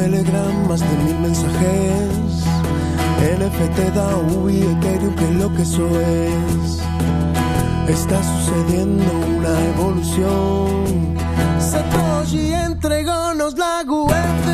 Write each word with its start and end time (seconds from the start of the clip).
Telegram, 0.00 0.66
más 0.66 0.80
de 0.80 0.96
mil 1.04 1.18
mensajes. 1.18 2.10
NFT, 3.38 3.94
DAO 3.94 4.48
y 4.48 4.62
Ethereum, 4.62 5.14
que 5.14 5.30
lo 5.32 5.54
que 5.54 5.62
eso 5.62 5.86
es. 6.00 6.80
Está 7.86 8.18
sucediendo 8.22 9.04
una 9.36 9.52
evolución. 9.74 11.16
Satoshi 11.58 12.54
entregónos 12.54 13.58
la 13.58 13.82
web 13.86 14.49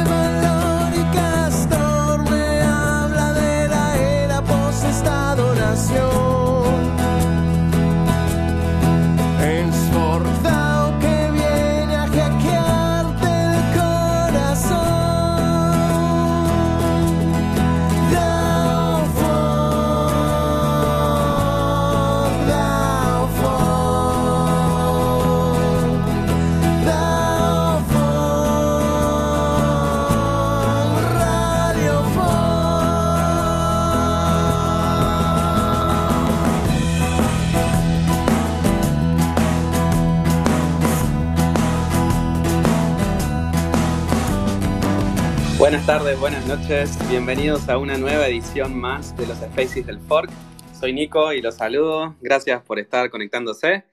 Buenas 45.67 45.85
tardes, 45.85 46.21
buenas 46.21 46.47
noches, 46.47 46.97
bienvenidos 47.11 47.69
a 47.69 47.77
una 47.77 47.99
nueva 47.99 48.29
edición 48.29 48.79
más 48.79 49.17
de 49.17 49.27
los 49.27 49.39
Spaces 49.39 49.85
del 49.85 49.99
Fork. 49.99 50.31
Soy 50.79 50.93
Nico 50.93 51.33
y 51.33 51.43
los 51.43 51.57
saludo, 51.57 52.15
gracias 52.21 52.63
por 52.63 52.79
estar 52.79 53.11
conectándose. 53.11 53.85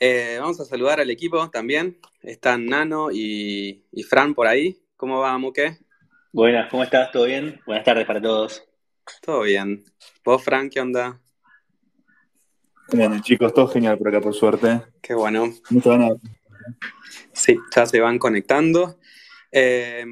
Eh, 0.00 0.38
vamos 0.40 0.58
a 0.60 0.64
saludar 0.64 1.00
al 1.00 1.10
equipo 1.10 1.50
también, 1.50 1.98
están 2.22 2.64
Nano 2.64 3.10
y, 3.12 3.84
y 3.92 4.02
Fran 4.04 4.34
por 4.34 4.46
ahí. 4.46 4.82
¿Cómo 4.96 5.20
va, 5.20 5.36
Muque? 5.36 5.76
Buenas, 6.32 6.70
¿cómo 6.70 6.82
estás? 6.82 7.12
¿Todo 7.12 7.26
bien? 7.26 7.60
Buenas 7.66 7.84
tardes 7.84 8.06
para 8.06 8.22
todos. 8.22 8.64
Todo 9.20 9.42
bien. 9.42 9.84
¿Vos, 10.24 10.42
Fran, 10.42 10.70
qué 10.70 10.80
onda? 10.80 11.20
Bien, 12.90 13.20
chicos, 13.20 13.52
todo 13.52 13.68
genial 13.68 13.98
por 13.98 14.08
acá, 14.08 14.22
por 14.22 14.32
suerte. 14.32 14.80
Qué 15.02 15.12
bueno. 15.12 15.52
Mucho 15.68 15.90
ganas. 15.90 16.14
Sí, 17.34 17.58
ya 17.76 17.84
se 17.84 18.00
van 18.00 18.18
conectando. 18.18 18.98
Eh, 19.54 20.06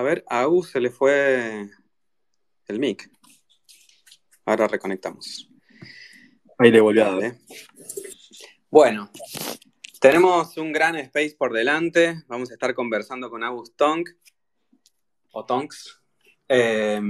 a 0.00 0.02
ver, 0.02 0.24
a 0.28 0.40
Agus 0.40 0.70
se 0.70 0.80
le 0.80 0.88
fue 0.88 1.68
el 2.68 2.78
mic. 2.78 3.10
Ahora 4.46 4.66
reconectamos. 4.66 5.50
Ahí 6.56 6.70
le 6.70 6.80
volví 6.80 7.00
a 7.00 7.04
dar. 7.04 7.20
Dale. 7.20 7.38
Bueno, 8.70 9.10
tenemos 10.00 10.56
un 10.56 10.72
gran 10.72 10.96
space 10.96 11.36
por 11.38 11.52
delante. 11.52 12.24
Vamos 12.28 12.50
a 12.50 12.54
estar 12.54 12.74
conversando 12.74 13.28
con 13.28 13.44
Agus 13.44 13.76
Tonk 13.76 14.08
o 15.32 15.44
Tonks. 15.44 16.00
Eh, 16.48 17.00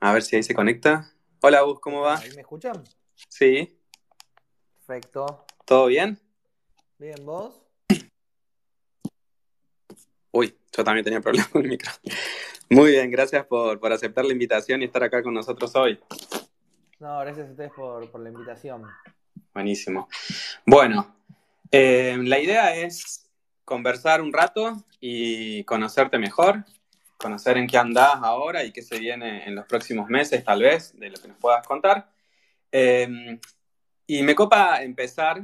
a 0.00 0.12
ver 0.12 0.22
si 0.24 0.34
ahí 0.34 0.42
se 0.42 0.54
conecta. 0.54 1.14
Hola 1.42 1.58
Agus, 1.58 1.78
¿cómo 1.78 2.00
va? 2.00 2.18
¿Ahí 2.18 2.32
me 2.34 2.40
escuchan? 2.40 2.82
Sí, 3.28 3.78
Perfecto. 4.84 5.46
¿todo 5.64 5.86
bien? 5.86 6.18
Bien, 6.98 7.24
¿vos? 7.24 7.62
Uy, 10.32 10.54
yo 10.76 10.84
también 10.84 11.04
tenía 11.04 11.20
problemas 11.20 11.48
con 11.48 11.62
el 11.62 11.68
micro. 11.68 11.90
Muy 12.70 12.90
bien, 12.90 13.10
gracias 13.10 13.46
por, 13.46 13.78
por 13.78 13.92
aceptar 13.92 14.24
la 14.24 14.32
invitación 14.32 14.82
y 14.82 14.86
estar 14.86 15.02
acá 15.02 15.22
con 15.22 15.34
nosotros 15.34 15.74
hoy. 15.76 16.00
No, 16.98 17.20
gracias 17.20 17.48
a 17.48 17.50
ustedes 17.50 17.72
por, 17.72 18.10
por 18.10 18.20
la 18.20 18.30
invitación. 18.30 18.82
Buenísimo. 19.54 20.08
Bueno, 20.64 21.16
eh, 21.70 22.16
la 22.22 22.38
idea 22.38 22.74
es 22.74 23.30
conversar 23.64 24.20
un 24.20 24.32
rato 24.32 24.84
y 25.00 25.64
conocerte 25.64 26.18
mejor, 26.18 26.64
conocer 27.16 27.56
en 27.56 27.66
qué 27.66 27.78
andás 27.78 28.16
ahora 28.22 28.64
y 28.64 28.72
qué 28.72 28.82
se 28.82 28.98
viene 28.98 29.46
en 29.46 29.54
los 29.54 29.66
próximos 29.66 30.08
meses, 30.08 30.44
tal 30.44 30.62
vez, 30.62 30.98
de 30.98 31.10
lo 31.10 31.16
que 31.16 31.28
nos 31.28 31.38
puedas 31.38 31.66
contar. 31.66 32.10
Eh, 32.72 33.38
y 34.06 34.22
me 34.22 34.34
copa 34.34 34.82
empezar 34.82 35.42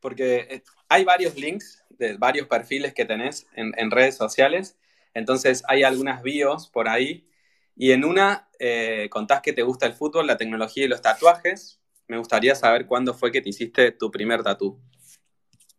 porque 0.00 0.46
eh, 0.50 0.62
hay 0.88 1.04
varios 1.04 1.36
links 1.36 1.79
de 2.00 2.16
varios 2.16 2.48
perfiles 2.48 2.92
que 2.92 3.04
tenés 3.04 3.46
en, 3.54 3.72
en 3.76 3.92
redes 3.92 4.16
sociales, 4.16 4.76
entonces 5.14 5.62
hay 5.68 5.84
algunas 5.84 6.22
bios 6.22 6.68
por 6.68 6.88
ahí 6.88 7.28
y 7.76 7.92
en 7.92 8.04
una 8.04 8.48
eh, 8.58 9.08
contás 9.10 9.40
que 9.42 9.52
te 9.52 9.62
gusta 9.62 9.86
el 9.86 9.92
fútbol, 9.94 10.26
la 10.26 10.36
tecnología 10.36 10.84
y 10.84 10.88
los 10.88 11.00
tatuajes. 11.00 11.80
Me 12.08 12.18
gustaría 12.18 12.54
saber 12.54 12.86
cuándo 12.86 13.14
fue 13.14 13.30
que 13.30 13.40
te 13.40 13.50
hiciste 13.50 13.92
tu 13.92 14.10
primer 14.10 14.42
tatú. 14.42 14.80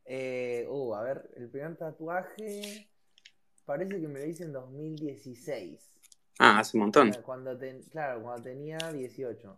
Eh, 0.06 0.66
uh, 0.70 0.96
a 0.96 1.04
ver, 1.04 1.30
el 1.36 1.50
primer 1.50 1.76
tatuaje 1.76 2.88
parece 3.66 4.02
que 4.02 4.08
me 4.08 4.20
lo 4.20 4.26
hice 4.26 4.44
en 4.44 4.54
2016. 4.54 5.80
Ah, 6.40 6.60
hace 6.60 6.78
un 6.78 6.84
montón. 6.84 7.12
Cuando 7.24 7.58
ten- 7.58 7.84
claro, 7.84 8.22
cuando 8.24 8.44
tenía 8.44 8.78
18. 8.78 9.56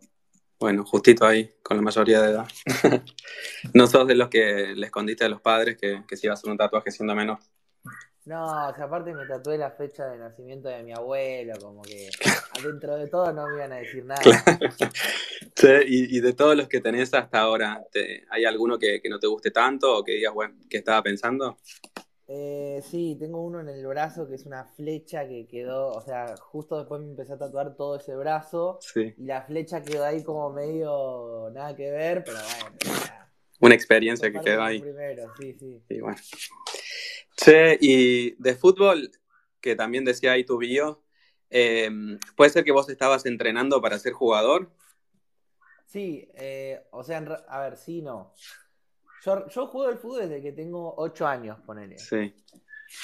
Bueno, 0.63 0.85
justito 0.85 1.25
ahí, 1.25 1.55
con 1.61 1.75
la 1.75 1.83
mayoría 1.83 2.21
de 2.21 2.29
edad. 2.31 2.47
no 3.73 3.85
sos 3.85 4.07
de 4.07 4.15
los 4.15 4.29
que 4.29 4.71
le 4.73 4.85
escondiste 4.85 5.25
a 5.25 5.27
los 5.27 5.41
padres 5.41 5.75
que, 5.77 6.05
que 6.07 6.15
se 6.15 6.27
iba 6.27 6.31
a 6.31 6.35
hacer 6.35 6.49
un 6.49 6.55
tatuaje 6.57 6.89
siendo 6.89 7.13
menor. 7.13 7.37
No, 8.23 8.69
o 8.69 8.73
sea, 8.73 8.85
aparte 8.85 9.13
me 9.13 9.25
tatué 9.25 9.57
la 9.57 9.71
fecha 9.71 10.05
de 10.05 10.17
nacimiento 10.17 10.69
de 10.69 10.81
mi 10.83 10.93
abuelo, 10.93 11.55
como 11.59 11.81
que 11.81 12.09
dentro 12.63 12.95
de 12.95 13.07
todo 13.07 13.33
no 13.33 13.45
me 13.49 13.55
iban 13.57 13.73
a 13.73 13.75
decir 13.75 14.05
nada. 14.05 14.21
Sí, 15.55 15.67
y, 15.85 16.17
y 16.17 16.19
de 16.21 16.31
todos 16.33 16.55
los 16.55 16.69
que 16.69 16.79
tenés 16.79 17.13
hasta 17.13 17.39
ahora, 17.39 17.83
te- 17.91 18.25
¿hay 18.29 18.45
alguno 18.45 18.79
que, 18.79 19.01
que 19.01 19.09
no 19.09 19.19
te 19.19 19.27
guste 19.27 19.51
tanto 19.51 19.97
o 19.97 20.03
que 20.03 20.13
digas, 20.13 20.33
bueno, 20.33 20.55
¿qué 20.69 20.77
estaba 20.77 21.03
pensando? 21.03 21.57
Eh, 22.35 22.81
sí, 22.89 23.15
tengo 23.19 23.43
uno 23.43 23.59
en 23.59 23.69
el 23.69 23.85
brazo 23.85 24.27
que 24.27 24.33
es 24.33 24.47
una 24.47 24.65
flecha 24.65 25.27
que 25.27 25.45
quedó, 25.45 25.89
o 25.89 26.01
sea, 26.01 26.35
justo 26.35 26.79
después 26.79 26.99
me 26.99 27.11
empecé 27.11 27.33
a 27.33 27.37
tatuar 27.37 27.75
todo 27.75 27.97
ese 27.97 28.15
brazo 28.15 28.79
Sí, 28.81 29.13
y 29.15 29.25
la 29.25 29.43
flecha 29.43 29.83
quedó 29.83 30.03
ahí 30.03 30.23
como 30.23 30.49
medio 30.51 31.51
nada 31.53 31.75
que 31.75 31.91
ver, 31.91 32.23
pero 32.23 32.39
bueno, 32.39 32.75
una 33.59 33.75
experiencia 33.75 34.31
que 34.31 34.41
quedó 34.41 34.63
ahí. 34.63 34.81
primero, 34.81 35.31
sí, 35.37 35.53
sí. 35.53 35.79
Y 35.89 35.99
bueno. 35.99 36.17
Che, 37.37 37.77
y 37.79 38.31
de 38.41 38.55
fútbol, 38.55 39.11
que 39.61 39.75
también 39.75 40.03
decía 40.03 40.31
ahí 40.31 40.43
tu 40.43 40.57
bio, 40.57 41.03
eh, 41.51 41.87
¿puede 42.35 42.49
ser 42.49 42.63
que 42.63 42.71
vos 42.71 42.89
estabas 42.89 43.27
entrenando 43.27 43.79
para 43.79 43.99
ser 43.99 44.13
jugador? 44.13 44.71
Sí, 45.85 46.27
eh, 46.33 46.81
o 46.89 47.03
sea, 47.03 47.19
a 47.47 47.59
ver, 47.59 47.77
sí, 47.77 48.01
no. 48.01 48.33
Yo, 49.25 49.47
yo 49.47 49.67
juego 49.67 49.89
al 49.89 49.97
fútbol 49.99 50.21
desde 50.29 50.41
que 50.41 50.51
tengo 50.51 50.93
8 50.97 51.25
años, 51.27 51.59
ponele. 51.65 51.97
Sí, 51.97 52.33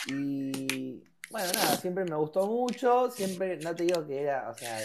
Y 0.06 1.04
bueno, 1.30 1.54
nada, 1.54 1.78
siempre 1.78 2.06
me 2.06 2.16
gustó 2.16 2.48
mucho, 2.48 3.10
siempre, 3.12 3.58
no 3.60 3.76
te 3.76 3.84
digo 3.84 4.06
que 4.06 4.22
era, 4.24 4.50
o 4.50 4.54
sea, 4.56 4.80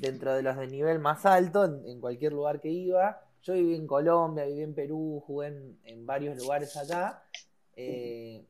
dentro 0.00 0.34
de 0.34 0.42
los 0.42 0.56
de 0.56 0.66
nivel 0.68 0.98
más 0.98 1.24
alto, 1.26 1.64
en, 1.64 1.86
en 1.88 2.00
cualquier 2.00 2.32
lugar 2.32 2.60
que 2.60 2.68
iba. 2.70 3.22
Yo 3.42 3.54
viví 3.54 3.74
en 3.76 3.86
Colombia, 3.86 4.44
viví 4.44 4.62
en 4.62 4.74
Perú, 4.74 5.22
jugué 5.26 5.48
en, 5.48 5.78
en 5.84 6.06
varios 6.06 6.36
lugares 6.36 6.76
acá. 6.76 7.24
eh, 7.76 8.46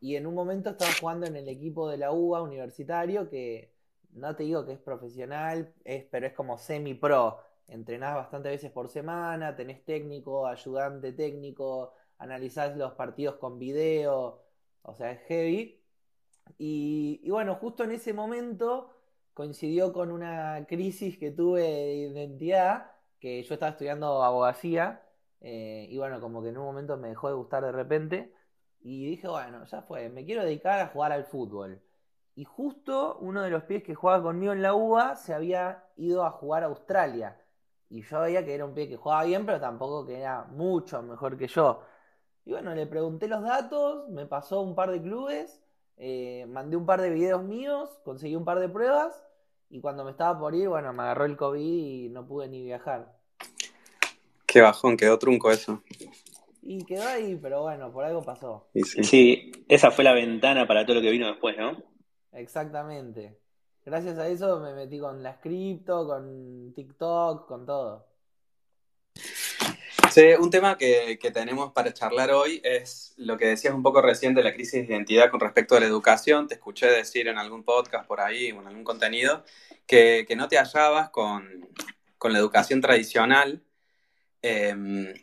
y 0.00 0.16
en 0.16 0.26
un 0.26 0.34
momento 0.34 0.70
estaba 0.70 0.92
jugando 1.00 1.26
en 1.26 1.36
el 1.36 1.48
equipo 1.48 1.88
de 1.88 1.96
la 1.96 2.12
UBA 2.12 2.42
universitario, 2.42 3.28
que 3.30 3.72
no 4.12 4.36
te 4.36 4.44
digo 4.44 4.64
que 4.66 4.72
es 4.74 4.78
profesional, 4.78 5.72
es, 5.84 6.04
pero 6.10 6.26
es 6.26 6.34
como 6.34 6.58
semi-pro. 6.58 7.40
Entrenás 7.68 8.14
bastantes 8.14 8.52
veces 8.52 8.70
por 8.70 8.88
semana, 8.88 9.56
tenés 9.56 9.84
técnico, 9.84 10.46
ayudante 10.46 11.12
técnico, 11.12 11.94
analizás 12.18 12.76
los 12.76 12.92
partidos 12.92 13.36
con 13.36 13.58
video, 13.58 14.42
o 14.82 14.94
sea, 14.94 15.10
es 15.12 15.20
heavy. 15.26 15.82
Y, 16.58 17.28
bueno, 17.30 17.56
justo 17.56 17.84
en 17.84 17.92
ese 17.92 18.12
momento 18.12 18.92
coincidió 19.34 19.92
con 19.92 20.10
una 20.12 20.64
crisis 20.68 21.18
que 21.18 21.30
tuve 21.32 21.62
de 21.62 21.94
identidad, 21.94 22.92
que 23.20 23.42
yo 23.42 23.54
estaba 23.54 23.72
estudiando 23.72 24.22
abogacía, 24.22 25.02
eh, 25.40 25.86
y 25.90 25.98
bueno, 25.98 26.20
como 26.20 26.42
que 26.42 26.50
en 26.50 26.58
un 26.58 26.64
momento 26.64 26.96
me 26.96 27.08
dejó 27.08 27.28
de 27.28 27.34
gustar 27.34 27.64
de 27.64 27.72
repente, 27.72 28.32
y 28.80 29.06
dije, 29.06 29.28
bueno, 29.28 29.64
ya 29.66 29.82
fue, 29.82 30.08
me 30.08 30.24
quiero 30.24 30.44
dedicar 30.44 30.80
a 30.80 30.88
jugar 30.88 31.12
al 31.12 31.24
fútbol. 31.24 31.82
Y 32.36 32.44
justo 32.44 33.18
uno 33.20 33.42
de 33.42 33.50
los 33.50 33.64
pies 33.64 33.82
que 33.82 33.94
jugaba 33.94 34.22
conmigo 34.22 34.52
en 34.52 34.62
la 34.62 34.74
UBA 34.74 35.16
se 35.16 35.34
había 35.34 35.84
ido 35.96 36.24
a 36.24 36.30
jugar 36.30 36.62
a 36.62 36.66
Australia. 36.66 37.40
Y 37.88 38.02
yo 38.02 38.20
veía 38.20 38.44
que 38.44 38.54
era 38.54 38.64
un 38.64 38.74
pie 38.74 38.88
que 38.88 38.96
jugaba 38.96 39.24
bien, 39.24 39.46
pero 39.46 39.60
tampoco 39.60 40.06
que 40.06 40.18
era 40.18 40.44
mucho 40.44 41.02
mejor 41.02 41.36
que 41.38 41.46
yo. 41.46 41.82
Y 42.44 42.52
bueno, 42.52 42.74
le 42.74 42.86
pregunté 42.86 43.28
los 43.28 43.42
datos, 43.42 44.08
me 44.08 44.26
pasó 44.26 44.60
un 44.60 44.74
par 44.74 44.90
de 44.90 45.02
clubes, 45.02 45.60
eh, 45.96 46.46
mandé 46.48 46.76
un 46.76 46.86
par 46.86 47.00
de 47.00 47.10
videos 47.10 47.42
míos, 47.42 48.00
conseguí 48.04 48.36
un 48.36 48.44
par 48.44 48.58
de 48.60 48.68
pruebas 48.68 49.26
y 49.68 49.80
cuando 49.80 50.04
me 50.04 50.12
estaba 50.12 50.38
por 50.38 50.54
ir, 50.54 50.68
bueno, 50.68 50.92
me 50.92 51.02
agarró 51.02 51.24
el 51.24 51.36
COVID 51.36 51.60
y 51.60 52.08
no 52.08 52.26
pude 52.26 52.48
ni 52.48 52.62
viajar. 52.62 53.16
qué 54.46 54.60
bajón, 54.60 54.96
quedó 54.96 55.18
trunco 55.18 55.50
eso. 55.50 55.82
Y 56.62 56.84
quedó 56.84 57.06
ahí, 57.06 57.38
pero 57.40 57.62
bueno, 57.62 57.92
por 57.92 58.04
algo 58.04 58.22
pasó. 58.22 58.68
Sí, 58.74 59.52
esa 59.68 59.90
fue 59.90 60.04
la 60.04 60.12
ventana 60.12 60.66
para 60.66 60.84
todo 60.84 60.96
lo 60.96 61.02
que 61.02 61.10
vino 61.10 61.26
después, 61.28 61.56
¿no? 61.56 61.76
Exactamente. 62.32 63.38
Gracias 63.86 64.18
a 64.18 64.26
eso 64.26 64.58
me 64.58 64.74
metí 64.74 64.98
con 64.98 65.22
las 65.22 65.38
cripto, 65.38 66.08
con 66.08 66.72
TikTok, 66.74 67.46
con 67.46 67.64
todo. 67.64 68.04
Sí, 70.10 70.24
un 70.40 70.50
tema 70.50 70.76
que, 70.76 71.20
que, 71.20 71.30
tenemos 71.30 71.72
para 71.72 71.94
charlar 71.94 72.32
hoy 72.32 72.60
es 72.64 73.14
lo 73.16 73.38
que 73.38 73.46
decías 73.46 73.72
un 73.72 73.84
poco 73.84 74.02
recién 74.02 74.34
de 74.34 74.42
la 74.42 74.52
crisis 74.52 74.72
de 74.88 74.92
identidad 74.92 75.30
con 75.30 75.38
respecto 75.38 75.76
a 75.76 75.80
la 75.80 75.86
educación. 75.86 76.48
Te 76.48 76.54
escuché 76.54 76.86
decir 76.88 77.28
en 77.28 77.38
algún 77.38 77.62
podcast 77.62 78.08
por 78.08 78.20
ahí 78.20 78.50
o 78.50 78.60
en 78.60 78.66
algún 78.66 78.82
contenido 78.82 79.44
que, 79.86 80.24
que 80.26 80.34
no 80.34 80.48
te 80.48 80.58
hallabas 80.58 81.10
con, 81.10 81.68
con 82.18 82.32
la 82.32 82.40
educación 82.40 82.80
tradicional. 82.80 83.62
Eh, 84.42 85.14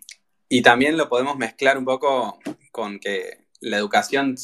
y 0.48 0.62
también 0.62 0.96
lo 0.96 1.10
podemos 1.10 1.36
mezclar 1.36 1.78
un 1.78 1.84
poco 1.84 2.40
con 2.72 3.02
que 3.02 3.46
la 3.60 3.76
educación 3.76 4.38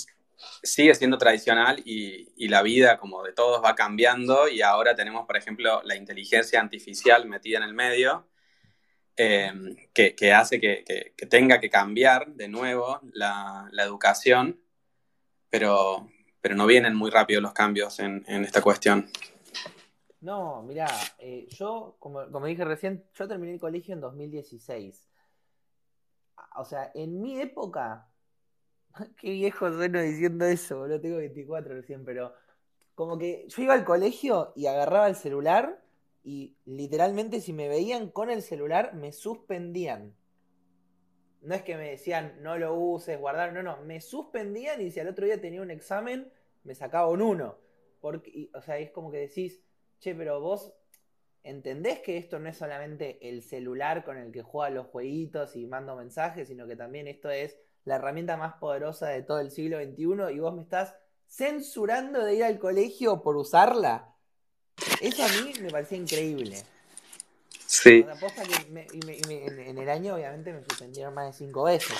sigue 0.64 0.96
siendo 0.96 1.18
tradicional 1.18 1.82
y, 1.86 2.34
y, 2.38 2.48
la 2.48 2.62
vida 2.62 2.98
como 2.98 3.24
de 3.24 3.34
todos 3.34 3.64
va 3.64 3.76
cambiando 3.76 4.48
y 4.48 4.62
ahora 4.62 4.96
tenemos, 4.96 5.26
por 5.26 5.38
ejemplo, 5.38 5.82
la 5.84 5.96
inteligencia 5.96 6.60
artificial 6.62 7.28
metida 7.28 7.58
en 7.58 7.64
el 7.64 7.74
medio 7.74 8.28
eh, 9.22 9.52
que, 9.94 10.32
hace 10.32 10.62
que, 10.62 10.86
que, 11.18 11.26
tenga 11.26 11.60
que 11.60 11.70
cambiar 11.70 12.28
de 12.36 12.48
nuevo 12.48 13.02
la, 13.12 13.68
la, 13.74 13.84
educación, 13.84 14.62
pero, 15.50 16.10
pero 16.40 16.56
no 16.56 16.66
vienen 16.66 16.96
muy 16.96 17.12
rápido 17.12 17.42
los 17.42 17.52
cambios 17.52 18.00
en, 18.00 18.24
en 18.30 18.46
esta 18.46 18.62
cuestión. 18.62 19.12
No, 20.22 20.64
mira, 20.64 20.88
eh, 21.18 21.48
yo, 21.50 21.98
como, 22.00 22.32
como 22.32 22.46
dije 22.46 22.64
recién, 22.64 23.06
yo 23.14 23.28
terminé 23.28 23.54
el 23.54 23.60
colegio 23.60 23.94
en 23.94 24.00
2016. 24.00 25.10
O 26.56 26.64
sea, 26.64 26.90
en 26.94 27.22
mi 27.22 27.42
época, 27.42 28.09
qué 29.18 29.32
viejo 29.32 29.72
sueno 29.72 30.02
diciendo 30.02 30.46
eso, 30.46 30.80
boludo, 30.80 31.02
tengo 31.02 31.18
24 31.18 31.74
recién, 31.74 32.06
pero 32.06 32.34
como 32.96 33.18
que 33.18 33.46
yo 33.48 33.64
iba 33.64 33.74
al 33.74 33.86
colegio 33.86 34.52
y 34.56 34.68
agarraba 34.68 35.08
el 35.08 35.16
celular 35.16 35.82
y 36.24 36.58
literalmente 36.66 37.42
si 37.42 37.54
me 37.54 37.70
veían 37.70 38.10
con 38.10 38.30
el 38.30 38.42
celular 38.42 38.94
me 38.94 39.12
suspendían. 39.12 40.16
No 41.42 41.56
es 41.56 41.64
que 41.64 41.78
me 41.78 41.92
decían 41.92 42.42
no 42.42 42.58
lo 42.58 42.76
uses, 42.76 43.18
guardar, 43.18 43.54
no, 43.54 43.64
no, 43.64 43.82
me 43.84 44.02
suspendían 44.02 44.82
y 44.82 44.92
si 44.92 45.00
al 45.00 45.08
otro 45.08 45.26
día 45.26 45.40
tenía 45.40 45.62
un 45.62 45.72
examen 45.72 46.32
me 46.64 46.76
sacaba 46.76 47.08
un 47.08 47.22
1. 47.22 47.58
Porque, 48.02 48.50
o 48.54 48.62
sea, 48.62 48.78
es 48.78 48.92
como 48.92 49.12
que 49.12 49.18
decís, 49.18 49.62
che, 50.00 50.16
pero 50.16 50.40
vos 50.40 50.74
entendés 51.44 52.00
que 52.00 52.18
esto 52.18 52.40
no 52.40 52.50
es 52.50 52.58
solamente 52.58 53.30
el 53.30 53.42
celular 53.42 54.04
con 54.04 54.18
el 54.18 54.32
que 54.32 54.42
juega 54.42 54.70
los 54.70 54.88
jueguitos 54.88 55.56
y 55.56 55.66
mando 55.68 55.96
mensajes, 55.96 56.48
sino 56.48 56.68
que 56.68 56.76
también 56.76 57.08
esto 57.08 57.30
es 57.30 57.58
la 57.86 57.96
herramienta 57.96 58.38
más 58.38 58.56
poderosa 58.56 59.08
de 59.08 59.24
todo 59.24 59.40
el 59.40 59.52
siglo 59.52 59.78
XXI 59.78 60.34
y 60.34 60.40
vos 60.40 60.56
me 60.56 60.62
estás 60.62 60.96
censurando 61.28 62.24
de 62.24 62.36
ir 62.36 62.44
al 62.44 62.60
colegio 62.60 63.22
por 63.22 63.38
usarla. 63.38 64.16
Eso 65.02 65.24
a 65.24 65.28
mí 65.28 65.54
me 65.62 65.70
parecía 65.70 65.98
increíble. 65.98 66.64
Sí. 67.66 68.04
Que 68.04 68.72
me, 68.72 68.88
y 68.94 69.00
me, 69.06 69.18
y 69.18 69.28
me, 69.28 69.46
en, 69.46 69.60
en, 69.60 69.78
el 69.78 69.90
año 69.90 70.16
obviamente 70.16 70.52
me 70.52 70.64
suspendieron 70.64 71.14
más 71.14 71.28
de 71.28 71.46
cinco 71.46 71.64
veces. 71.64 71.96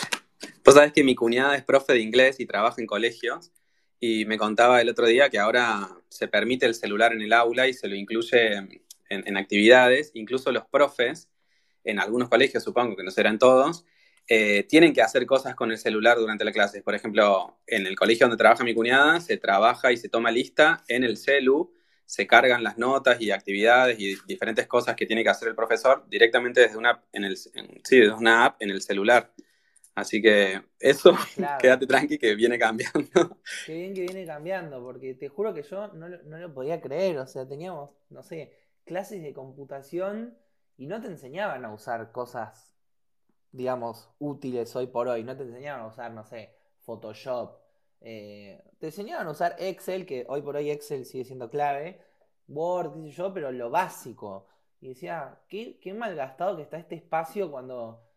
Vos 0.66 0.74
sabés 0.74 0.94
que 0.94 1.04
mi 1.04 1.16
cuñada 1.16 1.56
es 1.56 1.64
profe 1.64 1.94
de 1.94 2.00
inglés 2.00 2.40
y 2.40 2.46
trabaja 2.46 2.82
en 2.82 2.88
colegios 2.88 3.52
y 4.00 4.26
me 4.26 4.38
contaba 4.38 4.82
el 4.82 4.90
otro 4.90 5.06
día 5.06 5.30
que 5.30 5.40
ahora 5.40 5.90
se 6.10 6.28
permite 6.28 6.66
el 6.66 6.74
celular 6.74 7.14
en 7.14 7.22
el 7.22 7.34
aula 7.34 7.68
y 7.68 7.74
se 7.74 7.88
lo 7.88 7.96
incluye 7.96 8.54
en, 8.54 8.82
en 9.10 9.38
actividades, 9.38 10.12
incluso 10.14 10.52
los 10.52 10.66
profes, 10.66 11.30
en 11.84 12.00
algunos 12.00 12.30
colegios 12.30 12.64
supongo 12.64 12.96
que 12.96 13.04
no 13.04 13.12
serán 13.12 13.40
todos, 13.40 13.86
eh, 14.32 14.64
tienen 14.70 14.94
que 14.94 15.02
hacer 15.02 15.26
cosas 15.26 15.56
con 15.56 15.72
el 15.72 15.80
celular 15.80 16.18
durante 16.18 16.46
la 16.46 16.52
clase. 16.52 16.84
Por 16.84 16.94
ejemplo, 16.94 17.58
en 17.66 17.88
el 17.88 17.96
colegio 17.96 18.28
donde 18.28 18.38
trabaja 18.38 18.64
mi 18.64 18.76
cuñada, 18.76 19.20
se 19.22 19.38
trabaja 19.38 19.92
y 19.92 19.98
se 19.98 20.08
toma 20.08 20.30
lista 20.30 20.84
en 20.88 21.04
el 21.04 21.18
celu, 21.18 21.74
se 22.06 22.28
cargan 22.28 22.64
las 22.64 22.78
notas 22.78 23.20
y 23.22 23.32
actividades 23.32 24.00
y 24.00 24.16
diferentes 24.28 24.68
cosas 24.68 24.96
que 24.96 25.08
tiene 25.08 25.24
que 25.24 25.30
hacer 25.30 25.48
el 25.48 25.56
profesor 25.56 26.06
directamente 26.08 26.62
desde 26.62 26.78
una, 26.78 27.04
en 27.12 27.24
el, 27.24 27.38
en, 27.56 27.82
sí, 27.84 28.00
desde 28.00 28.14
una 28.14 28.46
app 28.46 28.62
en 28.62 28.70
el 28.70 28.84
celular. 28.84 29.34
Así 29.96 30.22
que 30.22 30.62
eso, 30.80 31.18
claro. 31.36 31.58
quédate 31.60 31.88
tranqui 31.88 32.20
que 32.20 32.36
viene 32.36 32.60
cambiando. 32.60 33.38
Qué 33.66 33.74
bien 33.74 33.96
que 33.96 34.02
viene 34.02 34.28
cambiando, 34.28 34.80
porque 34.84 35.16
te 35.16 35.28
juro 35.28 35.56
que 35.56 35.64
yo 35.64 35.88
no, 35.90 36.08
no 36.08 36.38
lo 36.38 36.54
podía 36.54 36.80
creer. 36.80 37.18
O 37.18 37.26
sea, 37.26 37.48
teníamos, 37.48 37.98
no 38.12 38.22
sé, 38.22 38.54
clases 38.86 39.24
de 39.24 39.34
computación 39.34 40.38
y 40.78 40.86
no 40.86 41.02
te 41.02 41.08
enseñaban 41.08 41.66
a 41.66 41.74
usar 41.74 42.12
cosas, 42.12 42.79
digamos, 43.52 44.10
útiles 44.20 44.76
hoy 44.76 44.88
por 44.88 45.08
hoy. 45.08 45.24
No 45.24 45.36
te 45.38 45.44
enseñaban 45.44 45.82
a 45.82 45.88
usar, 45.88 46.12
no 46.12 46.24
sé, 46.26 46.56
Photoshop. 46.80 47.58
Eh, 48.02 48.64
te 48.80 48.88
enseñaban 48.88 49.28
a 49.28 49.32
usar 49.32 49.56
Excel, 49.60 50.06
que 50.06 50.26
hoy 50.30 50.42
por 50.42 50.56
hoy 50.56 50.70
Excel 50.72 51.06
sigue 51.06 51.26
siendo 51.26 51.50
clave. 51.50 52.02
Word, 52.48 52.96
qué 52.96 53.12
yo, 53.12 53.34
pero 53.34 53.52
lo 53.52 53.70
básico. 53.70 54.48
Y 54.82 54.90
decía, 54.90 55.40
qué, 55.50 55.80
qué 55.80 55.94
mal 55.94 56.16
gastado 56.16 56.56
que 56.58 56.64
está 56.64 56.78
este 56.78 56.96
espacio 56.96 57.52
cuando 57.52 58.10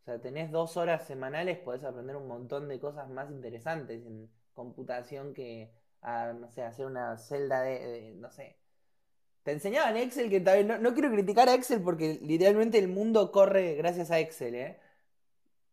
o 0.00 0.04
sea, 0.04 0.20
tenés 0.20 0.50
dos 0.50 0.76
horas 0.76 1.06
semanales, 1.06 1.58
podés 1.58 1.84
aprender 1.84 2.16
un 2.16 2.26
montón 2.28 2.68
de 2.68 2.80
cosas 2.80 3.08
más 3.10 3.30
interesantes 3.30 4.04
en 4.06 4.30
computación 4.54 5.34
que, 5.34 5.72
a, 6.02 6.32
no 6.32 6.48
sé, 6.50 6.62
hacer 6.62 6.86
una 6.86 7.16
celda 7.18 7.62
de 7.62 8.14
no 8.16 8.30
sé. 8.30 8.58
Enseñaban 9.52 9.96
Excel, 9.96 10.30
que 10.30 10.40
también, 10.40 10.68
no, 10.68 10.78
no, 10.78 10.94
quiero 10.94 11.10
criticar 11.10 11.48
a 11.48 11.54
Excel 11.54 11.82
porque 11.82 12.18
literalmente 12.22 12.78
el 12.78 12.88
mundo 12.88 13.30
corre 13.32 13.74
gracias 13.74 14.10
a 14.10 14.18
Excel, 14.18 14.54
¿eh? 14.54 14.78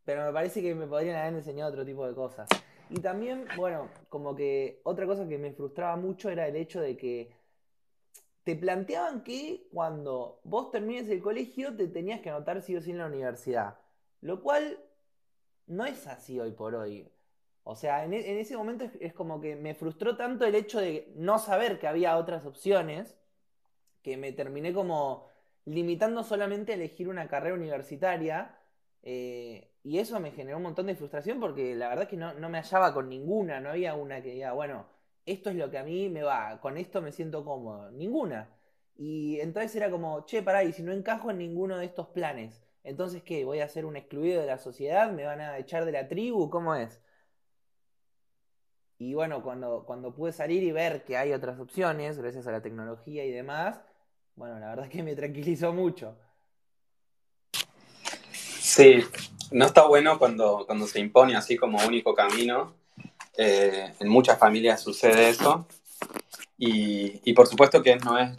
Pero 0.05 0.25
me 0.25 0.33
parece 0.33 0.61
que 0.61 0.73
me 0.73 0.87
podrían 0.87 1.17
haber 1.17 1.33
enseñado 1.33 1.71
otro 1.71 1.85
tipo 1.85 2.07
de 2.07 2.15
cosas. 2.15 2.47
Y 2.89 2.99
también, 3.01 3.45
bueno, 3.57 3.89
como 4.09 4.35
que 4.35 4.81
otra 4.83 5.05
cosa 5.05 5.27
que 5.27 5.37
me 5.37 5.51
frustraba 5.51 5.97
mucho 5.97 6.29
era 6.29 6.47
el 6.47 6.55
hecho 6.55 6.79
de 6.79 6.95
que 6.95 7.31
te 8.43 8.55
planteaban 8.55 9.23
que 9.23 9.67
cuando 9.73 10.39
vos 10.45 10.71
termines 10.71 11.09
el 11.09 11.21
colegio 11.21 11.75
te 11.75 11.87
tenías 11.87 12.21
que 12.21 12.29
anotar 12.29 12.61
sí 12.61 12.77
o 12.77 12.81
sí 12.81 12.91
en 12.91 12.99
la 12.99 13.07
universidad. 13.07 13.77
Lo 14.21 14.41
cual 14.41 14.79
no 15.65 15.85
es 15.85 16.07
así 16.07 16.39
hoy 16.39 16.51
por 16.53 16.73
hoy. 16.75 17.11
O 17.63 17.75
sea, 17.75 18.05
en, 18.05 18.13
en 18.13 18.37
ese 18.37 18.55
momento 18.55 18.89
es, 19.01 19.13
como 19.13 19.41
que 19.41 19.57
me 19.57 19.75
frustró 19.75 20.15
tanto 20.15 20.45
el 20.45 20.55
hecho 20.55 20.79
de 20.79 21.11
no 21.17 21.37
saber 21.39 21.79
que 21.79 21.87
había 21.87 22.15
otras 22.15 22.45
opciones 22.45 23.17
que 24.07 24.15
me 24.15 24.31
terminé 24.31 24.73
como 24.73 25.27
limitando 25.65 26.23
solamente 26.23 26.71
a 26.71 26.75
elegir 26.75 27.09
una 27.09 27.27
carrera 27.27 27.55
universitaria. 27.55 28.57
Eh, 29.03 29.69
y 29.83 29.99
eso 29.99 30.17
me 30.21 30.31
generó 30.31 30.57
un 30.57 30.63
montón 30.63 30.85
de 30.87 30.95
frustración 30.95 31.41
porque 31.41 31.75
la 31.75 31.89
verdad 31.89 32.03
es 32.03 32.09
que 32.09 32.15
no, 32.15 32.33
no, 32.35 32.47
me 32.47 32.57
hallaba 32.57 32.93
con 32.93 33.09
ninguna. 33.09 33.59
No 33.59 33.71
había 33.71 33.95
una 33.95 34.21
que 34.21 34.31
diga, 34.31 34.53
bueno, 34.53 34.85
esto 35.25 35.49
es 35.49 35.57
lo 35.57 35.69
que 35.69 35.77
a 35.77 35.83
mí 35.83 36.07
me 36.07 36.23
va, 36.23 36.61
con 36.61 36.77
esto 36.77 37.01
me 37.01 37.11
siento 37.11 37.43
cómodo. 37.43 37.91
Ninguna. 37.91 38.49
Y 38.95 39.41
entonces 39.41 39.75
era 39.75 39.91
como, 39.91 40.25
che, 40.25 40.41
pará, 40.41 40.63
y 40.63 40.71
si 40.71 40.83
no 40.83 40.93
encajo 40.93 41.29
en 41.31 41.39
ninguno 41.39 41.77
de 41.77 41.85
estos 41.85 42.07
planes. 42.07 42.63
Entonces, 42.85 43.23
¿qué? 43.23 43.43
¿Voy 43.43 43.59
a 43.59 43.67
ser 43.67 43.85
un 43.85 43.97
excluido 43.97 44.39
de 44.39 44.47
la 44.47 44.57
sociedad? 44.57 45.11
¿Me 45.11 45.25
van 45.25 45.41
a 45.41 45.57
echar 45.57 45.83
de 45.83 45.91
la 45.91 46.07
tribu? 46.07 46.49
¿Cómo 46.49 46.75
es? 46.75 47.01
Y 48.99 49.13
bueno, 49.13 49.43
cuando, 49.43 49.85
cuando 49.85 50.13
pude 50.13 50.31
salir 50.31 50.63
y 50.63 50.71
ver 50.71 51.03
que 51.03 51.17
hay 51.17 51.33
otras 51.33 51.59
opciones, 51.59 52.17
gracias 52.17 52.47
a 52.47 52.51
la 52.51 52.61
tecnología 52.61 53.25
y 53.25 53.31
demás, 53.31 53.81
bueno, 54.37 54.59
la 54.59 54.69
verdad 54.69 54.85
es 54.85 54.91
que 54.95 55.03
me 55.03 55.15
tranquilizó 55.15 55.73
mucho. 55.73 56.15
Sí, 58.31 59.03
no 59.51 59.65
está 59.65 59.85
bueno 59.85 60.17
cuando, 60.19 60.65
cuando 60.65 60.87
se 60.87 60.99
impone 60.99 61.35
así 61.35 61.57
como 61.57 61.85
único 61.85 62.13
camino. 62.13 62.75
Eh, 63.37 63.93
en 63.99 64.07
muchas 64.07 64.39
familias 64.39 64.81
sucede 64.81 65.29
eso. 65.29 65.67
Y, 66.57 67.21
y 67.29 67.33
por 67.33 67.47
supuesto 67.47 67.83
que 67.83 67.95
no 67.97 68.17
es 68.17 68.35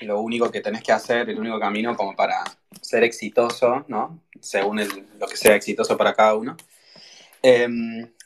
lo 0.00 0.20
único 0.20 0.50
que 0.50 0.60
tenés 0.60 0.82
que 0.82 0.92
hacer, 0.92 1.28
el 1.30 1.38
único 1.38 1.58
camino 1.58 1.96
como 1.96 2.14
para 2.14 2.42
ser 2.80 3.04
exitoso, 3.04 3.84
¿no? 3.88 4.20
Según 4.40 4.80
lo 5.18 5.26
que 5.26 5.36
sea 5.36 5.54
exitoso 5.54 5.96
para 5.96 6.14
cada 6.14 6.34
uno. 6.34 6.56
Eh, 7.42 7.68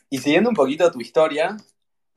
y 0.09 0.17
siguiendo 0.19 0.49
un 0.49 0.55
poquito 0.55 0.91
tu 0.91 1.01
historia, 1.01 1.57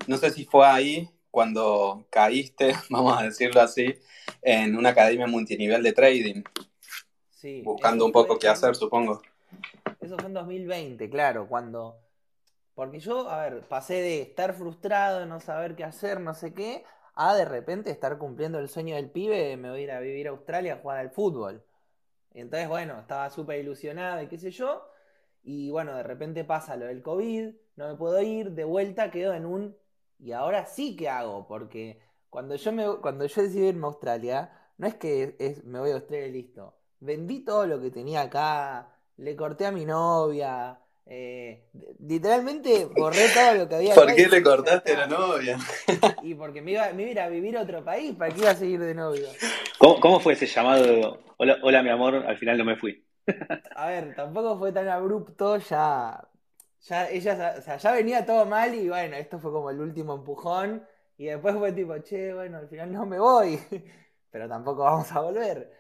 no 0.07 0.17
sé 0.17 0.31
si 0.31 0.45
fue 0.45 0.67
ahí 0.67 1.11
cuando 1.31 2.07
caíste, 2.11 2.75
vamos 2.91 3.19
a 3.19 3.25
decirlo 3.25 3.61
así, 3.61 3.95
en 4.43 4.77
una 4.77 4.91
academia 4.91 5.27
multinivel 5.27 5.83
de 5.83 5.93
trading. 5.93 6.43
Sí, 7.31 7.63
buscando 7.63 8.05
un 8.05 8.13
poco 8.13 8.39
qué 8.39 8.49
hacer, 8.49 8.75
supongo. 8.75 9.23
Eso 10.01 10.17
fue 10.17 10.27
en 10.27 10.35
2020, 10.35 11.09
claro, 11.11 11.49
cuando... 11.49 11.99
Porque 12.75 13.01
yo, 13.01 13.29
a 13.29 13.43
ver, 13.43 13.69
pasé 13.69 13.95
de 13.95 14.23
estar 14.23 14.55
frustrado, 14.55 15.21
de 15.21 15.27
no 15.27 15.41
saber 15.41 15.77
qué 15.77 15.85
hacer, 15.85 16.21
no 16.21 16.33
sé 16.35 16.55
qué, 16.55 16.85
a 17.15 17.35
de 17.35 17.45
repente 17.45 17.91
estar 17.91 18.17
cumpliendo 18.17 18.59
el 18.59 18.69
sueño 18.69 18.97
del 18.97 19.11
pibe, 19.11 19.57
me 19.57 19.71
voy 19.71 19.81
a 19.81 19.83
ir 19.83 19.91
a 19.91 20.01
vivir 20.01 20.29
a 20.29 20.31
Australia 20.31 20.75
a 20.75 20.79
jugar 20.79 20.99
al 20.99 21.11
fútbol. 21.11 21.63
Entonces, 22.33 22.69
bueno, 22.69 22.99
estaba 23.01 23.29
súper 23.31 23.61
ilusionado 23.61 24.23
y 24.23 24.29
qué 24.29 24.39
sé 24.39 24.51
yo. 24.51 24.89
Y 25.43 25.71
bueno, 25.71 25.95
de 25.95 26.03
repente 26.03 26.45
pasa 26.45 26.77
lo 26.77 26.87
del 26.87 27.03
COVID, 27.03 27.55
no 27.77 27.89
me 27.89 27.97
puedo 27.97 28.21
ir, 28.23 28.53
de 28.53 28.65
vuelta 28.65 29.11
quedo 29.11 29.35
en 29.35 29.47
un... 29.47 29.77
Y 30.23 30.33
ahora 30.33 30.67
sí 30.67 30.97
que 30.97 31.09
hago, 31.09 31.47
porque 31.47 32.01
cuando 32.29 32.57
yo, 32.57 32.73
me, 32.73 32.85
cuando 33.01 33.27
yo 33.27 33.43
decidí 33.43 33.67
irme 33.69 33.85
a 33.87 33.89
Australia, 33.89 34.53
no 34.79 34.87
es 34.87 34.95
que 34.97 35.37
es, 35.39 35.65
me 35.65 35.79
voy 35.81 35.91
a 35.91 35.95
Australia 35.95 36.27
y 36.29 36.33
listo. 36.33 36.75
Vendí 37.01 37.41
todo 37.45 37.67
lo 37.67 37.81
que 37.81 37.91
tenía 37.91 38.23
acá, 38.23 38.91
le 39.17 39.37
corté 39.37 39.67
a 39.67 39.73
mi 39.73 39.85
novia, 39.87 40.79
Eh, 41.13 41.69
literalmente 42.01 42.85
borré 42.87 43.31
todo 43.31 43.55
lo 43.55 43.69
que 43.69 43.75
había. 43.77 43.95
¿Por 43.95 44.05
acá 44.05 44.15
qué 44.15 44.23
y 44.23 44.29
le 44.29 44.43
cortaste 44.43 44.93
está. 44.93 44.97
la 44.97 45.07
novia? 45.07 45.59
Y 46.21 46.35
porque 46.35 46.63
me 46.63 46.73
iba, 46.73 46.93
me 46.93 47.03
iba 47.03 47.09
a 47.09 47.13
ir 47.13 47.21
a 47.21 47.29
vivir 47.29 47.57
a 47.59 47.63
otro 47.63 47.85
país, 47.85 48.15
¿para 48.17 48.33
qué 48.33 48.41
iba 48.41 48.51
a 48.51 48.55
seguir 48.55 48.81
de 48.81 48.95
novio? 48.95 49.41
¿Cómo, 49.79 50.01
cómo 50.01 50.21
fue 50.21 50.35
ese 50.35 50.47
llamado? 50.47 51.19
Hola, 51.39 51.59
hola, 51.63 51.83
mi 51.83 51.91
amor, 51.91 52.15
al 52.27 52.37
final 52.37 52.59
no 52.59 52.65
me 52.65 52.77
fui. 52.77 53.05
A 53.75 53.87
ver, 53.89 54.15
tampoco 54.15 54.59
fue 54.59 54.73
tan 54.73 54.89
abrupto, 54.89 55.57
ya, 55.59 56.29
ya 56.83 57.09
ella, 57.11 57.55
o 57.59 57.63
sea, 57.63 57.77
ya 57.77 57.93
venía 57.93 58.25
todo 58.25 58.47
mal 58.47 58.75
y 58.75 58.89
bueno, 58.89 59.17
esto 59.17 59.39
fue 59.39 59.53
como 59.53 59.71
el 59.71 59.81
último 59.81 60.15
empujón 60.15 60.87
y 61.19 61.27
después 61.27 61.55
fue 61.57 61.73
tipo, 61.73 61.99
che, 61.99 62.33
bueno, 62.35 62.59
al 62.59 62.69
final 62.69 62.93
no 62.93 63.07
me 63.07 63.19
voy, 63.19 63.59
pero 64.31 64.49
tampoco 64.49 64.85
vamos 64.85 65.11
a 65.13 65.21
volver. 65.21 65.73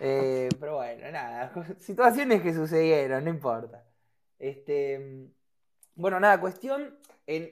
Eh, 0.00 0.48
pero 0.58 0.76
bueno, 0.76 1.10
nada, 1.12 1.52
situaciones 1.78 2.42
que 2.42 2.52
sucedieron, 2.54 3.24
no 3.24 3.30
importa. 3.30 3.84
Este, 4.38 5.28
bueno, 5.94 6.20
nada, 6.20 6.40
cuestión, 6.40 6.98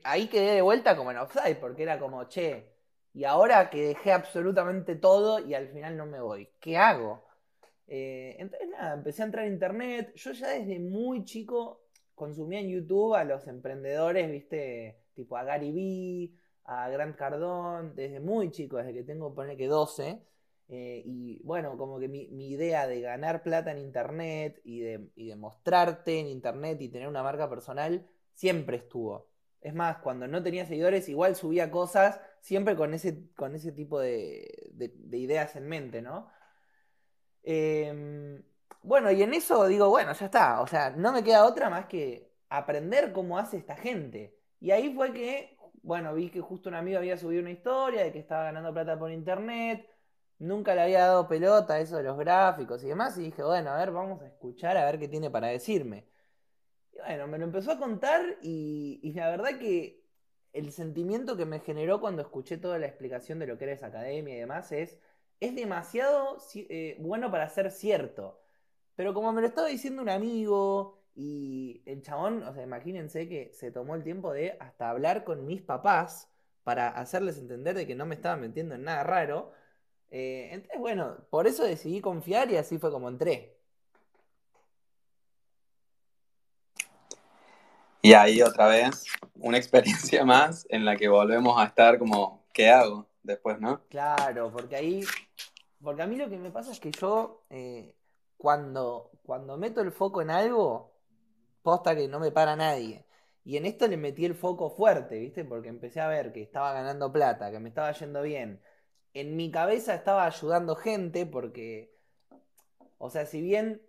ahí 0.04 0.28
quedé 0.28 0.54
de 0.54 0.62
vuelta 0.62 0.96
como 0.96 1.10
en 1.10 1.18
offside, 1.18 1.56
porque 1.58 1.82
era 1.84 1.98
como, 1.98 2.24
che, 2.24 2.72
y 3.12 3.24
ahora 3.24 3.70
que 3.70 3.88
dejé 3.88 4.12
absolutamente 4.12 4.96
todo 4.96 5.38
y 5.38 5.54
al 5.54 5.68
final 5.68 5.96
no 5.96 6.06
me 6.06 6.20
voy, 6.20 6.48
¿qué 6.60 6.76
hago? 6.76 7.24
Eh, 7.88 8.36
entonces, 8.38 8.68
nada, 8.68 8.94
empecé 8.94 9.22
a 9.22 9.26
entrar 9.26 9.44
a 9.44 9.48
internet. 9.48 10.12
Yo 10.14 10.32
ya 10.32 10.48
desde 10.48 10.78
muy 10.80 11.24
chico 11.24 11.85
consumía 12.16 12.60
en 12.60 12.70
YouTube 12.70 13.14
a 13.14 13.24
los 13.24 13.46
emprendedores, 13.48 14.30
viste, 14.32 14.98
tipo 15.14 15.36
a 15.36 15.44
Gary 15.44 15.72
Vee, 15.72 16.34
a 16.64 16.88
Grant 16.90 17.16
Cardone, 17.16 17.92
desde 17.94 18.20
muy 18.20 18.50
chico, 18.50 18.78
desde 18.78 18.94
que 18.94 19.04
tengo, 19.04 19.34
poner 19.34 19.56
que 19.56 19.68
12. 19.68 20.20
eh, 20.68 21.02
y 21.06 21.40
bueno, 21.44 21.76
como 21.78 21.98
que 22.00 22.08
mi, 22.08 22.24
idea 22.50 22.86
de 22.88 23.00
ganar 23.00 23.42
plata 23.42 23.70
en 23.70 23.78
internet 23.78 24.60
y 24.64 24.80
de, 24.80 25.10
y 25.14 25.28
de 25.28 25.36
mostrarte 25.36 26.18
en 26.20 26.26
internet 26.28 26.80
y 26.80 26.88
tener 26.88 27.08
una 27.08 27.22
marca 27.22 27.48
personal 27.48 28.06
siempre 28.34 28.78
estuvo. 28.78 29.28
Es 29.60 29.74
más, 29.74 29.98
cuando 29.98 30.26
no 30.28 30.42
tenía 30.42 30.66
seguidores, 30.66 31.08
igual 31.08 31.36
subía 31.36 31.70
cosas, 31.70 32.20
siempre 32.40 32.76
con 32.76 32.94
ese, 32.94 33.28
con 33.36 33.54
ese 33.54 33.72
tipo 33.72 34.00
de, 34.00 34.70
de- 34.74 34.92
de 34.96 35.18
ideas 35.18 35.56
en 35.56 35.68
mente, 35.68 36.02
¿no? 36.02 36.28
Eh, 37.42 38.42
bueno, 38.86 39.10
y 39.10 39.22
en 39.22 39.34
eso 39.34 39.66
digo, 39.66 39.88
bueno, 39.90 40.12
ya 40.12 40.26
está. 40.26 40.60
O 40.60 40.66
sea, 40.66 40.90
no 40.90 41.12
me 41.12 41.24
queda 41.24 41.44
otra 41.44 41.68
más 41.68 41.86
que 41.86 42.32
aprender 42.48 43.12
cómo 43.12 43.38
hace 43.38 43.56
esta 43.56 43.76
gente. 43.76 44.38
Y 44.60 44.70
ahí 44.70 44.94
fue 44.94 45.12
que, 45.12 45.58
bueno, 45.82 46.14
vi 46.14 46.30
que 46.30 46.40
justo 46.40 46.68
un 46.68 46.76
amigo 46.76 46.98
había 46.98 47.16
subido 47.16 47.42
una 47.42 47.50
historia 47.50 48.04
de 48.04 48.12
que 48.12 48.20
estaba 48.20 48.44
ganando 48.44 48.72
plata 48.72 48.98
por 48.98 49.10
internet. 49.10 49.88
Nunca 50.38 50.74
le 50.74 50.82
había 50.82 51.00
dado 51.06 51.28
pelota 51.28 51.74
a 51.74 51.80
eso 51.80 51.96
de 51.96 52.04
los 52.04 52.16
gráficos 52.18 52.84
y 52.84 52.88
demás. 52.88 53.18
Y 53.18 53.22
dije, 53.22 53.42
bueno, 53.42 53.70
a 53.70 53.76
ver, 53.78 53.90
vamos 53.90 54.22
a 54.22 54.26
escuchar 54.26 54.76
a 54.76 54.84
ver 54.84 54.98
qué 54.98 55.08
tiene 55.08 55.30
para 55.30 55.48
decirme. 55.48 56.06
Y 56.92 56.98
bueno, 56.98 57.26
me 57.26 57.38
lo 57.38 57.44
empezó 57.44 57.72
a 57.72 57.78
contar 57.78 58.38
y, 58.42 59.12
la 59.14 59.30
verdad 59.30 59.58
que 59.58 60.04
el 60.52 60.72
sentimiento 60.72 61.36
que 61.36 61.44
me 61.44 61.60
generó 61.60 62.00
cuando 62.00 62.22
escuché 62.22 62.56
toda 62.56 62.78
la 62.78 62.86
explicación 62.86 63.38
de 63.38 63.46
lo 63.46 63.58
que 63.58 63.64
era 63.64 63.74
esa 63.74 63.88
academia 63.88 64.34
y 64.36 64.40
demás 64.40 64.72
es, 64.72 64.98
es 65.40 65.54
demasiado 65.54 66.38
eh, 66.54 66.96
bueno 67.00 67.30
para 67.30 67.48
ser 67.48 67.70
cierto. 67.70 68.45
Pero 68.96 69.14
como 69.14 69.32
me 69.32 69.42
lo 69.42 69.46
estaba 69.46 69.68
diciendo 69.68 70.02
un 70.02 70.08
amigo 70.08 70.98
y 71.14 71.82
el 71.86 72.02
chabón, 72.02 72.42
o 72.42 72.52
sea, 72.52 72.62
imagínense 72.62 73.28
que 73.28 73.52
se 73.52 73.70
tomó 73.70 73.94
el 73.94 74.02
tiempo 74.02 74.32
de 74.32 74.56
hasta 74.58 74.90
hablar 74.90 75.24
con 75.24 75.46
mis 75.46 75.62
papás 75.62 76.30
para 76.64 76.88
hacerles 76.88 77.38
entender 77.38 77.76
de 77.76 77.86
que 77.86 77.94
no 77.94 78.06
me 78.06 78.14
estaba 78.14 78.36
metiendo 78.36 78.74
en 78.74 78.84
nada 78.84 79.04
raro. 79.04 79.52
Eh, 80.10 80.48
entonces, 80.52 80.80
bueno, 80.80 81.18
por 81.30 81.46
eso 81.46 81.64
decidí 81.64 82.00
confiar 82.00 82.50
y 82.50 82.56
así 82.56 82.78
fue 82.78 82.90
como 82.90 83.08
entré. 83.08 83.56
Y 88.06 88.14
ahí 88.14 88.40
otra 88.40 88.68
vez, 88.68 89.04
una 89.34 89.58
experiencia 89.58 90.24
más 90.24 90.64
en 90.70 90.84
la 90.84 90.96
que 90.96 91.08
volvemos 91.08 91.60
a 91.60 91.64
estar 91.64 91.98
como, 91.98 92.46
¿qué 92.52 92.70
hago 92.70 93.08
después, 93.24 93.60
no? 93.60 93.82
Claro, 93.88 94.52
porque 94.52 94.76
ahí, 94.76 95.04
porque 95.82 96.02
a 96.02 96.06
mí 96.06 96.14
lo 96.14 96.30
que 96.30 96.38
me 96.38 96.52
pasa 96.52 96.70
es 96.70 96.78
que 96.78 96.92
yo, 96.92 97.42
eh, 97.50 97.95
cuando, 98.36 99.10
cuando 99.22 99.56
meto 99.56 99.80
el 99.80 99.92
foco 99.92 100.22
en 100.22 100.30
algo, 100.30 100.94
posta 101.62 101.96
que 101.96 102.08
no 102.08 102.20
me 102.20 102.30
para 102.32 102.56
nadie. 102.56 103.06
Y 103.44 103.56
en 103.56 103.66
esto 103.66 103.86
le 103.88 103.96
metí 103.96 104.24
el 104.24 104.34
foco 104.34 104.70
fuerte, 104.70 105.18
¿viste? 105.18 105.44
Porque 105.44 105.68
empecé 105.68 106.00
a 106.00 106.08
ver 106.08 106.32
que 106.32 106.42
estaba 106.42 106.72
ganando 106.72 107.12
plata, 107.12 107.50
que 107.50 107.60
me 107.60 107.68
estaba 107.68 107.92
yendo 107.92 108.22
bien. 108.22 108.60
En 109.14 109.36
mi 109.36 109.50
cabeza 109.50 109.94
estaba 109.94 110.26
ayudando 110.26 110.76
gente 110.76 111.26
porque, 111.26 111.94
o 112.98 113.10
sea, 113.10 113.26
si 113.26 113.40
bien 113.40 113.82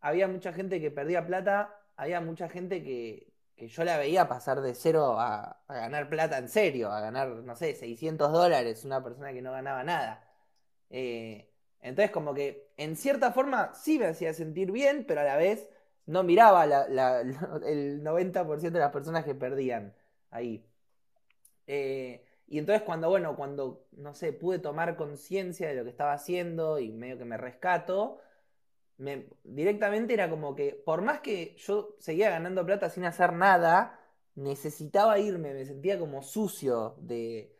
había 0.00 0.28
mucha 0.28 0.52
gente 0.52 0.80
que 0.80 0.90
perdía 0.90 1.26
plata, 1.26 1.74
había 1.96 2.20
mucha 2.20 2.48
gente 2.48 2.82
que, 2.82 3.32
que 3.56 3.68
yo 3.68 3.84
la 3.84 3.98
veía 3.98 4.28
pasar 4.28 4.60
de 4.60 4.74
cero 4.74 5.18
a, 5.18 5.62
a 5.66 5.74
ganar 5.74 6.08
plata 6.08 6.38
en 6.38 6.48
serio, 6.48 6.90
a 6.92 7.00
ganar, 7.00 7.28
no 7.28 7.56
sé, 7.56 7.74
600 7.74 8.32
dólares, 8.32 8.84
una 8.84 9.02
persona 9.02 9.32
que 9.32 9.42
no 9.42 9.52
ganaba 9.52 9.84
nada. 9.84 10.24
Eh, 10.90 11.50
entonces, 11.82 12.10
como 12.10 12.34
que 12.34 12.70
en 12.76 12.96
cierta 12.96 13.32
forma 13.32 13.72
sí 13.74 13.98
me 13.98 14.06
hacía 14.06 14.34
sentir 14.34 14.72
bien, 14.72 15.04
pero 15.06 15.20
a 15.20 15.24
la 15.24 15.36
vez 15.36 15.68
no 16.06 16.22
miraba 16.22 16.64
el 17.66 18.02
90% 18.02 18.78
de 18.78 18.78
las 18.78 18.92
personas 18.92 19.24
que 19.24 19.34
perdían 19.34 19.94
ahí. 20.30 20.64
Eh, 21.66 22.24
y 22.46 22.58
entonces 22.58 22.82
cuando, 22.82 23.10
bueno, 23.10 23.36
cuando, 23.36 23.86
no 23.92 24.14
sé, 24.14 24.32
pude 24.32 24.58
tomar 24.58 24.96
conciencia 24.96 25.68
de 25.68 25.74
lo 25.74 25.84
que 25.84 25.90
estaba 25.90 26.14
haciendo 26.14 26.78
y 26.78 26.90
medio 26.92 27.18
que 27.18 27.24
me 27.26 27.36
rescato, 27.36 28.20
me, 28.96 29.26
directamente 29.44 30.14
era 30.14 30.30
como 30.30 30.54
que, 30.54 30.72
por 30.84 31.02
más 31.02 31.20
que 31.20 31.54
yo 31.58 31.96
seguía 32.00 32.30
ganando 32.30 32.64
plata 32.66 32.90
sin 32.90 33.04
hacer 33.04 33.32
nada, 33.34 34.00
necesitaba 34.34 35.18
irme, 35.18 35.54
me 35.54 35.64
sentía 35.66 35.98
como 35.98 36.22
sucio 36.22 36.96
de, 37.00 37.57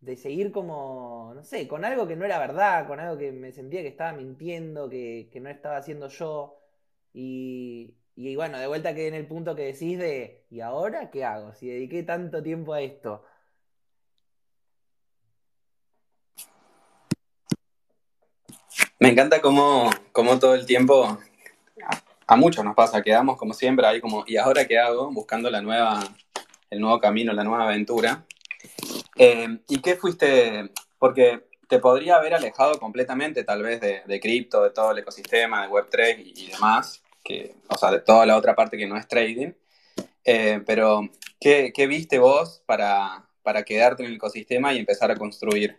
de 0.00 0.16
seguir 0.16 0.50
como, 0.52 1.32
no 1.34 1.44
sé, 1.44 1.68
con 1.68 1.84
algo 1.84 2.06
que 2.08 2.16
no 2.16 2.24
era 2.24 2.38
verdad, 2.38 2.86
con 2.86 3.00
algo 3.00 3.18
que 3.18 3.32
me 3.32 3.52
sentía 3.52 3.82
que 3.82 3.88
estaba 3.88 4.12
mintiendo, 4.12 4.88
que, 4.88 5.28
que 5.32 5.40
no 5.40 5.50
estaba 5.50 5.76
haciendo 5.76 6.08
yo. 6.08 6.58
Y, 7.12 7.94
y 8.16 8.36
bueno, 8.36 8.58
de 8.58 8.66
vuelta 8.66 8.94
quedé 8.94 9.08
en 9.08 9.14
el 9.14 9.26
punto 9.26 9.54
que 9.54 9.64
decís 9.64 9.98
de, 9.98 10.44
¿y 10.50 10.60
ahora 10.60 11.10
qué 11.10 11.24
hago? 11.24 11.54
Si 11.54 11.68
dediqué 11.68 12.02
tanto 12.02 12.42
tiempo 12.42 12.72
a 12.72 12.80
esto. 12.80 13.24
Me 18.98 19.08
encanta 19.08 19.40
cómo, 19.40 19.90
cómo 20.12 20.38
todo 20.38 20.54
el 20.54 20.66
tiempo, 20.66 21.18
a 22.26 22.36
muchos 22.36 22.64
nos 22.64 22.74
pasa, 22.74 23.02
quedamos 23.02 23.38
como 23.38 23.54
siempre 23.54 23.86
ahí 23.86 24.00
como, 24.00 24.24
¿y 24.26 24.36
ahora 24.36 24.66
qué 24.66 24.78
hago? 24.78 25.10
Buscando 25.10 25.50
la 25.50 25.62
nueva, 25.62 26.00
el 26.68 26.80
nuevo 26.80 27.00
camino, 27.00 27.32
la 27.32 27.44
nueva 27.44 27.64
aventura. 27.64 28.26
Eh, 29.22 29.60
¿y 29.68 29.82
qué 29.82 29.96
fuiste? 29.96 30.70
Porque 30.98 31.44
te 31.68 31.78
podría 31.78 32.16
haber 32.16 32.32
alejado 32.32 32.78
completamente 32.78 33.44
tal 33.44 33.62
vez 33.62 33.78
de, 33.78 34.00
de 34.06 34.18
cripto, 34.18 34.62
de 34.62 34.70
todo 34.70 34.92
el 34.92 34.98
ecosistema, 35.00 35.60
de 35.60 35.68
Web3 35.68 36.22
y, 36.24 36.50
demás, 36.50 37.04
que, 37.22 37.54
o 37.68 37.76
sea, 37.76 37.90
de 37.90 38.00
toda 38.00 38.24
la 38.24 38.38
otra 38.38 38.56
parte 38.56 38.78
que 38.78 38.86
no 38.86 38.96
es 38.96 39.06
trading. 39.06 39.52
Eh, 40.24 40.62
pero, 40.66 41.02
¿qué, 41.38 41.70
qué 41.74 41.86
viste 41.86 42.18
vos 42.18 42.62
para, 42.64 43.26
para 43.42 43.62
quedarte 43.62 44.02
en 44.04 44.08
el 44.08 44.16
ecosistema 44.16 44.72
y 44.72 44.78
empezar 44.78 45.10
a 45.10 45.16
construir? 45.16 45.76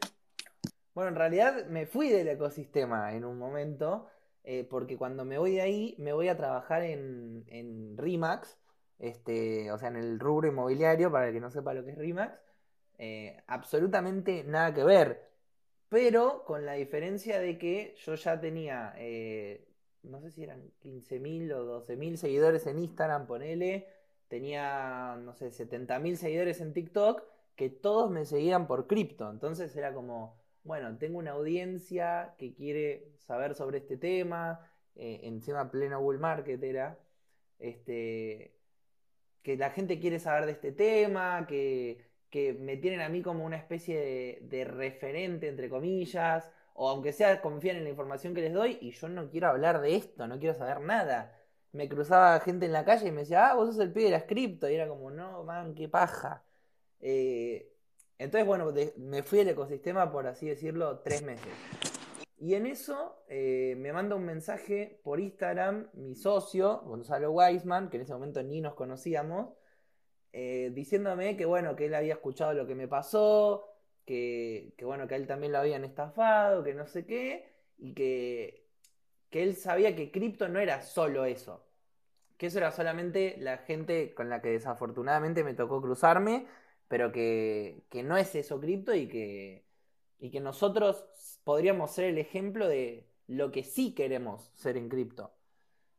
Bueno, 0.93 1.09
en 1.09 1.15
realidad 1.15 1.65
me 1.65 1.87
fui 1.87 2.09
del 2.09 2.27
ecosistema 2.27 3.15
en 3.15 3.25
un 3.25 3.39
momento, 3.39 4.07
eh, 4.43 4.67
porque 4.69 4.97
cuando 4.97 5.25
me 5.25 5.39
voy 5.39 5.53
de 5.53 5.61
ahí, 5.61 5.95
me 5.97 6.13
voy 6.13 6.27
a 6.27 6.37
trabajar 6.37 6.83
en, 6.83 7.43
en 7.47 7.97
RIMAX, 7.97 8.59
este, 8.99 9.71
o 9.71 9.79
sea, 9.79 9.87
en 9.87 9.95
el 9.95 10.19
rubro 10.19 10.47
inmobiliario, 10.47 11.11
para 11.11 11.29
el 11.29 11.33
que 11.33 11.39
no 11.39 11.49
sepa 11.49 11.73
lo 11.73 11.83
que 11.83 11.89
es 11.89 11.97
RIMAX, 11.97 12.39
eh, 13.01 13.43
absolutamente 13.47 14.43
nada 14.43 14.75
que 14.75 14.83
ver, 14.83 15.27
pero 15.89 16.45
con 16.45 16.67
la 16.67 16.73
diferencia 16.73 17.39
de 17.39 17.57
que 17.57 17.95
yo 18.05 18.13
ya 18.13 18.39
tenía, 18.39 18.93
eh, 18.97 19.67
no 20.03 20.21
sé 20.21 20.29
si 20.29 20.43
eran 20.43 20.71
15.000 20.83 21.51
o 21.53 21.65
12.000 21.87 22.15
seguidores 22.17 22.67
en 22.67 22.77
Instagram, 22.77 23.25
ponele, 23.25 23.87
tenía, 24.27 25.17
no 25.19 25.33
sé, 25.33 25.49
70.000 25.51 26.15
seguidores 26.15 26.61
en 26.61 26.73
TikTok, 26.73 27.23
que 27.55 27.69
todos 27.69 28.11
me 28.11 28.25
seguían 28.25 28.67
por 28.67 28.85
cripto, 28.85 29.31
entonces 29.31 29.75
era 29.75 29.93
como 29.95 30.39
bueno, 30.63 30.95
tengo 30.99 31.17
una 31.17 31.31
audiencia 31.31 32.35
que 32.37 32.53
quiere 32.53 33.13
saber 33.17 33.55
sobre 33.55 33.79
este 33.79 33.97
tema, 33.97 34.59
eh, 34.95 35.21
encima 35.23 35.71
pleno 35.71 35.99
bull 36.01 36.19
market 36.19 36.61
era, 36.63 36.99
este, 37.57 38.55
que 39.41 39.57
la 39.57 39.71
gente 39.71 39.99
quiere 39.99 40.19
saber 40.19 40.45
de 40.45 40.51
este 40.51 40.71
tema, 40.71 41.47
que, 41.47 42.10
que 42.31 42.53
me 42.53 42.77
tienen 42.77 43.01
a 43.01 43.09
mí 43.09 43.21
como 43.21 43.45
una 43.45 43.57
especie 43.57 44.39
de, 44.41 44.63
referente, 44.63 45.47
entre 45.49 45.69
comillas, 45.69 46.49
o 46.73 46.89
aunque 46.89 47.13
sea 47.13 47.41
confían 47.41 47.75
en 47.77 47.83
la 47.83 47.89
información 47.89 48.33
que 48.33 48.41
les 48.41 48.53
doy, 48.53 48.77
y 48.81 48.91
yo 48.91 49.09
no 49.09 49.29
quiero 49.29 49.49
hablar 49.49 49.81
de 49.81 49.95
esto, 49.97 50.27
no 50.27 50.39
quiero 50.39 50.55
saber 50.55 50.79
nada. 50.81 51.37
Me 51.73 51.89
cruzaba 51.89 52.39
gente 52.39 52.65
en 52.65 52.73
la 52.73 52.85
calle 52.85 53.09
y 53.09 53.11
me 53.11 53.21
decía, 53.21 53.49
ah, 53.49 53.55
vos 53.55 53.67
sos 53.75 53.79
el 53.83 53.91
pibe 53.91 54.05
de 54.05 54.11
las 54.11 54.23
cripto, 54.23 54.69
y 54.69 54.75
era 54.75 54.87
como, 54.87 55.11
no, 55.11 55.43
man, 55.43 55.75
qué 55.75 55.89
paja. 55.89 56.43
Eh, 57.01 57.71
entonces, 58.17 58.47
bueno, 58.47 58.73
me 58.97 59.23
fui 59.23 59.41
al 59.41 59.49
ecosistema, 59.49 60.11
por 60.11 60.27
así 60.27 60.47
decirlo, 60.47 60.99
tres 60.99 61.23
meses. 61.23 61.53
Y 62.37 62.55
en 62.55 62.65
eso 62.65 63.23
eh, 63.27 63.75
me 63.77 63.93
manda 63.93 64.15
un 64.15 64.25
mensaje 64.25 64.99
por 65.03 65.19
Instagram 65.19 65.89
mi 65.93 66.15
socio, 66.15 66.81
Gonzalo 66.85 67.31
Weisman, 67.31 67.89
que 67.89 67.97
en 67.97 68.03
ese 68.03 68.13
momento 68.13 68.41
ni 68.41 68.61
nos 68.61 68.73
conocíamos, 68.73 69.49
eh, 70.33 70.71
diciéndome 70.73 71.37
que 71.37 71.45
bueno, 71.45 71.75
que 71.75 71.85
él 71.85 71.95
había 71.95 72.13
escuchado 72.13 72.53
lo 72.53 72.67
que 72.67 72.75
me 72.75 72.87
pasó, 72.87 73.67
que, 74.05 74.73
que, 74.77 74.85
bueno, 74.85 75.07
que 75.07 75.15
a 75.15 75.17
él 75.17 75.27
también 75.27 75.51
lo 75.51 75.59
habían 75.59 75.83
estafado, 75.83 76.63
que 76.63 76.73
no 76.73 76.87
sé 76.87 77.05
qué, 77.05 77.53
y 77.77 77.93
que, 77.93 78.67
que 79.29 79.43
él 79.43 79.55
sabía 79.55 79.95
que 79.95 80.11
cripto 80.11 80.47
no 80.49 80.59
era 80.59 80.81
solo 80.81 81.25
eso, 81.25 81.65
que 82.37 82.47
eso 82.47 82.57
era 82.59 82.71
solamente 82.71 83.35
la 83.39 83.59
gente 83.59 84.13
con 84.13 84.29
la 84.29 84.41
que 84.41 84.49
desafortunadamente 84.49 85.43
me 85.43 85.53
tocó 85.53 85.81
cruzarme, 85.81 86.47
pero 86.87 87.11
que, 87.11 87.85
que 87.89 88.03
no 88.03 88.17
es 88.17 88.35
eso 88.35 88.59
cripto 88.59 88.93
y 88.93 89.07
que, 89.07 89.65
y 90.19 90.31
que 90.31 90.39
nosotros 90.39 91.05
podríamos 91.43 91.91
ser 91.91 92.05
el 92.05 92.17
ejemplo 92.17 92.67
de 92.67 93.07
lo 93.27 93.51
que 93.51 93.63
sí 93.63 93.93
queremos 93.95 94.51
ser 94.55 94.77
en 94.77 94.89
cripto. 94.89 95.33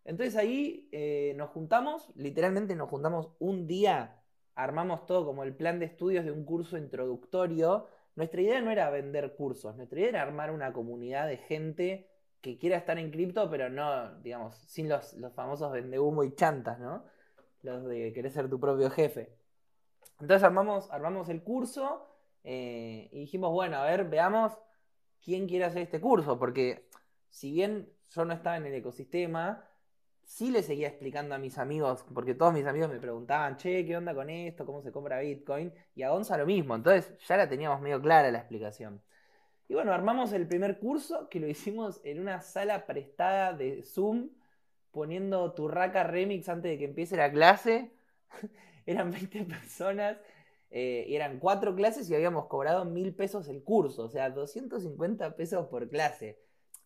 Entonces 0.05 0.37
ahí 0.37 0.89
eh, 0.93 1.35
nos 1.37 1.51
juntamos, 1.51 2.11
literalmente 2.17 2.75
nos 2.75 2.91
juntamos 2.91 3.31
un 3.39 3.67
día, 3.67 4.22
armamos 4.55 5.07
todo 5.07 5.25
como 5.25 5.43
el 5.43 5.55
plan 5.55 5.79
de 5.79 5.87
estudios 5.87 6.25
de 6.25 6.33
un 6.33 6.45
curso 6.45 6.77
introductorio. 6.77 7.87
Nuestra 8.15 8.41
idea 8.41 8.61
no 8.61 8.71
era 8.71 8.91
vender 8.91 9.35
cursos, 9.35 9.77
nuestra 9.77 9.99
idea 9.99 10.09
era 10.11 10.23
armar 10.23 10.51
una 10.51 10.73
comunidad 10.73 11.27
de 11.27 11.39
gente 11.39 12.09
que 12.41 12.59
quiera 12.59 12.77
estar 12.77 12.99
en 12.99 13.11
cripto, 13.11 13.49
pero 13.49 13.71
no, 13.71 14.19
digamos, 14.21 14.57
sin 14.57 14.89
los, 14.89 15.15
los 15.15 15.33
famosos 15.33 15.73
vende 15.73 15.99
humo 15.99 16.25
y 16.25 16.35
chantas, 16.35 16.79
¿no? 16.81 17.05
Los 17.63 17.85
de 17.85 18.13
querer 18.13 18.33
ser 18.33 18.51
tu 18.51 18.59
propio 18.59 18.91
jefe. 18.91 19.33
Entonces 20.21 20.43
armamos, 20.43 20.91
armamos 20.91 21.29
el 21.29 21.43
curso 21.43 22.09
eh, 22.45 23.09
y 23.13 23.21
dijimos, 23.21 23.53
bueno, 23.53 23.77
a 23.77 23.85
ver, 23.85 24.09
veamos 24.09 24.53
quién 25.25 25.47
quiere 25.49 25.65
hacer 25.65 25.83
este 25.83 26.01
curso, 26.01 26.39
porque 26.39 26.89
si 27.31 27.53
bien 27.53 27.89
yo 28.11 28.25
no 28.25 28.35
estaba 28.35 28.57
en 28.57 28.67
el 28.67 28.75
ecosistema, 28.75 29.65
sí 30.25 30.51
le 30.51 30.63
seguía 30.63 30.89
explicando 30.89 31.35
a 31.35 31.39
mis 31.39 31.59
amigos, 31.59 32.05
porque 32.15 32.35
todos 32.35 32.53
mis 32.53 32.67
amigos 32.67 32.91
me 32.91 32.99
preguntaban, 32.99 33.57
che, 33.57 33.85
¿qué 33.85 33.97
onda 33.97 34.15
con 34.15 34.31
esto? 34.31 34.67
¿Cómo 34.67 34.83
se 34.83 34.93
compra 34.93 35.21
Bitcoin? 35.21 35.73
Y 35.95 36.03
a 36.03 36.11
Gonza 36.11 36.37
lo 36.37 36.47
mismo, 36.47 36.75
entonces 36.75 37.15
ya 37.27 37.37
la 37.37 37.49
teníamos 37.49 37.81
medio 37.81 38.01
clara 38.01 38.31
la 38.31 38.39
explicación. 38.39 39.03
Y 39.69 39.75
bueno, 39.75 39.93
armamos 39.93 40.33
el 40.33 40.47
primer 40.47 40.79
curso 40.79 41.29
que 41.29 41.41
lo 41.41 41.47
hicimos 41.49 42.01
en 42.05 42.21
una 42.21 42.41
sala 42.41 42.87
prestada 42.87 43.53
de 43.53 43.83
Zoom, 43.83 44.31
poniendo 44.91 45.53
Turraca 45.55 46.05
Remix 46.05 46.49
antes 46.49 46.73
de 46.73 46.79
que 46.79 46.85
empiece 46.85 47.17
la 47.17 47.31
clase. 47.33 47.93
Eran 48.87 49.11
20 49.11 49.45
personas 49.45 50.19
eh, 50.75 51.15
eran 51.15 51.39
cuatro 51.39 51.75
clases 51.77 52.09
y 52.09 52.15
habíamos 52.15 52.47
cobrado 52.47 52.87
mil 52.87 53.15
pesos 53.15 53.47
el 53.49 53.63
curso, 53.63 54.05
o 54.05 54.09
sea, 54.09 54.31
250 54.31 55.37
pesos 55.37 55.69
por 55.69 55.87
clase. 55.91 56.41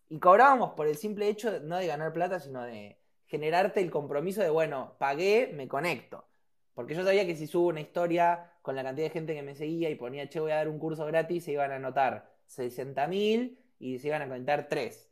Y 0.08 0.18
cobrábamos 0.18 0.72
por 0.72 0.88
el 0.88 0.96
simple 0.96 1.28
hecho 1.28 1.60
no 1.60 1.76
de 1.78 1.86
ganar 1.86 2.12
plata, 2.12 2.40
sino 2.40 2.62
de 2.62 2.98
generarte 3.26 3.80
el 3.80 3.90
compromiso 3.90 4.42
de, 4.42 4.50
bueno, 4.50 4.96
pagué, 4.98 5.50
me 5.54 5.68
conecto. 5.68 6.26
Porque 6.74 6.94
yo 6.94 7.04
sabía 7.04 7.26
que 7.26 7.36
si 7.36 7.46
subo 7.46 7.68
una 7.68 7.80
historia 7.80 8.52
con 8.62 8.76
la 8.76 8.82
cantidad 8.82 9.06
de 9.06 9.12
gente 9.12 9.34
que 9.34 9.42
me 9.42 9.54
seguía 9.54 9.90
y 9.90 9.94
ponía, 9.94 10.28
che, 10.28 10.40
voy 10.40 10.52
a 10.52 10.56
dar 10.56 10.68
un 10.68 10.78
curso 10.78 11.06
gratis, 11.06 11.44
se 11.44 11.52
iban 11.52 11.72
a 11.72 11.76
anotar 11.76 12.30
60.000 12.48 13.58
y 13.78 13.98
se 13.98 14.08
iban 14.08 14.22
a 14.22 14.28
conectar 14.28 14.68
3. 14.68 15.10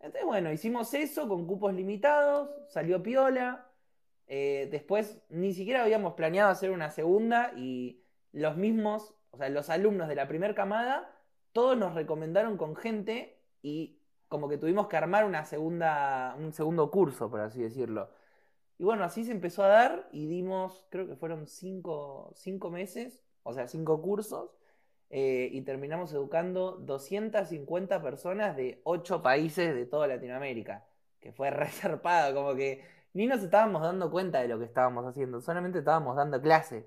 Entonces, 0.00 0.24
bueno, 0.24 0.52
hicimos 0.52 0.94
eso 0.94 1.28
con 1.28 1.46
cupos 1.46 1.74
limitados, 1.74 2.50
salió 2.68 3.02
piola, 3.02 3.70
eh, 4.26 4.68
después 4.70 5.20
ni 5.28 5.52
siquiera 5.54 5.82
habíamos 5.82 6.14
planeado 6.14 6.50
hacer 6.50 6.70
una 6.70 6.90
segunda 6.90 7.52
y 7.56 8.02
los 8.32 8.56
mismos, 8.56 9.14
o 9.30 9.38
sea, 9.38 9.48
los 9.48 9.70
alumnos 9.70 10.08
de 10.08 10.14
la 10.14 10.28
primera 10.28 10.54
camada, 10.54 11.14
todos 11.52 11.76
nos 11.76 11.94
recomendaron 11.94 12.56
con 12.56 12.76
gente 12.76 13.42
y 13.62 13.97
como 14.28 14.48
que 14.48 14.58
tuvimos 14.58 14.88
que 14.88 14.96
armar 14.96 15.24
una 15.24 15.44
segunda, 15.44 16.36
un 16.38 16.52
segundo 16.52 16.90
curso, 16.90 17.30
por 17.30 17.40
así 17.40 17.60
decirlo. 17.62 18.10
Y 18.78 18.84
bueno, 18.84 19.04
así 19.04 19.24
se 19.24 19.32
empezó 19.32 19.64
a 19.64 19.68
dar 19.68 20.08
y 20.12 20.26
dimos, 20.26 20.86
creo 20.90 21.08
que 21.08 21.16
fueron 21.16 21.46
cinco, 21.48 22.32
meses, 22.70 23.24
o 23.42 23.52
sea, 23.52 23.66
cinco 23.68 24.00
cursos, 24.02 24.50
eh, 25.10 25.48
y 25.52 25.62
terminamos 25.62 26.12
educando 26.12 26.72
250 26.72 28.02
personas 28.02 28.56
de 28.56 28.80
ocho 28.84 29.22
países 29.22 29.74
de 29.74 29.86
toda 29.86 30.06
Latinoamérica, 30.06 30.86
que 31.20 31.32
fue 31.32 31.50
reservado, 31.52 32.34
como 32.34 32.54
que 32.54 32.84
ni 33.14 33.26
nos 33.26 33.42
estábamos 33.42 33.82
dando 33.82 34.10
cuenta 34.10 34.40
de 34.40 34.48
lo 34.48 34.58
que 34.58 34.66
estábamos 34.66 35.06
haciendo, 35.06 35.40
solamente 35.40 35.80
estábamos 35.80 36.16
dando 36.16 36.40
clases. 36.40 36.84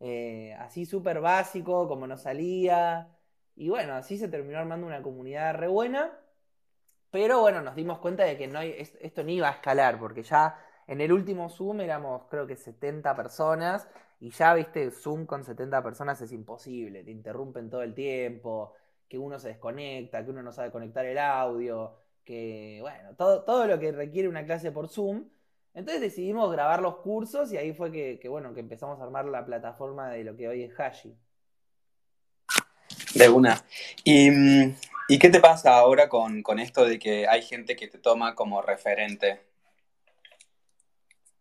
Eh, 0.00 0.54
así 0.60 0.86
súper 0.86 1.20
básico, 1.20 1.88
como 1.88 2.06
nos 2.06 2.22
salía. 2.22 3.08
Y 3.56 3.68
bueno, 3.70 3.94
así 3.94 4.18
se 4.18 4.28
terminó 4.28 4.58
armando 4.58 4.86
una 4.86 5.02
comunidad 5.02 5.54
re 5.54 5.68
buena. 5.68 6.12
Pero 7.14 7.38
bueno, 7.42 7.62
nos 7.62 7.76
dimos 7.76 8.00
cuenta 8.00 8.24
de 8.24 8.36
que 8.36 8.48
no 8.48 8.60
esto 8.60 9.22
no 9.22 9.30
iba 9.30 9.48
a 9.48 9.52
escalar, 9.52 10.00
porque 10.00 10.24
ya 10.24 10.58
en 10.88 11.00
el 11.00 11.12
último 11.12 11.48
Zoom 11.48 11.80
éramos 11.82 12.24
creo 12.28 12.44
que 12.44 12.56
70 12.56 13.14
personas. 13.14 13.86
Y 14.18 14.30
ya, 14.30 14.52
viste, 14.52 14.90
Zoom 14.90 15.24
con 15.24 15.44
70 15.44 15.80
personas 15.80 16.20
es 16.22 16.32
imposible. 16.32 17.04
Te 17.04 17.12
interrumpen 17.12 17.70
todo 17.70 17.82
el 17.82 17.94
tiempo, 17.94 18.72
que 19.08 19.16
uno 19.16 19.38
se 19.38 19.46
desconecta, 19.50 20.24
que 20.24 20.30
uno 20.32 20.42
no 20.42 20.50
sabe 20.50 20.72
conectar 20.72 21.06
el 21.06 21.18
audio 21.18 21.94
que, 22.24 22.78
bueno, 22.80 23.14
todo, 23.16 23.44
todo 23.44 23.68
lo 23.68 23.78
que 23.78 23.92
requiere 23.92 24.28
una 24.28 24.44
clase 24.44 24.72
por 24.72 24.88
Zoom. 24.88 25.28
Entonces 25.72 26.00
decidimos 26.00 26.50
grabar 26.50 26.82
los 26.82 26.96
cursos 26.96 27.52
y 27.52 27.58
ahí 27.58 27.72
fue 27.74 27.92
que, 27.92 28.28
bueno, 28.28 28.52
que 28.54 28.60
empezamos 28.60 28.98
a 28.98 29.04
armar 29.04 29.26
la 29.26 29.46
plataforma 29.46 30.08
de 30.10 30.24
lo 30.24 30.34
que 30.34 30.48
hoy 30.48 30.64
es 30.64 30.80
Hashi. 30.80 31.16
De 33.14 33.28
una. 33.28 33.64
¿Y, 34.02 34.74
qué 35.08 35.28
te 35.30 35.40
pasa 35.40 35.76
ahora 35.76 36.08
con, 36.08 36.42
esto 36.58 36.84
de 36.84 36.98
que 36.98 37.26
hay 37.28 37.42
gente 37.42 37.76
que 37.76 37.88
te 37.88 37.98
toma 37.98 38.34
como 38.34 38.62
referente? 38.62 39.40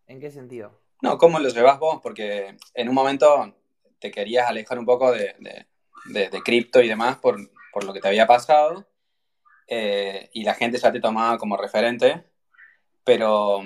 ¿En 0.07 0.19
qué 0.19 0.31
sentido? 0.31 0.79
No, 1.01 1.17
¿cómo 1.17 1.39
lo 1.39 1.49
llevas 1.49 1.79
vos? 1.79 1.99
Porque 2.01 2.55
en 2.73 2.89
un 2.89 2.95
momento 2.95 3.55
te 3.99 4.11
querías 4.11 4.47
alejar 4.47 4.79
un 4.79 4.85
poco 4.85 5.11
de, 5.11 5.65
cripto 6.43 6.81
y 6.81 6.87
demás 6.87 7.17
por, 7.17 7.37
por, 7.71 7.83
lo 7.83 7.93
que 7.93 8.01
te 8.01 8.07
había 8.07 8.27
pasado. 8.27 8.87
Eh, 9.67 10.29
y 10.33 10.43
la 10.43 10.53
gente 10.53 10.77
ya 10.77 10.91
te 10.91 10.99
tomaba 10.99 11.37
como 11.37 11.57
referente, 11.57 12.23
pero 13.03 13.61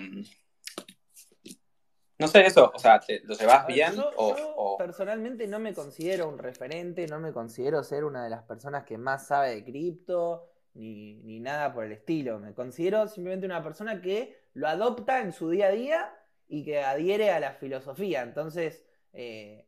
no 2.20 2.28
sé 2.28 2.46
eso, 2.46 2.72
o 2.74 2.80
sea, 2.80 3.02
¿lo 3.24 3.36
llevas 3.36 3.68
bien? 3.68 3.94
Yo, 3.96 4.12
o, 4.16 4.78
personalmente 4.78 5.48
no 5.48 5.60
me 5.60 5.74
considero 5.74 6.28
un 6.28 6.38
referente, 6.38 7.08
no 7.08 7.20
me 7.20 7.32
considero 7.32 7.84
ser 7.84 8.04
una 8.04 8.24
de 8.24 8.30
las 8.30 8.44
personas 8.44 8.86
que 8.86 8.98
más 8.98 9.28
sabe 9.28 9.56
de 9.56 9.64
cripto, 9.64 10.50
ni, 10.74 11.40
nada 11.40 11.74
por 11.74 11.84
el 11.84 11.92
estilo. 11.92 12.40
Me 12.40 12.54
considero 12.54 13.08
simplemente 13.08 13.46
una 13.46 13.64
persona 13.64 14.02
que 14.02 14.38
lo 14.54 14.68
adopta 14.68 15.22
en 15.22 15.32
su 15.32 15.50
día 15.50 15.68
a 15.68 15.72
día 15.72 16.16
y 16.48 16.64
que 16.64 16.84
adhiere 16.84 17.32
a 17.32 17.40
la 17.40 17.54
filosofía. 17.54 18.22
Entonces, 18.22 18.84
eh, 19.14 19.68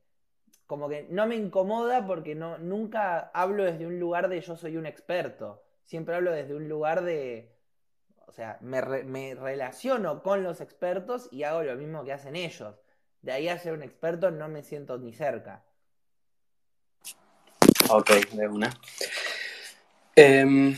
como 0.68 0.88
que 0.88 1.08
no 1.10 1.26
me 1.26 1.36
incomoda 1.36 2.06
porque 2.06 2.36
no, 2.36 2.58
nunca 2.58 3.32
hablo 3.34 3.64
desde 3.64 3.88
un 3.88 4.00
lugar 4.00 4.30
de 4.30 4.42
yo 4.42 4.56
soy 4.56 4.78
un 4.78 4.86
experto 4.86 5.64
siempre 5.90 6.16
hablo 6.16 6.32
desde 6.32 6.54
un 6.54 6.70
lugar 6.70 7.04
de, 7.04 7.52
o 8.30 8.32
sea, 8.32 8.60
me, 8.62 8.80
relaciono 9.34 10.22
con 10.22 10.44
los 10.44 10.62
expertos 10.62 11.28
y 11.32 11.42
hago 11.42 11.64
lo 11.64 11.76
mismo 11.76 12.04
que 12.06 12.14
hacen 12.14 12.36
ellos. 12.36 12.76
De 13.24 13.32
ahí 13.32 13.50
a 13.50 13.58
ser 13.58 13.74
un 13.74 13.82
experto 13.82 14.30
no 14.30 14.48
me 14.48 14.62
siento 14.62 15.00
ni 15.00 15.14
cerca. 15.14 15.64
Ok, 17.90 18.12
de 18.34 18.48
una. 18.48 18.70
Em, 20.16 20.78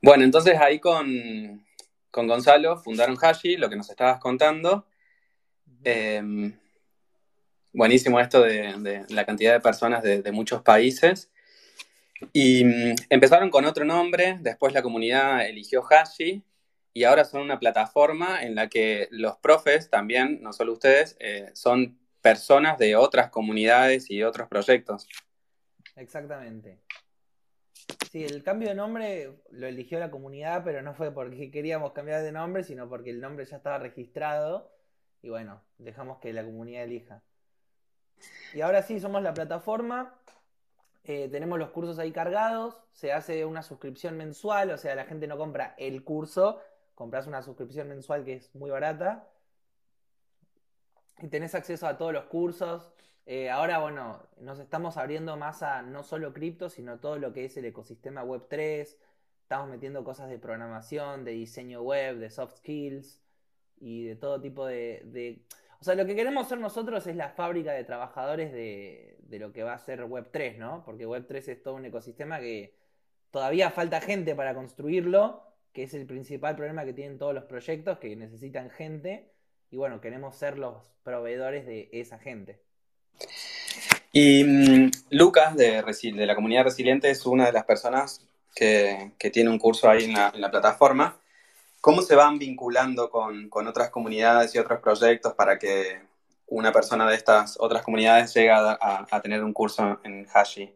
bueno, 0.00 0.24
entonces 0.24 0.58
ahí 0.58 0.80
con, 0.80 1.62
Gonzalo 2.10 2.78
fundaron 2.78 3.18
Hashi, 3.20 3.58
lo 3.58 3.68
que 3.68 3.76
nos 3.76 3.90
estabas 3.90 4.18
contando. 4.18 4.86
Buenísimo 7.74 8.18
esto 8.18 8.40
de, 8.40 9.04
la 9.10 9.26
cantidad 9.26 9.52
de 9.52 9.60
personas 9.60 10.02
de, 10.02 10.32
muchos 10.32 10.62
países. 10.62 11.30
Y 12.32 12.64
mm, 12.64 12.94
empezaron 13.10 13.50
con 13.50 13.64
otro 13.64 13.84
nombre, 13.84 14.38
después 14.40 14.72
la 14.72 14.82
comunidad 14.82 15.46
eligió 15.46 15.82
Hashi 15.82 16.42
y 16.94 17.04
ahora 17.04 17.24
son 17.24 17.42
una 17.42 17.58
plataforma 17.58 18.42
en 18.42 18.54
la 18.54 18.68
que 18.68 19.08
los 19.10 19.36
profes 19.38 19.90
también, 19.90 20.42
no 20.42 20.52
solo 20.52 20.72
ustedes, 20.72 21.16
eh, 21.20 21.50
son 21.54 21.98
personas 22.20 22.78
de 22.78 22.96
otras 22.96 23.30
comunidades 23.30 24.10
y 24.10 24.22
otros 24.22 24.48
proyectos. 24.48 25.08
Exactamente. 25.96 26.80
Sí, 28.10 28.24
el 28.24 28.42
cambio 28.42 28.68
de 28.68 28.74
nombre 28.74 29.38
lo 29.50 29.66
eligió 29.66 29.98
la 29.98 30.10
comunidad, 30.10 30.62
pero 30.64 30.82
no 30.82 30.94
fue 30.94 31.12
porque 31.12 31.50
queríamos 31.50 31.92
cambiar 31.92 32.22
de 32.22 32.32
nombre, 32.32 32.62
sino 32.62 32.88
porque 32.88 33.10
el 33.10 33.20
nombre 33.20 33.44
ya 33.46 33.56
estaba 33.56 33.78
registrado 33.78 34.70
y 35.22 35.30
bueno, 35.30 35.62
dejamos 35.78 36.18
que 36.18 36.32
la 36.32 36.44
comunidad 36.44 36.84
elija. 36.84 37.22
Y 38.54 38.60
ahora 38.60 38.82
sí, 38.82 39.00
somos 39.00 39.22
la 39.22 39.34
plataforma. 39.34 40.18
Eh, 41.04 41.28
tenemos 41.30 41.58
los 41.58 41.70
cursos 41.70 41.98
ahí 41.98 42.12
cargados. 42.12 42.80
Se 42.92 43.12
hace 43.12 43.44
una 43.44 43.62
suscripción 43.62 44.16
mensual, 44.16 44.70
o 44.70 44.78
sea, 44.78 44.94
la 44.94 45.04
gente 45.04 45.26
no 45.26 45.36
compra 45.36 45.74
el 45.78 46.04
curso, 46.04 46.60
compras 46.94 47.26
una 47.26 47.42
suscripción 47.42 47.88
mensual 47.88 48.24
que 48.24 48.34
es 48.34 48.54
muy 48.54 48.70
barata. 48.70 49.28
y 51.20 51.28
tenés 51.28 51.54
acceso 51.54 51.86
a 51.86 51.96
todos 51.98 52.12
los 52.12 52.24
cursos. 52.24 52.92
Eh, 53.26 53.50
ahora, 53.50 53.78
bueno, 53.78 54.20
nos 54.40 54.58
estamos 54.58 54.96
abriendo 54.96 55.36
más 55.36 55.62
a 55.62 55.82
no 55.82 56.02
solo 56.02 56.32
cripto, 56.32 56.68
sino 56.68 56.98
todo 56.98 57.18
lo 57.18 57.32
que 57.32 57.44
es 57.44 57.56
el 57.56 57.64
ecosistema 57.66 58.24
Web3. 58.24 58.96
Estamos 59.42 59.68
metiendo 59.68 60.02
cosas 60.04 60.28
de 60.30 60.38
programación, 60.38 61.24
de 61.24 61.32
diseño 61.32 61.82
web, 61.82 62.16
de 62.18 62.30
soft 62.30 62.56
skills 62.58 63.22
y 63.78 64.04
de 64.04 64.16
todo 64.16 64.40
tipo 64.40 64.66
de... 64.66 65.44
O 65.80 65.84
sea, 65.84 65.94
lo 65.94 66.06
que 66.06 66.14
queremos 66.16 66.48
ser 66.48 66.58
nosotros 66.58 67.06
es 67.06 67.16
la 67.16 67.30
fábrica 67.30 67.72
de 67.72 67.84
trabajadores 67.84 68.52
de, 68.52 69.11
de 69.32 69.38
lo 69.38 69.50
que 69.50 69.62
va 69.62 69.72
a 69.72 69.78
ser 69.78 70.04
Web3, 70.04 70.58
¿no? 70.58 70.82
Porque 70.84 71.08
Web3 71.08 71.48
es 71.48 71.62
todo 71.62 71.74
un 71.74 71.86
ecosistema 71.86 72.38
que 72.38 72.74
todavía 73.30 73.70
falta 73.70 74.02
gente 74.02 74.34
para 74.34 74.54
construirlo, 74.54 75.42
que 75.72 75.84
es 75.84 75.94
el 75.94 76.04
principal 76.04 76.54
problema 76.54 76.84
que 76.84 76.92
tienen 76.92 77.16
todos 77.16 77.34
los 77.34 77.44
proyectos, 77.44 77.98
que 77.98 78.14
necesitan 78.14 78.68
gente. 78.68 79.32
Y 79.70 79.78
bueno, 79.78 80.02
queremos 80.02 80.36
ser 80.36 80.58
los 80.58 80.92
proveedores 81.02 81.64
de 81.64 81.88
esa 81.92 82.18
gente. 82.18 82.60
Y 84.12 84.44
mm, 84.44 84.90
Lucas, 85.08 85.56
de, 85.56 85.82
la 86.14 86.34
comunidad 86.34 86.64
resiliente, 86.64 87.08
es 87.08 87.24
una 87.24 87.46
de 87.46 87.52
las 87.52 87.64
personas 87.64 88.20
que, 88.54 89.12
tiene 89.32 89.48
un 89.48 89.58
curso 89.58 89.88
ahí 89.88 90.04
en 90.04 90.12
la, 90.12 90.50
plataforma. 90.50 91.16
¿Cómo 91.80 92.02
se 92.02 92.14
van 92.16 92.38
vinculando 92.38 93.08
con, 93.08 93.48
otras 93.66 93.88
comunidades 93.88 94.54
y 94.54 94.58
otros 94.58 94.80
proyectos 94.80 95.32
para 95.32 95.58
que 95.58 96.02
una 96.52 96.72
persona 96.72 97.08
de 97.08 97.14
estas 97.14 97.56
otras 97.58 97.82
comunidades 97.82 98.34
llegue 98.34 98.50
a, 98.50 98.72
a, 98.72 99.06
a 99.10 99.20
tener 99.20 99.42
un 99.42 99.52
curso 99.52 100.00
en 100.04 100.26
Hashi? 100.32 100.74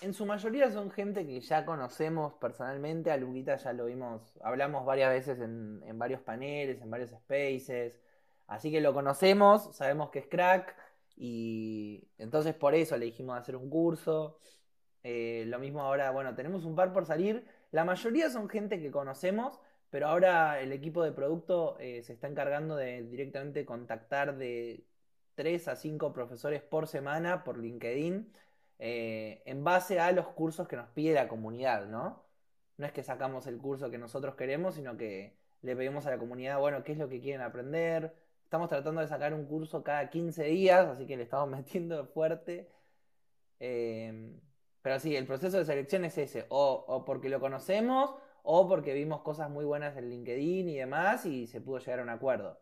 En 0.00 0.12
su 0.12 0.26
mayoría 0.26 0.70
son 0.70 0.90
gente 0.90 1.24
que 1.24 1.40
ya 1.40 1.64
conocemos 1.64 2.34
personalmente. 2.34 3.12
A 3.12 3.16
Luquita 3.16 3.56
ya 3.56 3.72
lo 3.72 3.86
vimos, 3.86 4.36
hablamos 4.42 4.84
varias 4.84 5.10
veces 5.10 5.38
en, 5.38 5.80
en 5.86 5.96
varios 5.98 6.20
paneles, 6.20 6.82
en 6.82 6.90
varios 6.90 7.10
spaces. 7.10 8.00
Así 8.48 8.72
que 8.72 8.80
lo 8.80 8.92
conocemos, 8.92 9.74
sabemos 9.76 10.10
que 10.10 10.18
es 10.18 10.26
crack. 10.26 10.74
Y 11.16 12.08
entonces 12.18 12.54
por 12.54 12.74
eso 12.74 12.96
le 12.96 13.06
dijimos 13.06 13.38
hacer 13.38 13.54
un 13.54 13.70
curso. 13.70 14.40
Eh, 15.04 15.44
lo 15.46 15.58
mismo 15.60 15.82
ahora, 15.82 16.10
bueno, 16.10 16.34
tenemos 16.34 16.64
un 16.64 16.74
par 16.74 16.92
por 16.92 17.06
salir. 17.06 17.46
La 17.70 17.84
mayoría 17.84 18.28
son 18.28 18.48
gente 18.48 18.80
que 18.80 18.90
conocemos, 18.90 19.60
pero 19.92 20.08
ahora 20.08 20.58
el 20.62 20.72
equipo 20.72 21.04
de 21.04 21.12
producto 21.12 21.76
eh, 21.78 22.02
se 22.02 22.14
está 22.14 22.26
encargando 22.26 22.76
de 22.76 23.02
directamente 23.02 23.66
contactar 23.66 24.38
de 24.38 24.86
3 25.34 25.68
a 25.68 25.76
5 25.76 26.14
profesores 26.14 26.62
por 26.62 26.88
semana 26.88 27.44
por 27.44 27.58
LinkedIn 27.58 28.32
eh, 28.78 29.42
en 29.44 29.64
base 29.64 30.00
a 30.00 30.10
los 30.12 30.28
cursos 30.28 30.66
que 30.66 30.76
nos 30.76 30.88
pide 30.88 31.12
la 31.12 31.28
comunidad, 31.28 31.88
¿no? 31.88 32.24
No 32.78 32.86
es 32.86 32.92
que 32.92 33.02
sacamos 33.02 33.46
el 33.46 33.58
curso 33.58 33.90
que 33.90 33.98
nosotros 33.98 34.34
queremos, 34.34 34.76
sino 34.76 34.96
que 34.96 35.36
le 35.60 35.76
pedimos 35.76 36.06
a 36.06 36.10
la 36.10 36.18
comunidad, 36.18 36.58
bueno, 36.58 36.82
qué 36.84 36.92
es 36.92 36.98
lo 36.98 37.10
que 37.10 37.20
quieren 37.20 37.42
aprender. 37.42 38.14
Estamos 38.44 38.70
tratando 38.70 39.02
de 39.02 39.08
sacar 39.08 39.34
un 39.34 39.44
curso 39.44 39.84
cada 39.84 40.08
15 40.08 40.44
días, 40.44 40.86
así 40.86 41.06
que 41.06 41.18
le 41.18 41.24
estamos 41.24 41.50
metiendo 41.54 42.06
fuerte. 42.06 42.70
Eh, 43.60 44.40
pero 44.80 44.98
sí, 44.98 45.14
el 45.16 45.26
proceso 45.26 45.58
de 45.58 45.66
selección 45.66 46.06
es 46.06 46.16
ese, 46.16 46.46
o, 46.48 46.84
o, 46.88 47.04
porque 47.04 47.28
lo 47.28 47.40
conocemos, 47.40 48.14
o 48.42 48.68
porque 48.68 48.94
vimos 48.94 49.22
cosas 49.22 49.50
muy 49.50 49.64
buenas 49.64 49.96
en 49.96 50.10
LinkedIn 50.10 50.68
y 50.68 50.76
demás, 50.76 51.26
y 51.26 51.46
se 51.46 51.60
pudo 51.60 51.78
llegar 51.78 52.00
a 52.00 52.02
un 52.02 52.10
acuerdo. 52.10 52.58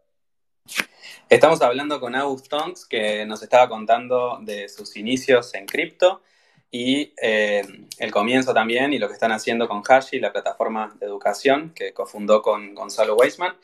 Estamos 1.29 1.63
hablando 1.63 2.01
con 2.01 2.15
August 2.15 2.49
Tonks, 2.49 2.87
que 2.87 3.25
nos 3.25 3.43
estaba 3.43 3.69
contando 3.69 4.39
de 4.43 4.69
sus 4.69 4.97
inicios 4.97 5.55
en 5.55 5.67
cripto 5.67 6.23
y 6.71 7.13
eh, 7.21 7.63
el 7.99 8.13
comienzo 8.13 8.55
también 8.55 8.93
y 8.93 8.99
lo 8.99 9.09
que 9.09 9.15
están 9.15 9.33
haciendo 9.33 9.69
con 9.69 9.83
Hashi, 9.87 10.21
la 10.21 10.33
plataforma 10.33 10.95
de 11.01 11.07
educación 11.07 11.73
que 11.75 11.93
cofundó 11.93 12.43
con 12.43 12.75
Gonzalo 12.75 13.17
Weisman. 13.17 13.57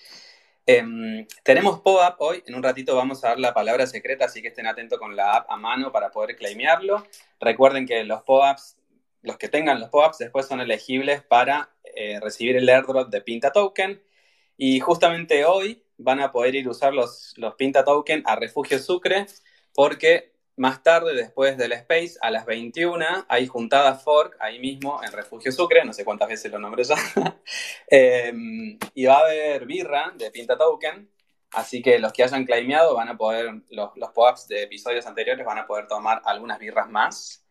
Eh, 0.66 1.26
tenemos 1.44 1.80
POAP 1.80 2.20
hoy, 2.20 2.42
en 2.46 2.56
un 2.56 2.62
ratito 2.62 2.96
vamos 2.96 3.22
a 3.24 3.28
dar 3.28 3.38
la 3.38 3.54
palabra 3.54 3.86
secreta, 3.86 4.24
así 4.24 4.42
que 4.42 4.48
estén 4.48 4.66
atentos 4.66 4.98
con 4.98 5.14
la 5.14 5.36
app 5.36 5.50
a 5.50 5.56
mano 5.56 5.92
para 5.92 6.10
poder 6.10 6.34
claimearlo. 6.34 7.06
Recuerden 7.38 7.86
que 7.86 8.02
los 8.02 8.22
POAPs, 8.22 8.75
los 9.26 9.38
que 9.38 9.48
tengan 9.48 9.80
los 9.80 9.90
POAPs 9.90 10.18
después 10.18 10.46
son 10.46 10.60
elegibles 10.60 11.20
para 11.22 11.74
eh, 11.82 12.20
recibir 12.20 12.56
el 12.56 12.68
airdrop 12.68 13.10
de 13.10 13.20
Pinta 13.20 13.50
Token. 13.50 14.00
Y 14.56 14.78
justamente 14.80 15.44
hoy 15.44 15.84
van 15.98 16.20
a 16.20 16.30
poder 16.30 16.54
ir 16.54 16.66
a 16.66 16.70
usar 16.70 16.94
los, 16.94 17.34
los 17.36 17.54
Pinta 17.56 17.84
Token 17.84 18.22
a 18.24 18.36
Refugio 18.36 18.78
Sucre, 18.78 19.26
porque 19.74 20.32
más 20.56 20.82
tarde, 20.82 21.14
después 21.14 21.58
del 21.58 21.72
Space, 21.72 22.14
a 22.22 22.30
las 22.30 22.46
21, 22.46 23.04
hay 23.28 23.46
juntada 23.48 23.96
Fork 23.96 24.36
ahí 24.40 24.60
mismo 24.60 25.00
en 25.02 25.12
Refugio 25.12 25.50
Sucre, 25.50 25.84
no 25.84 25.92
sé 25.92 26.04
cuántas 26.04 26.28
veces 26.28 26.50
lo 26.52 26.58
nombré 26.58 26.84
ya, 26.84 26.94
eh, 27.90 28.32
y 28.94 29.04
va 29.06 29.14
a 29.16 29.24
haber 29.24 29.66
birra 29.66 30.12
de 30.16 30.30
Pinta 30.30 30.56
Token, 30.56 31.10
así 31.50 31.82
que 31.82 31.98
los 31.98 32.12
que 32.12 32.22
hayan 32.22 32.44
claimeado 32.44 32.94
van 32.94 33.08
a 33.08 33.16
poder, 33.16 33.62
los, 33.70 33.90
los 33.96 34.10
pop-ups 34.12 34.46
de 34.48 34.62
episodios 34.62 35.04
anteriores 35.06 35.44
van 35.44 35.58
a 35.58 35.66
poder 35.66 35.88
tomar 35.88 36.22
algunas 36.24 36.58
birras 36.58 36.88
más. 36.88 37.45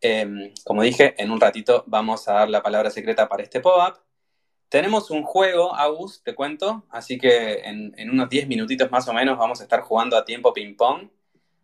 Eh, 0.00 0.52
como 0.64 0.82
dije, 0.82 1.14
en 1.18 1.30
un 1.30 1.40
ratito 1.40 1.84
vamos 1.86 2.28
a 2.28 2.34
dar 2.34 2.48
la 2.50 2.62
palabra 2.62 2.90
secreta 2.90 3.28
para 3.28 3.42
este 3.42 3.60
pop-up. 3.60 4.00
Tenemos 4.68 5.10
un 5.10 5.22
juego, 5.22 5.74
Agus, 5.76 6.22
te 6.24 6.34
cuento, 6.34 6.84
así 6.90 7.18
que 7.18 7.60
en, 7.60 7.94
unos 8.10 8.28
10 8.28 8.48
minutitos 8.48 8.90
más 8.90 9.06
o 9.08 9.12
menos 9.12 9.38
vamos 9.38 9.60
a 9.60 9.62
estar 9.62 9.80
jugando 9.80 10.16
a 10.16 10.24
tiempo 10.24 10.52
ping-pong, 10.52 11.08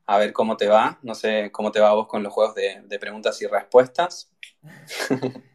a 0.07 0.18
ver 0.18 0.33
cómo 0.33 0.57
te 0.57 0.68
va. 0.68 0.99
No 1.03 1.14
sé 1.14 1.51
cómo 1.51 1.73
te 1.73 1.81
va 1.81 1.90
a 1.90 1.95
vos 1.95 2.07
con 2.07 2.23
los 2.23 2.33
juegos 2.33 2.55
de, 2.55 2.99
preguntas 3.01 3.40
y 3.42 3.47
respuestas. 3.47 4.33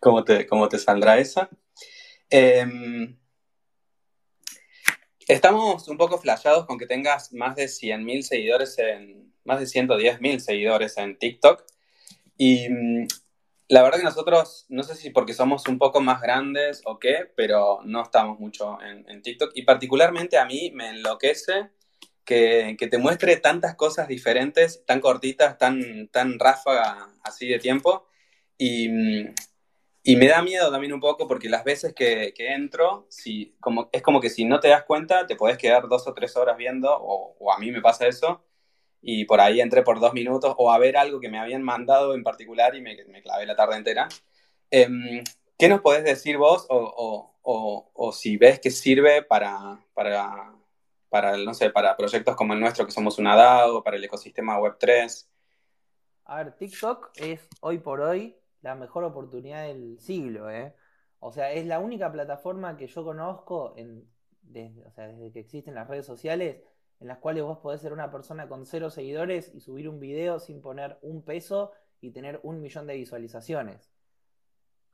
¿Cómo, 0.00 0.24
te, 0.24 0.46
¿Cómo 0.46 0.68
te 0.68 0.78
saldrá 0.78 1.18
esa? 1.18 1.48
Eh, 2.28 2.66
estamos 5.28 5.88
un 5.88 5.96
poco 5.96 6.18
flashados 6.18 6.66
con 6.66 6.78
que 6.78 6.86
tengas 6.86 7.32
más 7.32 7.54
de 7.54 7.66
100.000 7.66 8.22
seguidores 8.22 8.78
en, 8.78 9.32
más 9.44 9.60
de 9.60 9.66
110.000 9.66 10.38
seguidores 10.40 10.96
en 10.96 11.16
TikTok. 11.18 11.64
Y 12.36 12.68
la 13.68 13.82
verdad 13.82 13.98
que 13.98 14.04
nosotros, 14.04 14.66
no 14.68 14.82
sé 14.82 14.94
si 14.94 15.10
porque 15.10 15.34
somos 15.34 15.66
un 15.68 15.78
poco 15.78 16.00
más 16.00 16.20
grandes 16.20 16.82
o 16.84 16.98
qué, 16.98 17.30
pero 17.36 17.80
no 17.84 18.02
estamos 18.02 18.38
mucho 18.38 18.78
en, 18.82 19.08
en 19.08 19.22
TikTok. 19.22 19.52
Y 19.54 19.62
particularmente 19.62 20.38
a 20.38 20.44
mí 20.44 20.70
me 20.74 20.90
enloquece 20.90 21.70
que, 22.24 22.76
que, 22.78 22.86
te 22.88 22.98
muestre 22.98 23.36
tantas 23.36 23.74
cosas 23.74 24.08
diferentes, 24.08 24.84
tan 24.86 25.00
cortitas, 25.00 25.58
tan, 25.58 26.08
tan 26.08 26.38
ráfaga 26.38 27.08
así 27.22 27.48
de 27.48 27.58
tiempo. 27.58 28.06
Y, 28.58 28.88
y, 30.02 30.16
me 30.16 30.28
da 30.28 30.42
miedo 30.42 30.70
también 30.70 30.92
un 30.92 31.00
poco 31.00 31.26
porque 31.26 31.48
las 31.48 31.64
veces 31.64 31.94
que, 31.94 32.32
que 32.34 32.52
entro, 32.54 33.06
si, 33.08 33.56
como, 33.60 33.88
es 33.92 34.02
como 34.02 34.20
que 34.20 34.30
si 34.30 34.44
no 34.44 34.60
te 34.60 34.68
das 34.68 34.84
cuenta, 34.84 35.26
te 35.26 35.36
podés 35.36 35.58
quedar 35.58 35.88
dos 35.88 36.06
o 36.06 36.14
tres 36.14 36.36
horas 36.36 36.56
viendo, 36.56 36.90
o, 36.92 37.36
o 37.38 37.52
a 37.52 37.58
mí 37.58 37.70
me 37.72 37.80
pasa 37.80 38.06
eso 38.06 38.44
y 39.06 39.26
por 39.26 39.40
ahí 39.40 39.60
entré 39.60 39.82
por 39.82 40.00
dos 40.00 40.14
minutos 40.14 40.54
o 40.56 40.72
a 40.72 40.78
ver 40.78 40.96
algo 40.96 41.20
que 41.20 41.28
me 41.28 41.38
habían 41.38 41.62
mandado 41.62 42.14
en 42.14 42.24
particular 42.24 42.74
y 42.74 42.80
me, 42.80 42.96
me 43.04 43.22
clavé 43.22 43.44
la 43.44 43.54
tarde 43.54 43.76
entera. 43.76 44.08
Eh, 44.70 45.22
¿Qué 45.58 45.68
nos 45.68 45.82
podés 45.82 46.04
decir 46.04 46.38
vos 46.38 46.66
o, 46.70 46.76
o, 46.76 47.36
o, 47.42 47.90
o, 47.92 48.12
si 48.12 48.38
ves 48.38 48.60
que 48.60 48.70
sirve 48.70 49.22
para, 49.22 49.78
para, 49.92 50.54
para, 51.10 51.36
no 51.36 51.52
sé, 51.52 51.68
para 51.68 51.96
proyectos 51.98 52.34
como 52.34 52.54
el 52.54 52.60
nuestro, 52.60 52.86
que 52.86 52.92
somos 52.92 53.18
una 53.18 53.36
DAO, 53.36 53.84
para 53.84 53.98
el 53.98 54.04
ecosistema 54.04 54.58
Web3? 54.58 55.26
A 56.24 56.36
ver, 56.42 56.56
TikTok 56.56 57.10
es 57.16 57.46
hoy 57.60 57.78
por 57.78 58.00
hoy 58.00 58.34
la 58.62 58.74
mejor 58.74 59.04
oportunidad 59.04 59.66
del 59.66 60.00
siglo, 60.00 60.50
¿eh? 60.50 60.74
O 61.20 61.30
sea, 61.30 61.52
es 61.52 61.66
la 61.66 61.78
única 61.78 62.10
plataforma 62.10 62.78
que 62.78 62.86
yo 62.86 63.04
conozco 63.04 63.74
en, 63.76 64.08
desde, 64.40 64.90
sea, 64.92 65.08
desde 65.08 65.30
que 65.30 65.40
existen 65.40 65.74
las 65.74 65.88
redes 65.88 66.06
sociales 66.06 66.56
en 67.04 67.08
las 67.08 67.18
cuales 67.18 67.42
vos 67.42 67.58
podés 67.58 67.82
ser 67.82 67.92
una 67.92 68.10
persona 68.10 68.48
con 68.48 68.64
cero 68.64 68.88
seguidores 68.88 69.54
y 69.54 69.60
subir 69.60 69.90
un 69.90 70.00
video 70.00 70.38
sin 70.38 70.62
poner 70.62 70.96
un 71.02 71.20
peso 71.20 71.72
y 72.00 72.12
tener 72.12 72.40
un 72.44 72.62
millón 72.62 72.86
de 72.86 72.96
visualizaciones. 72.96 73.92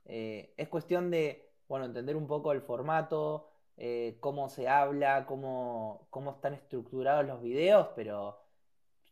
Eh, 0.03 0.53
es 0.57 0.67
cuestión 0.67 1.09
de, 1.09 1.53
bueno, 1.69 1.85
entender 1.85 2.17
un 2.17 2.27
poco 2.27 2.51
el 2.51 2.63
formato, 2.63 3.47
eh, 3.77 4.17
cómo 4.19 4.49
se 4.49 4.67
habla, 4.67 5.25
cómo, 5.25 6.05
cómo 6.09 6.31
están 6.31 6.53
estructurados 6.53 7.25
los 7.25 7.41
videos, 7.41 7.87
pero 7.95 8.43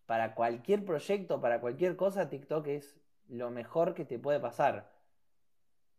para 0.06 0.36
cualquier 0.36 0.84
proyecto, 0.84 1.40
para 1.40 1.62
cualquier 1.62 1.96
cosa, 1.96 2.30
TikTok 2.30 2.68
es 2.68 3.00
lo 3.30 3.50
mejor 3.50 3.94
que 3.94 4.04
te 4.04 4.20
puede 4.20 4.42
pasar. 4.42 4.92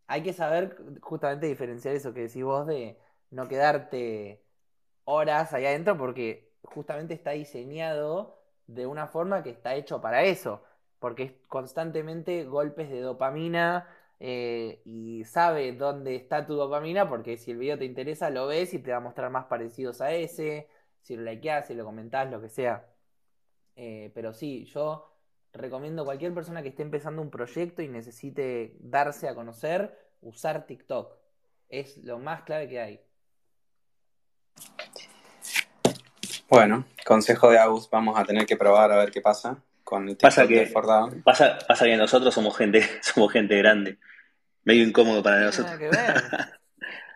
Hay 0.06 0.22
que 0.22 0.34
saber 0.34 0.76
justamente 1.00 1.46
diferenciar 1.46 1.94
eso 1.94 2.12
que 2.12 2.24
decís 2.28 2.44
vos 2.44 2.66
de 2.66 2.98
no 3.30 3.48
quedarte 3.48 4.44
horas 5.04 5.54
ahí 5.54 5.64
adentro 5.64 5.96
porque 5.96 6.49
justamente 6.62 7.14
está 7.14 7.32
diseñado 7.32 8.38
de 8.66 8.86
una 8.86 9.06
forma 9.06 9.42
que 9.42 9.50
está 9.50 9.74
hecho 9.74 10.00
para 10.00 10.24
eso, 10.24 10.62
porque 10.98 11.22
es 11.24 11.32
constantemente 11.48 12.44
golpes 12.44 12.90
de 12.90 13.00
dopamina 13.00 13.88
eh, 14.20 14.82
y 14.84 15.24
sabe 15.24 15.72
dónde 15.72 16.14
está 16.16 16.46
tu 16.46 16.54
dopamina, 16.54 17.08
porque 17.08 17.36
si 17.36 17.50
el 17.52 17.58
video 17.58 17.78
te 17.78 17.84
interesa 17.84 18.30
lo 18.30 18.46
ves 18.46 18.74
y 18.74 18.78
te 18.78 18.90
va 18.92 18.98
a 18.98 19.00
mostrar 19.00 19.30
más 19.30 19.46
parecidos 19.46 20.00
a 20.00 20.12
ese, 20.12 20.68
si 21.00 21.16
lo 21.16 21.22
likeás, 21.22 21.66
si 21.66 21.74
lo 21.74 21.84
comentás, 21.84 22.30
lo 22.30 22.40
que 22.40 22.48
sea. 22.48 22.86
Eh, 23.76 24.10
pero 24.14 24.32
sí, 24.32 24.64
yo 24.66 25.10
recomiendo 25.52 26.02
a 26.02 26.04
cualquier 26.04 26.34
persona 26.34 26.62
que 26.62 26.68
esté 26.68 26.82
empezando 26.82 27.22
un 27.22 27.30
proyecto 27.30 27.82
y 27.82 27.88
necesite 27.88 28.76
darse 28.80 29.28
a 29.28 29.34
conocer, 29.34 29.96
usar 30.20 30.66
TikTok. 30.66 31.16
Es 31.68 31.98
lo 31.98 32.18
más 32.18 32.42
clave 32.42 32.68
que 32.68 32.80
hay. 32.80 33.00
Bueno, 36.50 36.84
consejo 37.06 37.50
de 37.50 37.58
Agus, 37.58 37.88
vamos 37.90 38.18
a 38.18 38.24
tener 38.24 38.44
que 38.44 38.56
probar 38.56 38.90
a 38.92 38.96
ver 38.96 39.10
qué 39.10 39.20
pasa 39.20 39.56
con 39.84 40.08
el 40.08 40.16
Pasa 40.16 40.46
TikTok 40.46 40.68
que- 41.10 41.14
de. 41.16 41.22
Pasa, 41.22 41.58
pasa 41.66 41.84
que 41.84 41.96
nosotros 41.96 42.34
somos 42.34 42.56
gente, 42.56 42.82
somos 43.02 43.32
gente 43.32 43.56
grande. 43.56 43.98
Medio 44.64 44.84
incómodo 44.84 45.22
para 45.22 45.38
No 45.38 45.46
nosotros. 45.46 45.66
nada 45.66 45.78
que 45.78 45.88
ver. 45.96 46.14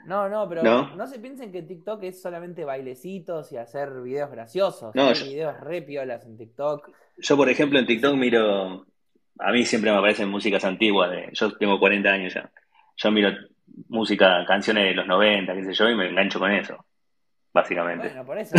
No, 0.07 0.29
no, 0.29 0.47
pero 0.47 0.62
¿No? 0.62 0.94
¿No? 0.97 1.07
se 1.07 1.18
piensen 1.18 1.51
que 1.51 1.62
TikTok 1.62 2.03
es 2.03 2.20
solamente 2.20 2.62
bailecitos 2.66 3.51
y 3.53 3.57
hacer 3.57 3.90
videos 4.03 4.31
graciosos. 4.31 4.94
No, 4.94 5.07
Hay 5.09 5.14
yo- 5.14 5.25
videos 5.25 5.59
re 5.61 5.81
piolas 5.81 6.27
en 6.27 6.37
TikTok. 6.37 6.90
Yo, 7.16 7.37
por 7.38 7.49
ejemplo, 7.49 7.79
en 7.79 7.87
TikTok 7.87 8.14
miro, 8.14 8.85
a 9.38 9.51
mí 9.51 9.64
siempre 9.64 9.90
me 9.90 9.97
aparecen 9.97 10.29
músicas 10.29 10.62
antiguas, 10.66 11.11
de, 11.11 11.31
yo 11.33 11.57
tengo 11.57 11.79
40 11.81 12.07
años 12.11 12.35
ya. 12.35 12.51
Yo 12.97 13.11
miro 13.11 13.31
música, 13.88 14.44
canciones 14.47 14.85
de 14.88 14.92
los 14.94 15.07
90, 15.07 15.55
qué 15.55 15.64
sé 15.64 15.73
yo, 15.73 15.88
y 15.88 15.94
me 15.97 16.11
engancho 16.11 16.38
con 16.38 16.53
eso, 16.53 16.85
básicamente. 17.55 18.09
Bueno, 18.09 18.27
por 18.27 18.37
eso 18.37 18.55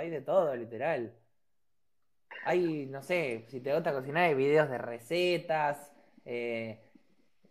hay 0.00 0.10
de 0.10 0.20
todo, 0.20 0.50
hay 0.50 0.58
literal. 0.58 1.14
Hay, 2.44 2.86
no 2.86 3.02
sé, 3.02 3.44
si 3.48 3.60
te 3.60 3.74
gusta 3.74 3.92
cocinar, 3.92 4.24
hay 4.24 4.34
videos 4.34 4.68
de 4.68 4.78
recetas. 4.78 5.92
Eh, 6.24 6.80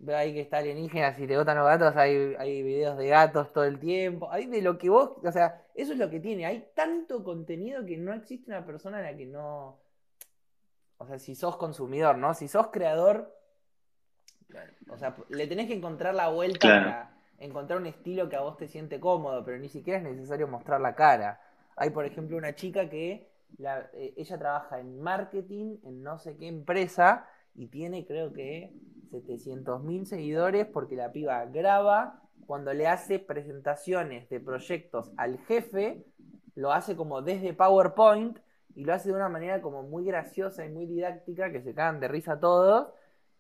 ahí 0.08 0.34
que 0.34 0.42
está 0.42 0.58
alienígena, 0.60 1.14
si 1.16 1.28
te 1.28 1.36
gustan 1.36 1.58
los 1.58 1.66
gatos, 1.68 1.96
hay, 1.96 2.36
hay 2.40 2.64
videos 2.64 2.98
de 2.98 3.08
gatos 3.08 3.52
todo 3.54 3.66
el 3.66 3.80
tiempo. 3.80 4.32
Hay 4.32 4.46
de 4.48 4.62
lo 4.62 4.78
que 4.78 4.90
vos, 4.90 5.12
o 5.24 5.32
sea, 5.32 5.64
eso 5.76 5.94
es 5.94 6.00
lo 6.00 6.10
que 6.10 6.20
tiene. 6.20 6.46
Hay 6.46 6.70
tanto 6.76 7.24
contenido 7.24 7.86
que 7.86 7.98
no 7.98 8.14
existe 8.14 8.50
una 8.50 8.66
persona 8.66 9.00
en 9.00 9.06
la 9.06 9.18
que 9.18 9.26
no. 9.26 9.80
O 10.98 11.06
sea, 11.08 11.20
si 11.20 11.36
sos 11.36 11.58
consumidor, 11.58 12.18
¿no? 12.18 12.34
Si 12.34 12.48
sos 12.48 12.68
creador, 12.68 13.34
o 14.90 14.98
sea, 14.98 15.16
le 15.30 15.48
tenés 15.48 15.68
que 15.68 15.76
encontrar 15.76 16.16
la 16.16 16.30
vuelta 16.30 16.60
Claro. 16.60 16.86
para 16.86 17.18
encontrar 17.38 17.80
un 17.80 17.86
estilo 17.88 18.28
que 18.28 18.36
a 18.36 18.42
vos 18.42 18.58
te 18.58 18.68
siente 18.68 19.00
cómodo, 19.00 19.44
pero 19.46 19.58
ni 19.58 19.70
siquiera 19.70 20.00
es 20.00 20.04
necesario 20.04 20.48
mostrar 20.48 20.82
la 20.82 20.96
cara. 20.96 21.40
Hay, 21.80 21.92
por 21.92 22.06
ejemplo, 22.06 22.36
una 22.36 22.56
chica 22.56 22.90
que 22.90 23.30
eh, 23.58 24.14
ella 24.18 24.38
trabaja 24.38 24.82
en 24.82 25.00
marketing 25.00 25.78
en 25.84 26.04
no 26.04 26.20
sé 26.20 26.36
qué 26.36 26.48
empresa 26.48 27.26
y 27.56 27.68
tiene, 27.68 28.06
creo 28.06 28.34
que, 28.34 28.74
700 29.12 29.82
mil 29.84 30.06
seguidores 30.06 30.68
porque 30.68 30.96
la 30.96 31.12
piba 31.12 31.44
graba 31.46 32.22
cuando 32.46 32.74
le 32.74 32.86
hace 32.86 33.18
presentaciones 33.18 34.30
de 34.30 34.40
proyectos 34.40 35.12
al 35.16 35.40
jefe, 35.40 36.06
lo 36.54 36.74
hace 36.74 36.96
como 36.96 37.22
desde 37.22 37.54
PowerPoint 37.54 38.38
y 38.76 38.84
lo 38.84 38.94
hace 38.94 39.10
de 39.10 39.16
una 39.16 39.30
manera 39.30 39.62
como 39.62 39.82
muy 39.82 40.04
graciosa 40.04 40.66
y 40.66 40.70
muy 40.70 40.86
didáctica 40.86 41.52
que 41.52 41.62
se 41.62 41.74
cagan 41.74 42.02
de 42.02 42.10
risa 42.10 42.40
todos. 42.40 42.90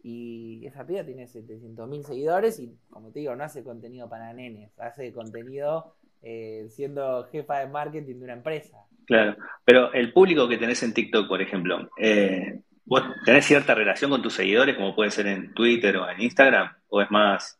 Y 0.01 0.65
esa 0.65 0.87
piba 0.87 1.03
tiene 1.03 1.27
700 1.27 1.89
mil 1.89 2.05
seguidores 2.05 2.57
y, 2.59 2.79
como 2.89 3.11
te 3.11 3.19
digo, 3.19 3.35
no 3.35 3.43
hace 3.43 3.65
contenido 3.65 4.07
para 4.07 4.31
nenes, 4.33 4.71
hace 4.79 5.11
contenido 5.11 5.93
eh, 6.21 6.67
siendo 6.69 7.25
jefa 7.25 7.59
de 7.59 7.67
marketing 7.67 8.15
de 8.15 8.23
una 8.23 8.33
empresa. 8.33 8.85
Claro, 9.05 9.35
pero 9.63 9.91
el 9.93 10.13
público 10.13 10.47
que 10.47 10.57
tenés 10.57 10.83
en 10.83 10.93
TikTok, 10.93 11.27
por 11.27 11.41
ejemplo, 11.41 11.89
eh, 11.97 12.61
¿vos 12.85 13.03
tenés 13.25 13.45
cierta 13.45 13.73
relación 13.73 14.11
con 14.11 14.21
tus 14.21 14.35
seguidores, 14.35 14.75
como 14.75 14.95
puede 14.95 15.11
ser 15.11 15.27
en 15.27 15.53
Twitter 15.53 15.97
o 15.97 16.09
en 16.09 16.21
Instagram? 16.21 16.69
¿O 16.89 17.01
es 17.01 17.09
más 17.09 17.59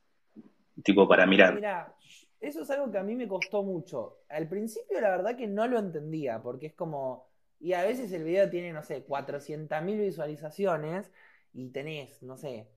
tipo 0.83 1.07
para 1.07 1.25
mirar? 1.25 1.55
Mira, 1.55 1.95
eso 2.39 2.61
es 2.61 2.69
algo 2.69 2.91
que 2.91 2.97
a 2.97 3.03
mí 3.03 3.15
me 3.15 3.27
costó 3.27 3.63
mucho. 3.63 4.19
Al 4.29 4.47
principio 4.47 5.01
la 5.01 5.09
verdad 5.09 5.35
que 5.35 5.47
no 5.47 5.67
lo 5.67 5.79
entendía, 5.79 6.41
porque 6.41 6.67
es 6.67 6.73
como, 6.73 7.29
y 7.59 7.73
a 7.73 7.83
veces 7.83 8.11
el 8.11 8.23
video 8.23 8.49
tiene, 8.49 8.71
no 8.71 8.83
sé, 8.83 9.05
400.000 9.05 9.99
visualizaciones 9.99 11.11
y 11.53 11.69
tenés, 11.69 12.21
no 12.21 12.37
sé, 12.37 12.69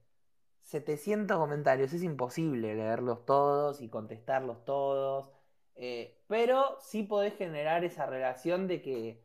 700 0.63 1.37
comentarios. 1.37 1.93
Es 1.93 2.03
imposible 2.03 2.75
leerlos 2.75 3.25
todos 3.25 3.81
y 3.81 3.89
contestarlos 3.89 4.65
todos. 4.65 5.29
Eh, 5.75 6.19
pero 6.27 6.77
sí 6.81 7.03
podés 7.03 7.35
generar 7.37 7.83
esa 7.83 8.05
relación 8.05 8.67
de 8.67 8.81
que 8.81 9.21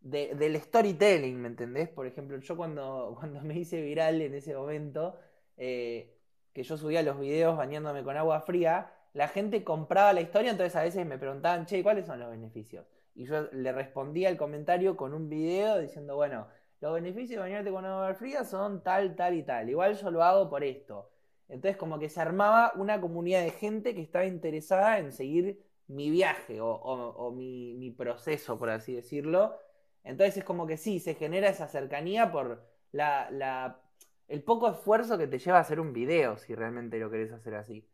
de- 0.00 0.34
del 0.34 0.56
storytelling, 0.60 1.40
¿me 1.40 1.48
entendés? 1.48 1.88
Por 1.88 2.06
ejemplo, 2.06 2.38
yo 2.38 2.56
cuando, 2.56 3.14
cuando 3.18 3.40
me 3.42 3.54
hice 3.58 3.80
viral 3.82 4.20
en 4.22 4.34
ese 4.34 4.54
momento, 4.54 5.18
eh, 5.56 6.16
que 6.52 6.62
yo 6.62 6.76
subía 6.76 7.02
los 7.02 7.18
videos 7.20 7.56
bañándome 7.56 8.02
con 8.02 8.16
agua 8.16 8.40
fría, 8.40 8.92
la 9.12 9.28
gente 9.28 9.64
compraba 9.64 10.12
la 10.12 10.20
historia, 10.20 10.50
entonces 10.52 10.76
a 10.76 10.82
veces 10.82 11.06
me 11.06 11.18
preguntaban, 11.18 11.66
che, 11.66 11.82
¿cuáles 11.82 12.06
son 12.06 12.20
los 12.20 12.30
beneficios? 12.30 12.86
Y 13.14 13.24
yo 13.26 13.42
le 13.52 13.72
respondía 13.72 14.28
al 14.28 14.36
comentario 14.36 14.96
con 14.96 15.14
un 15.14 15.28
video 15.28 15.78
diciendo, 15.78 16.16
bueno, 16.16 16.46
los 16.80 16.94
beneficios 16.94 17.30
de 17.30 17.38
bañarte 17.38 17.70
con 17.70 17.84
agua 17.84 18.14
fría 18.14 18.44
son 18.44 18.82
tal, 18.82 19.14
tal 19.16 19.34
y 19.34 19.42
tal. 19.42 19.68
Igual 19.68 19.96
yo 19.96 20.10
lo 20.10 20.22
hago 20.24 20.48
por 20.48 20.64
esto. 20.64 21.10
Entonces 21.50 21.76
como 21.76 21.98
que 21.98 22.08
se 22.08 22.20
armaba 22.20 22.72
una 22.76 23.00
comunidad 23.00 23.42
de 23.42 23.50
gente 23.50 23.94
que 23.94 24.02
estaba 24.02 24.24
interesada 24.24 24.98
en 24.98 25.12
seguir 25.12 25.60
mi 25.88 26.08
viaje 26.10 26.58
o, 26.60 27.32
mi, 27.32 27.90
proceso, 27.90 28.58
por 28.58 28.70
así 28.70 28.94
decirlo. 28.94 29.58
Entonces 30.04 30.38
es 30.38 30.44
como 30.44 30.66
que 30.66 30.76
sí, 30.76 31.00
se 31.00 31.14
genera 31.14 31.48
esa 31.48 31.68
cercanía 31.68 32.30
por 32.32 32.64
la- 32.92 33.80
el 34.28 34.42
poco 34.44 34.70
esfuerzo 34.70 35.18
que 35.18 35.26
te 35.26 35.38
lleva 35.38 35.58
a 35.58 35.62
hacer 35.62 35.80
un 35.80 35.92
video, 35.92 36.38
si 36.38 36.54
realmente 36.54 36.98
lo 36.98 37.10
querés 37.10 37.32
hacer 37.32 37.54
así. 37.56 37.84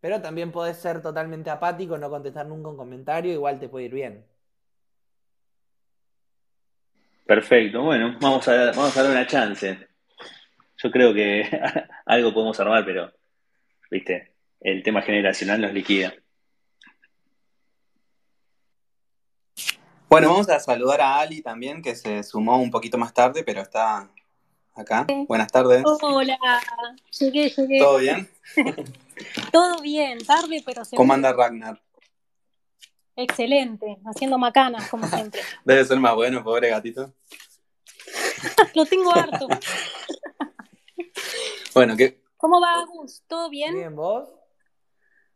Pero 0.00 0.20
también 0.22 0.52
podés 0.52 0.76
ser 0.76 1.02
totalmente 1.02 1.50
apático, 1.50 1.98
no 1.98 2.10
contestar 2.10 2.46
nunca 2.46 2.68
un 2.68 2.76
comentario, 2.76 3.32
igual 3.32 3.58
te 3.58 3.68
puede 3.68 3.86
ir 3.86 3.94
bien. 3.94 4.24
Perfecto, 7.26 7.82
bueno, 7.82 8.16
vamos 8.20 8.46
a, 8.46 8.66
vamos 8.66 8.96
a 8.96 9.02
dar 9.02 9.10
una 9.10 9.26
chance. 9.26 9.88
Yo 10.78 10.90
creo 10.90 11.14
que 11.14 11.48
algo 12.06 12.32
podemos 12.34 12.58
armar, 12.60 12.84
pero, 12.84 13.12
viste, 13.90 14.32
el 14.60 14.82
tema 14.82 15.02
generacional 15.02 15.60
nos 15.60 15.72
liquida. 15.72 16.14
Bueno, 20.08 20.30
vamos 20.30 20.48
a 20.48 20.60
saludar 20.60 21.00
a 21.00 21.18
Ali 21.18 21.42
también, 21.42 21.82
que 21.82 21.94
se 21.96 22.22
sumó 22.22 22.58
un 22.58 22.70
poquito 22.70 22.96
más 22.96 23.12
tarde, 23.12 23.42
pero 23.42 23.60
está 23.60 24.08
acá. 24.74 25.06
Buenas 25.26 25.50
tardes. 25.50 25.82
Hola, 25.84 26.38
llegué, 27.18 27.50
llegué. 27.50 27.78
¿Todo 27.78 27.98
bien? 27.98 28.30
Todo 29.52 29.80
bien, 29.80 30.18
tarde 30.24 30.62
pero 30.64 30.84
seguro. 30.84 30.98
¿Cómo 30.98 31.12
anda 31.12 31.32
Ragnar? 31.32 31.80
Excelente, 33.16 33.98
haciendo 34.04 34.38
macanas 34.38 34.88
como 34.88 35.08
siempre. 35.08 35.40
Debe 35.64 35.84
ser 35.84 35.98
más 35.98 36.14
bueno, 36.14 36.44
pobre 36.44 36.68
gatito. 36.68 37.12
Lo 38.74 38.84
tengo 38.84 39.12
harto. 39.12 39.48
Bueno, 41.76 41.94
que 41.94 42.22
¿Cómo 42.38 42.58
va, 42.58 42.80
Agus? 42.80 43.22
¿Todo 43.26 43.50
bien? 43.50 43.74
Bien, 43.74 43.94
vos. 43.94 44.34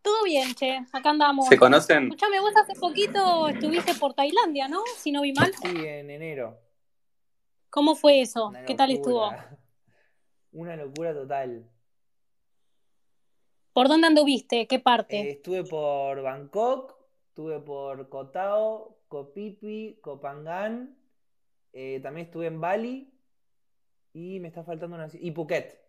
Todo 0.00 0.24
bien, 0.24 0.55
che. 0.55 0.79
Acá 0.90 1.11
andamos. 1.11 1.46
se 1.46 1.59
conocen. 1.59 2.05
Escuchame, 2.05 2.40
vos 2.40 2.55
hace 2.57 2.81
poquito 2.81 3.46
estuviste 3.48 3.92
por 3.92 4.14
Tailandia, 4.14 4.66
¿no? 4.66 4.83
Si 4.96 5.12
no 5.12 5.20
vi 5.20 5.35
mal. 5.35 5.53
Sí, 5.53 5.68
en 5.68 6.09
enero. 6.09 6.59
¿Cómo 7.68 7.94
fue 7.94 8.22
eso? 8.22 8.46
Una 8.46 8.64
¿Qué 8.64 8.74
tal 8.74 8.90
estuvo? 8.90 9.31
Una 10.53 10.76
locura 10.76 11.12
total. 11.12 11.68
¿Por 13.74 13.88
dónde 13.88 14.07
anduviste? 14.07 14.66
¿Qué 14.66 14.79
parte? 14.79 15.20
Eh, 15.20 15.31
estuve 15.33 15.64
por 15.64 16.22
Bangkok, 16.22 16.96
estuve 17.29 17.61
por 17.61 18.09
Koh 18.09 18.31
Tao, 18.31 18.96
Koh 19.09 19.31
Phi 19.35 19.59
Phi, 19.61 19.98
Koh 20.00 20.18
Phangan, 20.18 20.96
eh, 21.74 22.00
también 22.03 22.29
estuve 22.29 22.46
en 22.46 22.62
Bali 22.62 23.12
y 24.14 24.40
me 24.40 24.48
está 24.48 24.64
faltando 24.64 24.96
una... 24.96 25.09
y 25.12 25.31
Phuket. 25.33 25.79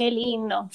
Qué 0.00 0.10
lindo. 0.10 0.70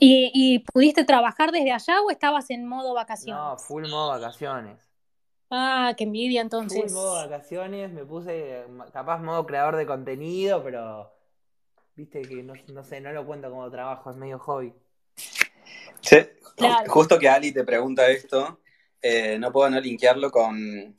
¿Y, 0.00 0.30
y 0.32 0.60
pudiste 0.60 1.04
trabajar 1.04 1.52
desde 1.52 1.72
allá 1.72 2.00
o 2.00 2.10
estabas 2.10 2.48
en 2.48 2.66
modo 2.66 2.94
vacaciones? 2.94 3.36
No, 3.36 3.58
full 3.58 3.82
modo 3.82 4.08
vacaciones. 4.08 4.78
Ah, 5.50 5.92
qué 5.94 6.04
envidia 6.04 6.40
Full 6.40 6.44
entonces. 6.44 6.90
modo 6.90 7.12
vacaciones, 7.16 7.92
me 7.92 8.06
puse 8.06 8.64
capaz 8.94 9.18
modo 9.18 9.44
creador 9.44 9.76
de 9.76 9.84
contenido, 9.84 10.64
pero 10.64 11.12
viste 11.96 12.22
que 12.22 12.42
no, 12.42 12.54
no 12.72 12.82
sé, 12.82 12.98
no 13.02 13.12
lo 13.12 13.26
cuento 13.26 13.50
como 13.50 13.70
trabajo, 13.70 14.10
es 14.10 14.16
medio 14.16 14.38
hobby. 14.38 14.72
Che, 16.00 16.38
Claro. 16.56 16.90
justo 16.90 17.18
que 17.18 17.28
Ali 17.28 17.52
te 17.52 17.62
pregunta 17.62 18.08
esto, 18.08 18.60
eh, 19.02 19.38
no 19.38 19.52
puedo 19.52 19.68
no 19.68 19.78
linkearlo 19.78 20.30
con, 20.30 20.96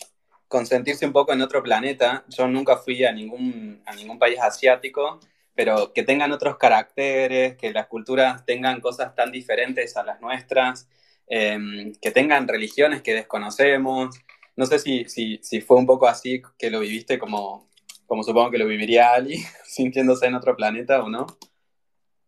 con 0.48 0.68
sentirse 0.68 1.08
un 1.08 1.12
poco 1.12 1.34
en 1.34 1.42
otro 1.42 1.64
planeta. 1.64 2.24
Yo 2.28 2.48
nunca 2.48 2.78
fui 2.78 3.04
a 3.04 3.12
ningún, 3.12 3.82
a 3.88 3.96
ningún 3.96 4.20
país 4.20 4.40
asiático, 4.40 5.20
pero 5.58 5.92
que 5.92 6.04
tengan 6.04 6.32
otros 6.32 6.58
caracteres, 6.58 7.58
que 7.58 7.74
las 7.74 7.88
culturas 7.88 8.46
tengan 8.46 8.80
cosas 8.80 9.16
tan 9.16 9.32
diferentes 9.32 9.98
a 9.98 10.04
las 10.04 10.22
nuestras, 10.22 10.88
eh, 11.26 11.94
que 12.00 12.12
tengan 12.12 12.48
religiones 12.48 13.02
que 13.02 13.16
desconocemos. 13.16 14.16
No 14.56 14.68
sé 14.68 14.78
si, 14.78 15.06
si, 15.06 15.40
si 15.42 15.60
fue 15.62 15.78
un 15.78 15.88
poco 15.88 16.08
así 16.08 16.44
que 16.60 16.70
lo 16.70 16.82
viviste 16.82 17.18
como, 17.18 17.68
como 18.06 18.22
supongo 18.22 18.52
que 18.52 18.60
lo 18.60 18.68
viviría 18.68 19.14
Ali, 19.14 19.38
sintiéndose 19.66 20.28
en 20.28 20.36
otro 20.36 20.56
planeta 20.56 21.04
o 21.04 21.10
no. 21.10 21.26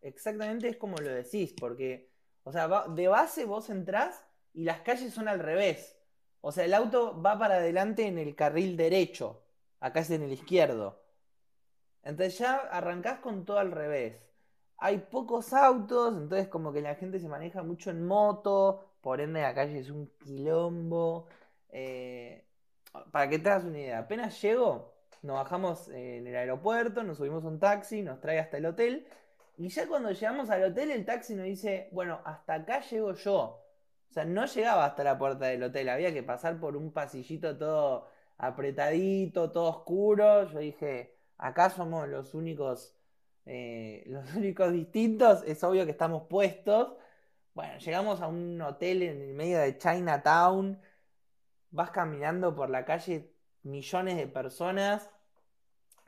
Exactamente 0.01 0.67
es 0.67 0.77
como 0.77 0.97
lo 0.97 1.11
decís, 1.11 1.53
porque, 1.53 2.09
o 2.41 2.51
sea, 2.51 2.67
de 2.87 3.07
base 3.09 3.45
vos 3.45 3.69
entrás 3.69 4.25
y 4.55 4.63
las 4.63 4.79
calles 4.79 5.13
son 5.13 5.27
al 5.27 5.37
revés. 5.37 5.95
O 6.41 6.51
sea, 6.51 6.65
el 6.65 6.73
auto 6.73 7.21
va 7.21 7.37
para 7.37 7.57
adelante 7.57 8.07
en 8.07 8.17
el 8.17 8.35
carril 8.35 8.75
derecho, 8.75 9.43
acá 9.81 9.99
es 9.99 10.09
en 10.09 10.23
el 10.23 10.33
izquierdo. 10.33 11.08
Entonces 12.09 12.37
ya 12.39 12.55
arrancás 12.71 13.19
con 13.19 13.45
todo 13.45 13.59
al 13.59 13.71
revés. 13.71 14.17
Hay 14.77 14.99
pocos 14.99 15.53
autos, 15.53 16.15
entonces 16.15 16.47
como 16.47 16.71
que 16.73 16.81
la 16.81 16.95
gente 16.95 17.19
se 17.19 17.27
maneja 17.27 17.63
mucho 17.63 17.89
en 17.91 18.05
moto, 18.05 18.93
por 19.01 19.21
ende 19.21 19.41
la 19.41 19.53
calle 19.53 19.79
es 19.79 19.89
un 19.89 20.07
quilombo. 20.19 21.27
Eh, 21.69 22.45
para 23.11 23.29
que 23.29 23.39
te 23.39 23.49
hagas 23.49 23.65
una 23.65 23.79
idea, 23.79 23.99
apenas 23.99 24.41
llego, 24.41 24.93
nos 25.21 25.35
bajamos 25.35 25.89
en 25.89 26.25
el 26.27 26.35
aeropuerto, 26.35 27.03
nos 27.03 27.17
subimos 27.17 27.43
a 27.43 27.47
un 27.47 27.59
taxi, 27.59 28.01
nos 28.01 28.19
trae 28.19 28.39
hasta 28.39 28.57
el 28.57 28.65
hotel. 28.65 29.07
Y 29.57 29.69
ya 29.69 29.87
cuando 29.87 30.11
llegamos 30.11 30.49
al 30.49 30.63
hotel, 30.63 30.91
el 30.91 31.05
taxi 31.05 31.35
nos 31.35 31.45
dice, 31.45 31.89
bueno, 31.91 32.21
hasta 32.25 32.55
acá 32.55 32.79
llego 32.81 33.13
yo. 33.13 33.61
O 34.09 34.13
sea, 34.13 34.25
no 34.25 34.45
llegaba 34.45 34.85
hasta 34.85 35.03
la 35.03 35.17
puerta 35.17 35.45
del 35.45 35.63
hotel, 35.63 35.89
había 35.89 36.13
que 36.13 36.23
pasar 36.23 36.59
por 36.59 36.75
un 36.77 36.91
pasillito 36.91 37.57
todo 37.57 38.07
apretadito, 38.37 39.51
todo 39.51 39.69
oscuro. 39.69 40.45
Yo 40.45 40.59
dije, 40.59 41.18
acá 41.39 41.69
somos 41.71 42.07
los 42.07 42.35
únicos, 42.35 42.95
eh, 43.45 44.03
los 44.07 44.35
únicos 44.35 44.71
distintos, 44.71 45.43
es 45.47 45.63
obvio 45.63 45.85
que 45.85 45.91
estamos 45.91 46.23
puestos. 46.29 46.93
Bueno, 47.55 47.77
llegamos 47.79 48.21
a 48.21 48.27
un 48.27 48.61
hotel 48.61 49.01
en 49.01 49.21
el 49.21 49.33
medio 49.33 49.59
de 49.59 49.77
Chinatown, 49.77 50.79
vas 51.71 51.91
caminando 51.91 52.55
por 52.55 52.69
la 52.69 52.85
calle 52.85 53.33
millones 53.63 54.17
de 54.17 54.27
personas, 54.27 55.09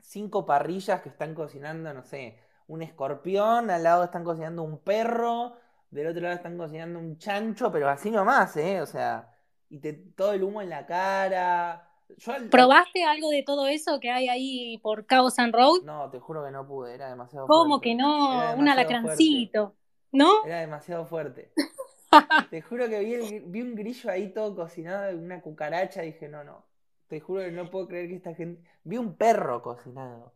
cinco 0.00 0.46
parrillas 0.46 1.02
que 1.02 1.08
están 1.08 1.34
cocinando, 1.34 1.92
no 1.92 2.04
sé, 2.04 2.38
un 2.68 2.82
escorpión, 2.82 3.70
al 3.70 3.82
lado 3.82 4.04
están 4.04 4.24
cocinando 4.24 4.62
un 4.62 4.78
perro, 4.78 5.56
del 5.90 6.06
otro 6.06 6.22
lado 6.22 6.36
están 6.36 6.56
cocinando 6.56 6.98
un 6.98 7.18
chancho, 7.18 7.70
pero 7.70 7.88
así 7.88 8.10
nomás, 8.10 8.56
¿eh? 8.56 8.80
O 8.80 8.86
sea, 8.86 9.34
y 9.68 9.78
todo 10.14 10.32
el 10.32 10.42
humo 10.42 10.62
en 10.62 10.70
la 10.70 10.86
cara. 10.86 11.91
Yo 12.18 12.32
¿Probaste 12.50 13.04
algo 13.04 13.30
de 13.30 13.42
todo 13.42 13.66
eso 13.66 14.00
que 14.00 14.10
hay 14.10 14.28
ahí 14.28 14.78
por 14.78 15.06
Cabo 15.06 15.30
San 15.30 15.52
Road? 15.52 15.82
No, 15.84 16.10
te 16.10 16.18
juro 16.20 16.44
que 16.44 16.50
no 16.50 16.66
pude, 16.66 16.94
era 16.94 17.08
demasiado 17.08 17.46
¿Cómo 17.46 17.76
fuerte. 17.78 17.88
que 17.90 17.94
no? 17.94 18.54
Un 18.56 18.68
alacrancito, 18.68 19.74
¿no? 20.12 20.44
Era 20.44 20.60
demasiado 20.60 21.06
fuerte. 21.06 21.52
Te 22.50 22.60
juro 22.60 22.88
que 22.88 22.98
vi, 23.00 23.14
el- 23.14 23.42
vi 23.46 23.62
un 23.62 23.74
grillo 23.74 24.10
ahí 24.10 24.28
todo 24.34 24.54
cocinado, 24.54 25.16
una 25.16 25.40
cucaracha, 25.40 26.04
y 26.04 26.12
dije, 26.12 26.28
no, 26.28 26.44
no. 26.44 26.64
Te 27.08 27.20
juro 27.20 27.42
que 27.42 27.50
no 27.50 27.70
puedo 27.70 27.88
creer 27.88 28.08
que 28.08 28.16
esta 28.16 28.34
gente. 28.34 28.62
Vi 28.84 28.98
un 28.98 29.14
perro 29.16 29.62
cocinado. 29.62 30.32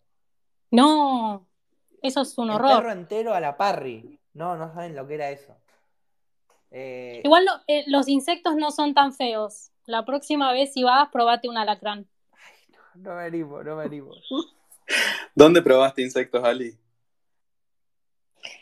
No, 0.71 1.47
eso 2.03 2.23
es 2.23 2.37
un 2.39 2.49
El 2.51 2.57
horror. 2.57 2.77
perro 2.79 2.93
entero 2.93 3.35
a 3.35 3.41
la 3.41 3.57
parry. 3.57 4.19
No, 4.35 4.57
no 4.57 4.73
saben 4.73 4.95
lo 4.97 5.07
que 5.07 5.15
era 5.15 5.31
eso. 5.31 5.55
Eh, 6.71 7.23
Igual 7.25 7.45
lo- 7.45 7.61
eh, 7.67 7.85
los 7.87 8.09
insectos 8.09 8.57
no 8.57 8.71
son 8.71 8.93
tan 8.95 9.13
feos. 9.13 9.71
La 9.87 10.05
próxima 10.05 10.53
vez 10.53 10.73
si 10.73 10.83
vas, 10.83 11.09
probate 11.11 11.49
un 11.49 11.57
alacrán. 11.57 12.07
no 12.95 13.15
me 13.15 13.23
animo, 13.23 13.63
no 13.63 13.77
me 13.77 13.85
animo. 13.85 14.11
¿Dónde 15.35 15.63
probaste 15.63 16.03
insectos, 16.03 16.45
Ali? 16.45 16.77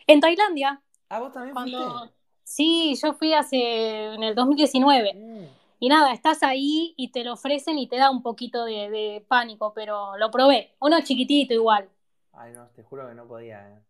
En 0.06 0.20
Tailandia, 0.20 0.82
¿Ah, 1.08 1.20
vos 1.20 1.32
también 1.32 1.54
cuando... 1.54 1.98
fuiste? 1.98 2.14
Sí, 2.44 2.94
yo 3.02 3.14
fui 3.14 3.32
hace... 3.32 4.14
en 4.14 4.22
el 4.22 4.34
2019. 4.34 5.14
Mm. 5.14 5.44
Y 5.80 5.88
nada, 5.88 6.12
estás 6.12 6.42
ahí 6.42 6.94
y 6.96 7.10
te 7.10 7.24
lo 7.24 7.34
ofrecen 7.34 7.78
y 7.78 7.88
te 7.88 7.96
da 7.96 8.10
un 8.10 8.22
poquito 8.22 8.64
de, 8.64 8.90
de 8.90 9.24
pánico, 9.28 9.72
pero 9.74 10.16
lo 10.16 10.30
probé. 10.30 10.74
Uno 10.80 11.00
chiquitito 11.02 11.52
igual. 11.52 11.88
Ay, 12.32 12.52
no, 12.52 12.68
te 12.68 12.82
juro 12.82 13.08
que 13.08 13.14
no 13.14 13.26
podía, 13.26 13.68
eh. 13.70 13.82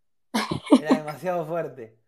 Era 0.81 0.99
demasiado 0.99 1.47
fuerte. 1.47 1.99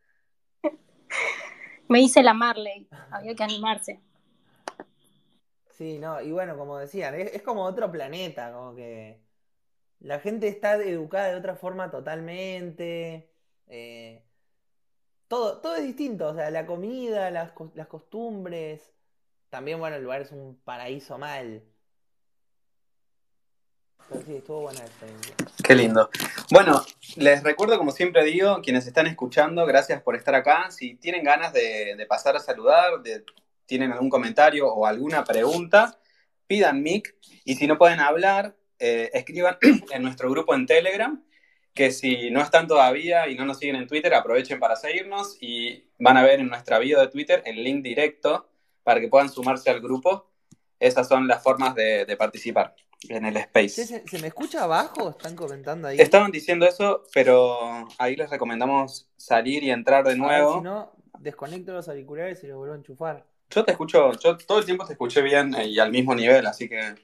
Me 1.89 2.01
hice 2.01 2.23
la 2.23 2.35
Marley. 2.35 2.89
Había 3.11 3.35
que 3.35 3.45
animarse. 3.45 4.01
Sí, 5.77 5.99
no, 5.99 6.21
y 6.23 6.33
bueno, 6.33 6.57
como 6.57 6.79
decían, 6.79 7.15
es, 7.15 7.43
como 7.43 7.65
otro 7.65 7.93
planeta, 7.93 8.51
como 8.53 8.75
que 8.75 9.21
la 10.01 10.21
gente 10.21 10.49
está 10.49 10.77
educada 10.77 11.29
de 11.29 11.37
otra 11.37 11.55
forma 11.57 11.91
totalmente. 11.91 13.29
eh, 13.67 14.23
todo, 15.29 15.59
todo 15.61 15.77
es 15.77 15.83
distinto, 15.85 16.29
o 16.29 16.35
sea, 16.35 16.51
la 16.51 16.65
comida, 16.67 17.31
las, 17.31 17.53
las 17.75 17.89
costumbres. 17.89 18.91
También, 19.51 19.79
bueno, 19.79 19.97
el 19.97 20.03
lugar 20.03 20.23
es 20.23 20.33
un 20.33 20.59
paraíso 20.65 21.19
mal. 21.19 21.63
Sí, 24.25 24.37
estuvo 24.37 24.63
buena 24.63 24.81
experiencia. 24.81 25.35
Qué 25.65 25.75
lindo. 25.75 26.09
Bueno, 26.53 26.81
les 27.17 27.43
recuerdo, 27.43 27.77
como 27.77 27.91
siempre 27.91 28.25
digo, 28.25 28.61
quienes 28.63 28.87
están 28.87 29.09
escuchando, 29.09 29.67
gracias 29.67 30.01
por 30.01 30.15
estar 30.15 30.35
acá. 30.37 30.71
Si 30.71 30.95
tienen 30.95 31.25
ganas 31.25 31.53
de, 31.53 31.97
de 31.97 32.07
pasar 32.07 32.37
a 32.37 32.41
saludar, 32.41 33.03
de- 33.03 33.25
tienen 33.67 33.93
algún 33.93 34.09
comentario 34.11 34.73
o 34.73 34.87
alguna 34.87 35.25
pregunta, 35.25 35.99
pidan 36.47 36.83
mic. 36.83 37.17
Y 37.45 37.57
si 37.57 37.67
no 37.67 37.79
pueden 37.79 38.01
hablar, 38.01 38.57
eh, 38.79 39.11
escriban 39.13 39.59
en 39.93 40.03
nuestro 40.03 40.31
grupo 40.31 40.55
en 40.55 40.67
Telegram, 40.67 41.23
que 41.75 41.91
si 41.91 42.31
no 42.31 42.41
están 42.41 42.67
todavía 42.67 43.29
y 43.29 43.37
no 43.37 43.45
nos 43.45 43.59
siguen 43.59 43.77
en 43.77 43.87
Twitter, 43.87 44.15
aprovechen 44.15 44.59
para 44.59 44.77
seguirnos 44.77 45.37
y 45.41 45.91
van 45.99 46.17
a 46.17 46.23
ver 46.23 46.41
en 46.41 46.49
nuestra 46.49 46.79
bio 46.79 46.99
de 46.99 47.09
Twitter 47.09 47.43
el 47.45 47.63
link 47.63 47.83
directo 47.83 48.49
para 48.83 49.01
que 49.01 49.09
puedan 49.09 49.29
sumarse 49.29 49.69
al 49.69 49.81
grupo. 49.81 50.31
Esas 50.81 51.09
son 51.09 51.27
las 51.27 51.43
formas 51.43 51.75
de, 51.75 52.05
de 52.07 52.17
participar 52.17 52.75
en 53.09 53.27
el 53.27 53.37
space. 53.37 53.87
¿se, 53.87 54.07
se 54.07 54.19
me 54.21 54.29
escucha 54.29 54.65
abajo? 54.65 55.11
¿Están 55.11 55.37
comentando 55.37 55.89
ahí? 55.89 56.01
Estaban 56.01 56.31
diciendo 56.31 56.67
eso, 56.67 57.05
pero 57.13 57.87
ahí 57.99 58.17
les 58.17 58.31
recomendamos 58.31 59.11
salir 59.17 59.63
y 59.65 59.71
entrar 59.71 60.05
de 60.05 60.11
A 60.11 60.15
ver, 60.15 60.19
nuevo. 60.19 60.55
si 60.55 60.61
no, 60.63 60.93
desconecto 61.19 61.73
los 61.73 61.89
auriculares 61.89 62.43
y 62.45 62.47
los 62.47 62.57
vuelvo 62.57 62.75
a 62.75 62.79
enchufar. 62.79 63.27
Yo 63.51 63.65
te 63.65 63.73
escucho, 63.73 64.13
yo 64.19 64.37
todo 64.39 64.59
el 64.59 64.65
tiempo 64.65 64.85
te 64.87 64.93
escuché 64.95 65.23
bien 65.23 65.55
eh, 65.55 65.67
y 65.69 65.79
al 65.79 65.91
mismo 65.91 66.15
nivel, 66.15 66.47
así 66.47 66.69
que 66.69 66.95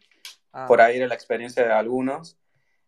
Ah. 0.55 0.67
por 0.67 0.83
ahí 0.83 0.99
era 0.99 1.07
la 1.07 1.15
experiencia 1.15 1.65
de 1.65 1.73
algunos. 1.73 2.37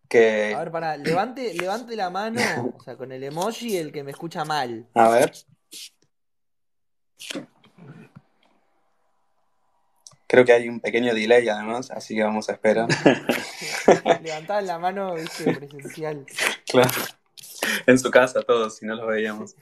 Que, 0.07 0.53
A 0.55 0.59
ver, 0.59 0.71
pará, 0.71 0.97
levante, 0.99 1.55
levante 1.55 1.97
la 1.97 2.11
mano, 2.11 2.41
o 2.79 2.83
sea, 2.83 2.95
con 2.97 3.11
el 3.11 3.25
emoji 3.25 3.79
el 3.79 3.91
que 3.91 4.05
me 4.05 4.11
escucha 4.11 4.45
mal. 4.45 4.87
a 4.95 5.09
ver. 5.09 5.33
Creo 10.27 10.45
que 10.45 10.53
hay 10.53 10.69
un 10.69 10.81
pequeño 10.81 11.15
delay 11.15 11.49
además, 11.49 11.91
así 11.91 12.15
que 12.15 12.23
vamos 12.23 12.49
a 12.49 12.53
esperar. 12.53 12.89
Levantaban 14.23 14.67
la 14.67 14.79
mano, 14.79 15.15
viste, 15.15 15.55
presencial. 15.55 16.27
Claro. 16.67 16.91
En 17.87 17.99
su 17.99 18.11
casa 18.11 18.43
todos, 18.43 18.77
si 18.77 18.87
no 18.87 18.95
los 18.95 19.07
veíamos. 19.07 19.55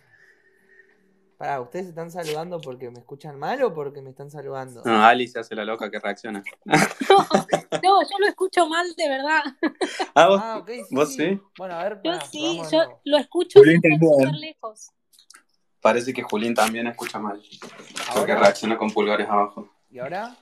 Pará, 1.43 1.61
¿ustedes 1.61 1.87
están 1.89 2.09
saludando 2.09 2.61
porque 2.61 2.89
me 2.89 3.01
escuchan 3.01 3.37
mal 3.37 3.61
o 3.65 3.75
porque 3.75 4.01
me 4.01 4.11
están 4.11 4.31
saludando? 4.31 4.81
No, 4.85 5.05
Ali 5.05 5.27
se 5.27 5.41
hace 5.41 5.57
la 5.57 5.65
loca 5.65 5.91
que 5.91 5.99
reacciona. 5.99 6.41
No, 7.09 7.19
no, 7.83 8.03
yo 8.09 8.19
lo 8.21 8.29
escucho 8.29 8.69
mal 8.69 8.87
de 8.97 9.09
verdad. 9.09 9.43
Ah, 10.15 10.29
vos, 10.29 10.41
Ah, 10.41 10.59
ok, 10.59 10.71
sí, 10.89 10.95
¿Vos 10.95 11.13
sí? 11.17 11.41
Bueno, 11.59 11.75
a 11.75 11.83
ver, 11.83 11.95
Yo 12.05 12.13
pará, 12.13 12.25
sí, 12.27 12.39
probamos 12.39 12.71
de 12.71 12.77
yo 12.77 13.01
lo 13.07 13.19
escucho 13.19 13.59
súper, 13.59 14.35
lejos. 14.39 14.91
parece 15.81 16.13
que 16.15 16.23
Julín 16.23 16.55
también 16.55 16.87
escucha 16.87 17.19
mal. 17.19 17.43
Porque 18.15 18.31
¿Ahora? 18.31 18.45
reacciona 18.45 18.79
con 18.79 18.93
pulgares 18.93 19.29
abajo. 19.29 19.69
¿Y 19.91 19.99
ahora? 19.99 20.37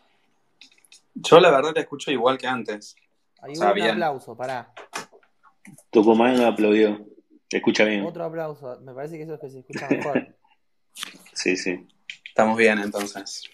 Yo 1.14 1.40
la 1.40 1.50
verdad 1.50 1.72
te 1.72 1.80
escucho 1.80 2.10
igual 2.10 2.36
que 2.36 2.46
antes. 2.46 2.94
Ahí 3.40 3.52
O 3.52 3.54
sea, 3.56 3.68
un 3.68 3.74
bien. 3.74 3.90
aplauso, 3.92 4.36
pará. 4.36 4.70
Tucumán 5.88 6.42
aplaudió. 6.42 7.06
Se 7.48 7.56
escucha 7.56 7.84
bien. 7.84 8.04
Otro 8.04 8.22
aplauso. 8.22 8.78
Me 8.82 8.92
parece 8.92 9.16
que 9.16 9.22
eso 9.22 9.32
es 9.32 9.40
que 9.40 9.48
se 9.48 9.60
escucha 9.60 9.88
mejor. 9.88 10.36
Sí, 11.32 11.56
sí. 11.56 11.86
Estamos 12.26 12.56
bien 12.56 12.78
entonces. 12.78 13.44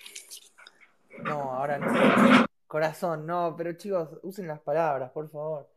No, 1.22 1.54
ahora 1.54 1.78
no. 1.78 2.46
Corazón, 2.66 3.26
no, 3.26 3.54
pero 3.56 3.72
chicos, 3.74 4.10
usen 4.22 4.48
las 4.48 4.60
palabras, 4.60 5.10
por 5.12 5.30
favor. 5.30 5.68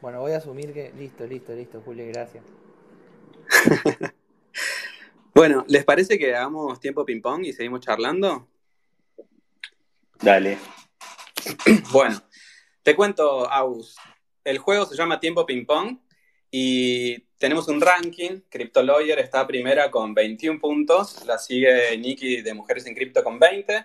Bueno, 0.00 0.20
voy 0.20 0.32
a 0.32 0.38
asumir 0.38 0.72
que. 0.72 0.92
Listo, 0.92 1.26
listo, 1.26 1.52
listo, 1.52 1.82
Julio, 1.84 2.06
gracias. 2.08 2.44
Bueno, 5.32 5.64
¿les 5.68 5.84
parece 5.84 6.18
que 6.18 6.34
hagamos 6.34 6.80
tiempo 6.80 7.04
ping 7.04 7.22
pong 7.22 7.44
y 7.44 7.52
seguimos 7.52 7.80
charlando? 7.80 8.48
Dale. 10.20 10.58
Bueno, 11.92 12.20
te 12.82 12.94
cuento, 12.94 13.48
Aus. 13.50 13.96
El 14.44 14.58
juego 14.58 14.86
se 14.86 14.96
llama 14.96 15.20
Tiempo 15.20 15.46
Ping 15.46 15.64
Pong 15.64 15.98
y 16.50 17.26
tenemos 17.40 17.68
un 17.68 17.80
ranking. 17.80 18.42
Crypto 18.50 18.82
Lawyer 18.82 19.18
está 19.18 19.46
primera 19.46 19.90
con 19.90 20.12
21 20.12 20.60
puntos, 20.60 21.24
la 21.24 21.38
sigue 21.38 21.96
Nikki 21.96 22.42
de 22.42 22.52
Mujeres 22.52 22.86
en 22.86 22.94
Cripto 22.94 23.24
con 23.24 23.38
20 23.38 23.82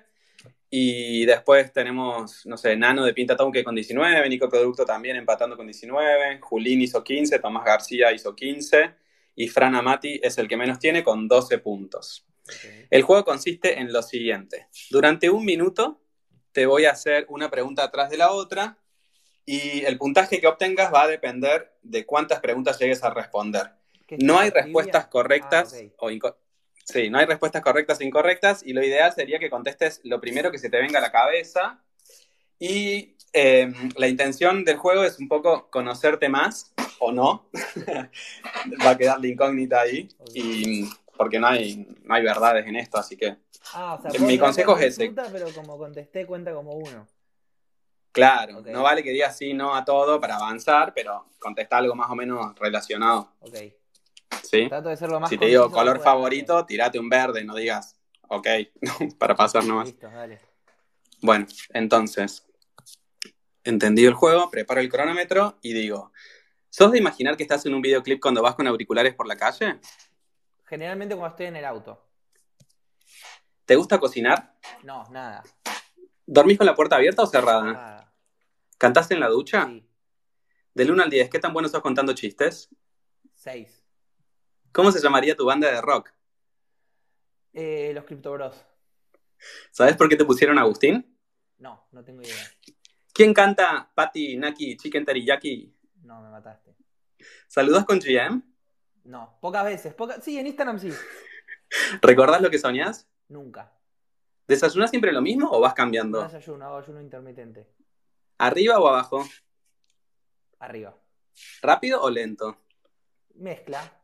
y 0.69 1.25
después 1.25 1.71
tenemos, 1.71 2.45
no 2.45 2.57
sé, 2.57 2.75
Nano 2.75 3.05
de 3.05 3.13
Pintatón 3.13 3.53
con 3.63 3.73
19, 3.73 4.27
Nico 4.27 4.49
Producto 4.49 4.85
también 4.85 5.15
empatando 5.15 5.55
con 5.55 5.65
19, 5.65 6.39
Julín 6.41 6.81
hizo 6.81 7.01
15, 7.01 7.39
Tomás 7.39 7.63
García 7.63 8.11
hizo 8.11 8.35
15 8.35 8.93
y 9.35 9.47
Fran 9.47 9.73
Amati 9.73 10.19
es 10.21 10.37
el 10.37 10.49
que 10.49 10.57
menos 10.57 10.77
tiene 10.77 11.01
con 11.01 11.29
12 11.29 11.59
puntos. 11.59 12.27
El 12.89 13.03
juego 13.03 13.23
consiste 13.23 13.79
en 13.79 13.93
lo 13.93 14.03
siguiente. 14.03 14.67
Durante 14.89 15.29
un 15.29 15.45
minuto 15.45 16.01
te 16.51 16.65
voy 16.65 16.85
a 16.85 16.91
hacer 16.91 17.25
una 17.29 17.49
pregunta 17.49 17.85
atrás 17.85 18.09
de 18.09 18.17
la 18.17 18.31
otra 18.31 18.77
y 19.45 19.83
el 19.85 19.97
puntaje 19.97 20.39
que 20.41 20.47
obtengas 20.47 20.93
va 20.93 21.03
a 21.03 21.07
depender 21.07 21.73
de 21.83 22.05
cuántas 22.05 22.39
preguntas 22.39 22.79
llegues 22.79 23.03
a 23.03 23.09
responder. 23.11 23.71
¿Qué 24.07 24.17
No 24.19 24.39
hay 24.39 24.49
respuestas 24.49 25.07
correctas 25.07 25.73
Ah, 25.73 25.85
ok. 25.85 25.93
o 25.99 26.09
inco- 26.11 26.35
Sí, 26.83 27.09
no 27.09 27.17
hay 27.17 27.25
respuestas 27.25 27.61
correctas 27.63 27.99
e 27.99 28.05
incorrectas 28.05 28.61
y 28.63 28.71
lo 28.73 28.83
ideal 28.83 29.11
sería 29.11 29.39
que 29.39 29.49
contestes 29.49 30.01
lo 30.03 30.21
primero 30.21 30.51
que 30.51 30.59
se 30.59 30.69
te 30.69 30.77
venga 30.77 30.99
a 30.99 31.01
la 31.01 31.11
cabeza. 31.11 31.81
Y 32.59 33.15
eh, 33.33 33.73
la 33.97 34.07
intención 34.07 34.63
del 34.63 34.77
juego 34.77 35.03
es 35.03 35.17
un 35.19 35.27
poco 35.27 35.69
conocerte 35.71 36.29
más 36.29 36.73
o 36.99 37.11
no. 37.11 37.49
Va 38.85 38.91
a 38.91 38.97
quedar 38.97 39.19
la 39.19 39.27
incógnita 39.27 39.81
ahí. 39.81 40.07
Y, 40.33 40.87
porque 41.17 41.39
no 41.39 41.47
hay, 41.47 41.87
no 42.03 42.13
hay 42.13 42.23
verdades 42.23 42.65
en 42.67 42.75
esto, 42.75 42.97
así 42.97 43.17
que 43.17 43.35
Ah, 43.73 43.95
o 43.95 44.01
sea, 44.01 44.11
Mi 44.21 44.37
consejo 44.37 44.77
es 44.77 44.85
ese. 44.99 45.11
pero 45.31 45.51
como 45.53 45.77
contesté, 45.77 46.25
cuenta 46.27 46.53
como 46.53 46.73
uno. 46.73 47.07
Claro, 48.15 48.61
no 48.61 48.81
vale 48.81 49.03
que 49.03 49.11
digas 49.11 49.37
sí, 49.37 49.53
no 49.53 49.75
a 49.75 49.83
todo 49.83 50.19
para 50.19 50.37
avanzar, 50.37 50.93
pero 50.95 51.27
contesta 51.37 51.77
algo 51.77 51.93
más 51.95 52.09
o 52.09 52.15
menos 52.15 52.57
relacionado, 52.57 53.33
Ok. 53.41 53.55
¿sí? 54.41 54.67
Trato 54.69 54.89
de 54.89 54.97
ser 54.97 55.09
lo 55.09 55.19
más 55.19 55.29
Si 55.29 55.37
te 55.37 55.45
digo 55.47 55.69
color 55.69 55.99
favorito, 55.99 56.65
tirate 56.65 56.97
un 56.97 57.09
verde, 57.09 57.43
no 57.43 57.53
digas, 57.55 57.97
ok, 58.29 58.47
para 59.19 59.35
pasar 59.35 59.65
nomás. 59.65 59.89
Listo, 59.89 60.09
dale. 60.09 60.39
Bueno, 61.21 61.45
entonces, 61.73 62.47
entendido 63.63 64.09
el 64.09 64.15
juego, 64.15 64.49
preparo 64.49 64.79
el 64.79 64.89
cronómetro 64.89 65.57
y 65.61 65.73
digo, 65.73 66.11
¿sos 66.69 66.91
de 66.91 66.97
imaginar 66.99 67.35
que 67.35 67.43
estás 67.43 67.65
en 67.65 67.73
un 67.73 67.81
videoclip 67.81 68.21
cuando 68.21 68.41
vas 68.41 68.55
con 68.55 68.65
auriculares 68.67 69.13
por 69.13 69.27
la 69.27 69.35
calle? 69.35 69.79
Generalmente 70.65 71.15
cuando 71.15 71.33
estoy 71.33 71.47
en 71.47 71.57
el 71.57 71.65
auto. 71.65 72.01
¿Te 73.65 73.75
gusta 73.75 73.99
cocinar? 73.99 74.55
No, 74.83 75.03
nada. 75.09 75.43
¿Dormís 76.27 76.57
con 76.57 76.65
la 76.65 76.75
puerta 76.75 76.95
abierta 76.95 77.23
o 77.23 77.27
cerrada? 77.27 77.63
Nada. 77.63 78.04
¿Cantás 78.77 79.09
en 79.11 79.19
la 79.19 79.27
ducha? 79.29 79.65
Sí. 79.67 79.87
Del 80.73 80.91
1 80.91 81.03
al 81.03 81.09
10, 81.09 81.29
¿qué 81.29 81.39
tan 81.39 81.53
bueno 81.53 81.69
sos 81.69 81.81
contando 81.81 82.13
chistes? 82.13 82.69
Seis. 83.33 83.83
¿Cómo 84.71 84.91
se 84.91 85.01
llamaría 85.01 85.35
tu 85.35 85.45
banda 85.45 85.71
de 85.71 85.81
rock? 85.81 86.11
Eh, 87.53 87.91
los 87.93 88.03
Crypto 88.03 88.33
Bros. 88.33 88.65
¿Sabes 89.71 89.95
por 89.95 90.09
qué 90.09 90.17
te 90.17 90.25
pusieron 90.25 90.59
Agustín? 90.59 91.17
No, 91.57 91.87
no 91.91 92.03
tengo 92.03 92.21
idea. 92.21 92.35
¿Quién 93.13 93.33
canta 93.33 93.89
Patty, 93.95 94.35
Naki, 94.35 94.75
Chicken 94.75 95.05
Teriyaki? 95.05 95.73
No, 96.03 96.21
me 96.21 96.29
mataste. 96.29 96.75
¿Saludas 97.47 97.85
con 97.85 97.99
GM? 97.99 98.41
No, 99.05 99.37
pocas 99.39 99.63
veces. 99.63 99.93
Poca... 99.93 100.19
Sí, 100.19 100.37
en 100.37 100.47
Instagram 100.47 100.79
sí. 100.79 100.91
¿Recordás 102.01 102.41
lo 102.41 102.49
que 102.49 102.59
soñás? 102.59 103.07
Nunca. 103.29 103.71
¿Desayunás 104.47 104.89
siempre 104.89 105.13
lo 105.13 105.21
mismo 105.21 105.49
o 105.49 105.61
vas 105.61 105.71
No 105.71 105.75
cambiando? 105.75 106.23
desayuno, 106.23 106.65
hago 106.65 106.77
ayuno 106.77 106.99
intermitente. 107.01 107.67
¿Arriba 108.37 108.79
o 108.79 108.87
abajo? 108.87 109.23
Arriba. 110.59 110.97
¿Rápido 111.61 112.01
o 112.01 112.09
lento? 112.09 112.57
Mezcla. 113.35 114.01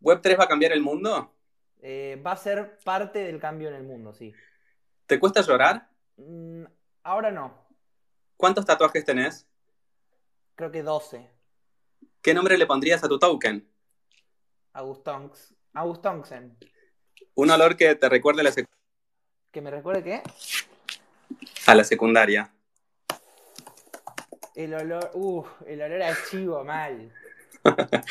¿Web3 0.00 0.38
va 0.38 0.44
a 0.44 0.48
cambiar 0.48 0.72
el 0.72 0.82
mundo? 0.82 1.34
Eh, 1.82 2.20
va 2.24 2.32
a 2.32 2.36
ser 2.36 2.78
parte 2.84 3.20
del 3.20 3.40
cambio 3.40 3.68
en 3.68 3.74
el 3.74 3.82
mundo, 3.82 4.12
sí. 4.14 4.32
¿Te 5.06 5.18
cuesta 5.18 5.42
llorar? 5.42 5.88
Mm, 6.16 6.64
ahora 7.02 7.30
no. 7.30 7.66
¿Cuántos 8.36 8.64
tatuajes 8.64 9.04
tenés? 9.04 9.46
Creo 10.54 10.70
que 10.70 10.82
12. 10.82 11.30
¿Qué 12.22 12.32
nombre 12.34 12.56
le 12.56 12.66
pondrías 12.66 13.02
a 13.04 13.08
tu 13.08 13.18
token? 13.18 13.68
Augustonks. 14.72 15.54
Augustonsen. 15.74 16.56
Un 17.34 17.50
olor 17.50 17.76
que 17.76 17.94
te 17.96 18.08
recuerde 18.08 18.40
a 18.40 18.44
la, 18.44 18.50
sec- 18.50 18.68
¿Que 19.50 19.60
me 19.60 19.70
recuerde 19.70 20.02
qué? 20.02 20.22
a 21.66 21.74
la 21.74 21.84
secundaria. 21.84 22.53
El 24.54 24.74
olor. 24.74 25.10
Uf, 25.14 25.48
el 25.66 25.82
olor 25.82 26.02
a 26.02 26.14
chivo, 26.30 26.64
mal. 26.64 27.12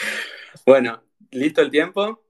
Bueno, 0.66 1.04
listo 1.32 1.62
el 1.62 1.70
tiempo. 1.72 2.24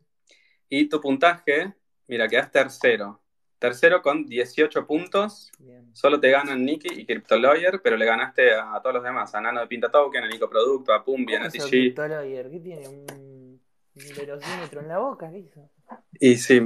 Y 0.69 0.87
tu 0.89 0.99
puntaje, 0.99 1.73
mira, 2.07 2.27
quedas 2.27 2.51
tercero. 2.51 3.21
Tercero 3.59 4.01
con 4.01 4.25
18 4.25 4.85
puntos. 4.87 5.51
Bien. 5.59 5.89
Solo 5.95 6.19
te 6.19 6.29
ganan 6.31 6.65
Nicky 6.65 6.99
y 6.99 7.05
CryptoLawyer, 7.05 7.81
pero 7.81 7.95
le 7.95 8.05
ganaste 8.05 8.53
a, 8.53 8.75
a 8.75 8.81
todos 8.81 8.95
los 8.95 9.03
demás. 9.03 9.33
A 9.35 9.41
Nano 9.41 9.61
de 9.61 9.67
Pinta 9.67 9.89
Token, 9.91 10.23
a 10.23 10.27
Nico 10.27 10.49
Producto, 10.49 10.93
a 10.93 11.03
Pumbi, 11.03 11.35
a 11.35 11.37
¿Cómo 11.39 11.49
hizo 11.53 11.65
NTG. 11.67 11.69
Cryptolawyer? 11.69 12.49
¿Qué 12.49 12.59
tiene? 12.59 12.87
¿Un, 12.87 13.05
un 13.11 13.61
velocímetro 14.17 14.81
en 14.81 14.87
la 14.87 14.97
boca? 14.99 15.31
¿Qué 15.31 15.39
hizo? 15.39 15.69
Y 16.19 16.35
sí, 16.37 16.61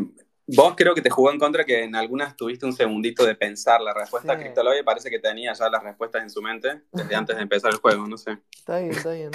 vos 0.48 0.74
creo 0.78 0.96
que 0.96 1.02
te 1.02 1.10
jugó 1.10 1.32
en 1.32 1.40
contra 1.40 1.64
que 1.66 1.84
en 1.84 1.96
algunas 1.96 2.36
tuviste 2.36 2.66
un 2.66 2.74
segundito 2.74 3.26
de 3.26 3.36
pensar 3.36 3.82
la 3.82 3.94
respuesta. 3.94 4.34
Sí. 4.36 4.40
CryptoLawyer 4.44 4.84
parece 4.86 5.10
que 5.10 5.20
tenía 5.20 5.54
ya 5.54 5.70
las 5.70 5.84
respuestas 5.84 6.24
en 6.24 6.30
su 6.30 6.42
mente 6.42 6.84
desde 6.92 7.16
antes 7.16 7.36
de 7.36 7.42
empezar 7.44 7.72
el 7.72 7.78
juego, 7.80 8.08
no 8.08 8.18
sé. 8.18 8.38
Está 8.56 8.80
bien, 8.80 8.92
está 8.92 9.12
bien. 9.12 9.32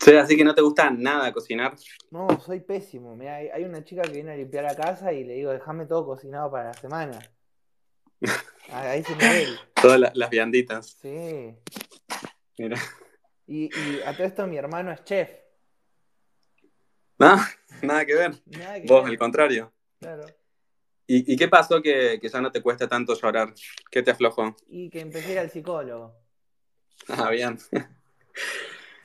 Sí, 0.00 0.14
así 0.14 0.36
que 0.36 0.44
no 0.44 0.54
te 0.54 0.62
gusta 0.62 0.90
nada 0.90 1.32
cocinar. 1.32 1.74
No, 2.10 2.28
soy 2.40 2.60
pésimo. 2.60 3.16
Mirá, 3.16 3.36
hay, 3.36 3.64
una 3.64 3.82
chica 3.82 4.02
que 4.02 4.12
viene 4.12 4.32
a 4.32 4.36
limpiar 4.36 4.62
la 4.64 4.76
casa 4.76 5.12
y 5.12 5.24
le 5.24 5.34
digo, 5.34 5.50
déjame 5.50 5.86
todo 5.86 6.06
cocinado 6.06 6.50
para 6.50 6.66
la 6.68 6.74
semana. 6.74 7.18
A, 8.70 8.82
a 8.82 8.94
ese 8.94 9.14
nivel. 9.16 9.58
Todas 9.80 9.98
la- 9.98 10.12
las 10.14 10.30
vianditas. 10.30 10.96
Sí. 11.02 11.54
Mira. 12.58 12.76
Y, 13.46 13.64
y 13.64 14.02
a 14.04 14.12
todo 14.16 14.26
esto 14.26 14.46
mi 14.46 14.56
hermano 14.56 14.92
es 14.92 15.02
chef. 15.04 15.30
No, 17.18 17.36
nada 17.82 18.04
que 18.06 18.14
ver. 18.14 18.32
Nada 18.46 18.80
que 18.80 18.86
Vos, 18.86 19.04
ver. 19.04 19.12
el 19.12 19.18
contrario. 19.18 19.72
Claro. 20.00 20.26
¿Y, 21.06 21.32
y 21.32 21.36
qué 21.36 21.48
pasó 21.48 21.80
que, 21.80 22.18
que 22.20 22.28
ya 22.28 22.40
no 22.40 22.52
te 22.52 22.60
cuesta 22.62 22.86
tanto 22.86 23.14
llorar? 23.14 23.54
¿Qué 23.90 24.02
te 24.02 24.10
aflojó? 24.10 24.54
Y 24.68 24.90
que 24.90 25.00
empecé 25.00 25.28
a 25.28 25.32
ir 25.32 25.38
al 25.38 25.50
psicólogo. 25.50 26.14
Ah, 27.08 27.30
bien. 27.30 27.58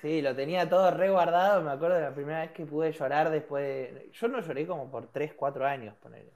Sí, 0.02 0.22
lo 0.22 0.36
tenía 0.36 0.68
todo 0.70 0.92
re 0.92 1.10
guardado. 1.10 1.64
Me 1.64 1.72
acuerdo 1.72 1.96
de 1.96 2.02
la 2.02 2.14
primera 2.14 2.42
vez 2.42 2.52
que 2.52 2.66
pude 2.66 2.92
llorar 2.92 3.32
después 3.32 3.64
de... 3.64 4.12
Yo 4.12 4.28
no 4.28 4.42
lloré 4.42 4.68
como 4.68 4.92
por 4.92 5.10
3, 5.10 5.32
4 5.34 5.66
años, 5.66 5.96
ponele. 6.04 6.34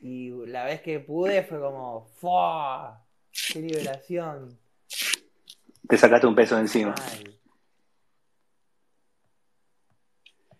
Y 0.00 0.30
la 0.48 0.64
vez 0.64 0.80
que 0.82 0.98
pude 0.98 1.44
fue 1.44 1.60
como... 1.60 2.04
¡Fua! 2.18 3.00
¡Qué 3.30 3.60
liberación! 3.60 4.58
Te 5.88 5.96
sacaste 5.96 6.26
un 6.26 6.34
peso 6.34 6.56
de 6.56 6.62
encima. 6.62 6.92
Mal. 6.98 7.38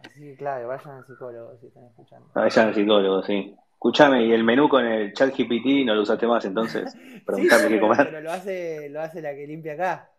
Así 0.05 0.20
que 0.20 0.36
claro, 0.36 0.68
vayan 0.68 0.90
al 0.96 1.07
psicólogo 1.07 1.57
si 1.61 1.66
están 1.68 1.84
escuchando. 1.84 2.28
Vayan 2.34 2.68
al 2.68 2.74
psicólogo, 2.74 3.22
sí. 3.22 3.55
Escuchame, 3.72 4.26
y 4.26 4.32
el 4.32 4.44
menú 4.44 4.68
con 4.68 4.84
el 4.84 5.12
chat 5.12 5.34
GPT 5.36 5.84
no 5.84 5.94
lo 5.94 6.03
usaste 6.03 6.26
más 6.26 6.44
entonces. 6.44 6.92
Sí, 7.12 7.20
Preguntarle 7.26 7.68
qué 7.68 7.74
pero, 7.76 7.88
comer. 7.88 8.07
pero 8.07 8.20
lo 8.20 8.32
hace, 8.32 8.88
lo 8.88 9.00
hace 9.00 9.22
la 9.22 9.32
que 9.34 9.46
limpia 9.46 9.74
acá. 9.74 10.11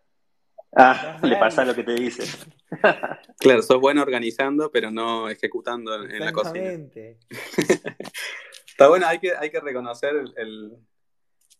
Ah, 0.76 1.18
le 1.22 1.36
pasa 1.36 1.64
lo 1.64 1.74
que 1.74 1.84
te 1.84 1.92
dice. 1.94 2.24
Claro, 3.38 3.62
sos 3.62 3.78
bueno 3.80 4.00
organizando, 4.02 4.70
pero 4.70 4.90
no 4.90 5.28
ejecutando 5.28 6.02
en, 6.04 6.10
en 6.12 6.24
la 6.24 6.32
cocina. 6.32 6.70
Exactamente. 6.70 7.18
Está 8.66 8.88
bueno, 8.88 9.06
hay 9.06 9.18
que, 9.18 9.32
hay 9.36 9.50
que 9.50 9.60
reconocer 9.60 10.14
el- 10.16 10.32
el- 10.36 10.72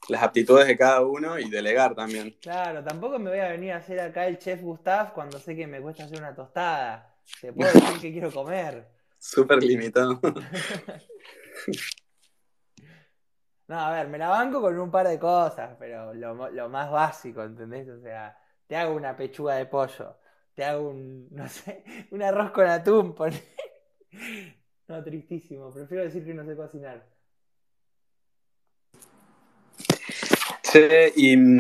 las 0.09 0.23
aptitudes 0.23 0.67
de 0.67 0.77
cada 0.77 1.03
uno 1.03 1.39
y 1.39 1.49
delegar 1.51 1.95
también. 1.95 2.37
Claro, 2.41 2.83
tampoco 2.83 3.19
me 3.19 3.31
voy 3.31 3.39
a 3.41 3.49
venir 3.49 3.73
a 3.73 3.77
hacer 3.77 4.01
acá 4.01 4.27
el 4.27 4.39
chef 4.39 4.61
Gustav 4.63 5.13
cuando 5.15 5.39
sé 5.39 5.55
que 5.57 5.67
me 5.67 5.81
cuesta 5.81 6.05
hacer 6.05 6.19
una 6.19 6.35
tostada. 6.35 7.14
Te 7.41 7.53
puedo 7.53 7.73
decir 7.73 8.01
que 8.01 8.13
quiero 8.13 8.31
comer. 8.33 8.89
Súper 9.19 9.63
limitado. 9.63 10.21
No, 13.67 13.79
a 13.81 13.93
ver, 13.93 14.09
me 14.09 14.19
la 14.19 14.29
banco 14.29 14.61
con 14.61 14.79
un 14.79 14.91
par 14.91 15.09
de 15.09 15.19
cosas, 15.19 15.75
pero 15.79 16.13
lo, 16.13 16.69
más 16.69 16.91
básico, 16.91 17.43
¿entendés? 17.43 17.89
O 17.89 17.99
sea, 17.99 18.39
te 18.67 18.77
hago 18.77 18.95
una 18.95 19.17
pechuga 19.17 19.55
de 19.55 19.65
pollo, 19.65 20.19
te 20.55 20.65
hago 20.65 20.91
un, 20.91 21.29
no 21.35 21.49
sé, 21.49 21.83
un 22.11 22.23
arroz 22.23 22.51
con 22.51 22.67
atún, 22.67 23.15
poné. 23.15 23.43
No, 24.87 25.03
tristísimo, 25.03 25.73
prefiero 25.73 26.05
decir 26.05 26.27
que 26.27 26.35
no 26.35 26.45
sé 26.45 26.55
cocinar. 26.55 27.07
Che, 30.63 31.13
y 31.17 31.59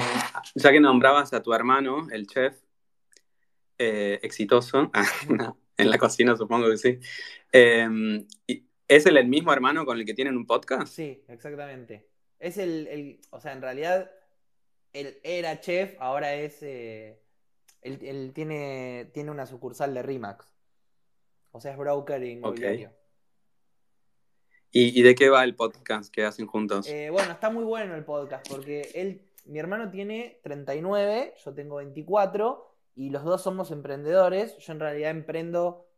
ya 0.56 0.72
que 0.72 0.80
nombrabas 0.80 1.32
a 1.32 1.42
tu 1.42 1.54
hermano, 1.54 2.06
el 2.10 2.26
chef, 2.26 2.63
eh, 3.78 4.18
exitoso, 4.22 4.90
ah, 4.94 5.54
en 5.76 5.90
la 5.90 5.98
cocina 5.98 6.36
supongo 6.36 6.70
que 6.70 6.76
sí, 6.78 6.98
eh, 7.52 7.88
y- 8.46 8.64
¿es 8.88 9.06
él 9.06 9.16
el 9.16 9.26
mismo 9.28 9.52
hermano 9.52 9.84
con 9.86 9.98
el 9.98 10.04
que 10.04 10.14
tienen 10.14 10.36
un 10.36 10.46
podcast? 10.46 10.92
Sí, 10.92 11.24
exactamente. 11.28 12.06
Es 12.38 12.58
el, 12.58 12.86
el- 12.88 13.20
o 13.30 13.40
sea, 13.40 13.52
en 13.52 13.62
realidad, 13.62 14.10
él 14.92 15.18
era 15.22 15.60
chef, 15.60 15.96
ahora 16.00 16.34
es, 16.34 16.62
eh, 16.62 17.18
él, 17.82 17.98
él 18.02 18.32
tiene, 18.34 19.10
tiene 19.12 19.30
una 19.30 19.46
sucursal 19.46 19.94
de 19.94 20.02
Rimax. 20.02 20.46
O 21.52 21.60
sea, 21.60 21.72
es 21.72 21.78
broker 21.78 22.22
inmobiliario. 22.22 22.92
¿Y, 24.70 24.98
y 24.98 25.02
de 25.02 25.14
qué 25.14 25.28
va 25.28 25.44
el 25.44 25.54
podcast 25.54 26.12
que 26.12 26.24
hacen 26.24 26.46
juntos? 26.46 26.88
Eh, 26.88 27.08
bueno, 27.10 27.32
está 27.32 27.48
muy 27.50 27.64
bueno 27.64 27.94
el 27.94 28.04
podcast 28.04 28.48
porque 28.48 28.90
él, 28.94 29.22
mi 29.44 29.58
hermano 29.60 29.88
tiene 29.90 30.40
39, 30.42 31.34
yo 31.44 31.54
tengo 31.54 31.76
24 31.76 32.73
y 32.94 33.10
los 33.10 33.24
dos 33.24 33.42
somos 33.42 33.70
emprendedores. 33.70 34.56
Yo 34.58 34.72
en 34.72 34.80
realidad 34.80 35.10
emprendo 35.10 35.88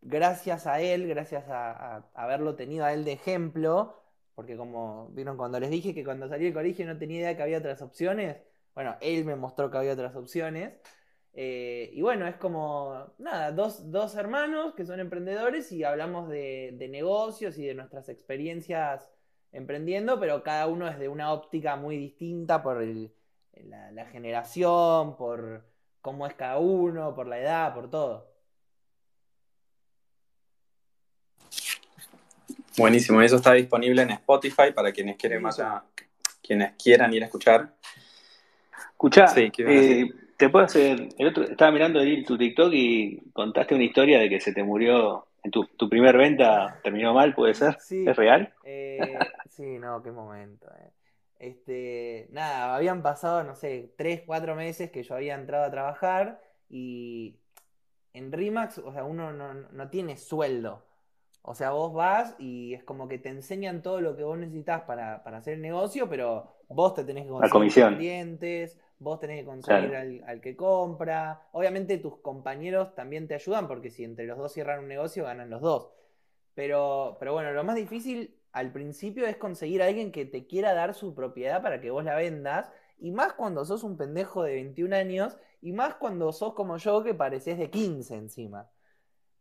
gracias 0.00 0.66
a 0.66 0.80
él, 0.80 1.08
gracias 1.08 1.44
a, 1.48 2.08
haberlo 2.14 2.56
tenido 2.56 2.84
a 2.84 2.92
él 2.92 3.04
de 3.04 3.12
ejemplo, 3.12 4.02
porque 4.34 4.56
como 4.56 5.08
vieron 5.10 5.36
cuando 5.36 5.58
les 5.60 5.70
dije 5.70 5.94
que 5.94 6.04
cuando 6.04 6.28
salí 6.28 6.44
del 6.44 6.54
colegio 6.54 6.86
no 6.86 6.98
tenía 6.98 7.20
idea 7.20 7.36
que 7.36 7.42
había 7.42 7.58
otras 7.58 7.82
opciones, 7.82 8.36
bueno, 8.74 8.96
él 9.00 9.24
me 9.24 9.36
mostró 9.36 9.70
que 9.70 9.78
había 9.78 9.92
otras 9.92 10.16
opciones. 10.16 10.74
Eh, 11.32 11.90
y 11.92 12.02
bueno, 12.02 12.26
es 12.28 12.36
como, 12.36 13.12
nada, 13.18 13.50
dos, 13.52 13.90
dos 13.90 14.14
hermanos 14.14 14.74
que 14.74 14.84
son 14.86 15.00
emprendedores 15.00 15.72
y 15.72 15.82
hablamos 15.82 16.28
de, 16.28 16.76
de 16.78 16.88
negocios 16.88 17.58
y 17.58 17.66
de 17.66 17.74
nuestras 17.74 18.08
experiencias 18.08 19.10
emprendiendo, 19.50 20.20
pero 20.20 20.42
cada 20.42 20.66
uno 20.68 20.86
desde 20.86 21.08
una 21.08 21.32
óptica 21.32 21.76
muy 21.76 21.96
distinta 21.96 22.62
por 22.62 22.82
la, 22.82 23.90
la 23.92 24.06
generación, 24.06 25.16
por 25.16 25.64
cómo 26.04 26.26
es 26.26 26.34
cada 26.34 26.58
uno, 26.58 27.14
por 27.14 27.26
la 27.26 27.38
edad, 27.38 27.72
por 27.72 27.88
todo. 27.88 28.28
Buenísimo, 32.76 33.22
eso 33.22 33.36
está 33.36 33.54
disponible 33.54 34.02
en 34.02 34.10
Spotify 34.10 34.70
para 34.74 34.92
quienes 34.92 35.16
quieren 35.16 35.40
más 35.40 35.58
a- 35.60 35.82
quienes 36.42 36.72
quieran 36.74 37.14
ir 37.14 37.22
a 37.22 37.26
escuchar. 37.26 37.72
Escuchá, 38.90 39.24
eh, 39.34 40.10
te 40.36 40.50
puedo 40.50 40.66
hacer. 40.66 41.08
El 41.16 41.28
otro, 41.28 41.44
estaba 41.44 41.70
mirando 41.72 42.00
ahí 42.00 42.22
tu 42.22 42.36
TikTok 42.36 42.70
y 42.74 43.22
contaste 43.32 43.74
una 43.74 43.84
historia 43.84 44.18
de 44.18 44.28
que 44.28 44.40
se 44.42 44.52
te 44.52 44.62
murió. 44.62 45.26
En 45.42 45.50
tu, 45.50 45.64
tu 45.64 45.88
primer 45.88 46.18
venta 46.18 46.80
terminó 46.82 47.14
mal, 47.14 47.34
¿puede 47.34 47.54
ser? 47.54 47.78
Sí. 47.80 48.06
¿Es 48.06 48.14
real? 48.14 48.52
Eh, 48.64 49.14
sí, 49.48 49.78
no, 49.78 50.02
qué 50.02 50.10
momento. 50.10 50.66
eh. 50.66 50.90
Este, 51.38 52.28
nada, 52.30 52.74
habían 52.76 53.02
pasado, 53.02 53.44
no 53.44 53.54
sé, 53.54 53.92
tres, 53.96 54.22
cuatro 54.26 54.54
meses 54.54 54.90
que 54.90 55.02
yo 55.02 55.14
había 55.14 55.34
entrado 55.34 55.64
a 55.64 55.70
trabajar 55.70 56.40
y 56.68 57.38
en 58.12 58.32
Rimax, 58.32 58.78
o 58.78 58.92
sea, 58.92 59.04
uno 59.04 59.32
no, 59.32 59.54
no 59.54 59.90
tiene 59.90 60.16
sueldo. 60.16 60.82
O 61.42 61.54
sea, 61.54 61.72
vos 61.72 61.92
vas 61.92 62.34
y 62.38 62.72
es 62.74 62.84
como 62.84 63.06
que 63.06 63.18
te 63.18 63.28
enseñan 63.28 63.82
todo 63.82 64.00
lo 64.00 64.16
que 64.16 64.24
vos 64.24 64.38
necesitas 64.38 64.82
para, 64.82 65.22
para 65.22 65.38
hacer 65.38 65.54
el 65.54 65.60
negocio, 65.62 66.08
pero 66.08 66.56
vos 66.68 66.94
te 66.94 67.04
tenés 67.04 67.24
que 67.24 67.30
conseguir 67.30 67.96
clientes, 67.96 68.78
vos 68.98 69.20
tenés 69.20 69.40
que 69.40 69.44
conseguir 69.44 69.90
Claro. 69.90 69.98
al, 70.00 70.24
al 70.26 70.40
que 70.40 70.56
compra. 70.56 71.42
Obviamente 71.52 71.98
tus 71.98 72.16
compañeros 72.18 72.94
también 72.94 73.28
te 73.28 73.34
ayudan 73.34 73.68
porque 73.68 73.90
si 73.90 74.04
entre 74.04 74.24
los 74.26 74.38
dos 74.38 74.52
cierran 74.52 74.80
un 74.80 74.88
negocio, 74.88 75.24
ganan 75.24 75.50
los 75.50 75.60
dos. 75.60 75.90
Pero, 76.54 77.16
pero 77.18 77.32
bueno, 77.34 77.52
lo 77.52 77.64
más 77.64 77.76
difícil 77.76 78.34
al 78.54 78.72
principio 78.72 79.26
es 79.26 79.36
conseguir 79.36 79.82
a 79.82 79.86
alguien 79.86 80.12
que 80.12 80.24
te 80.24 80.46
quiera 80.46 80.74
dar 80.74 80.94
su 80.94 81.14
propiedad 81.14 81.60
para 81.60 81.80
que 81.80 81.90
vos 81.90 82.04
la 82.04 82.14
vendas. 82.14 82.70
Y 82.98 83.10
más 83.10 83.32
cuando 83.32 83.64
sos 83.64 83.82
un 83.82 83.96
pendejo 83.96 84.44
de 84.44 84.54
21 84.54 84.94
años. 84.94 85.36
Y 85.60 85.72
más 85.72 85.96
cuando 85.96 86.32
sos 86.32 86.54
como 86.54 86.76
yo 86.76 87.02
que 87.02 87.14
pareces 87.14 87.58
de 87.58 87.68
15 87.68 88.14
encima. 88.14 88.70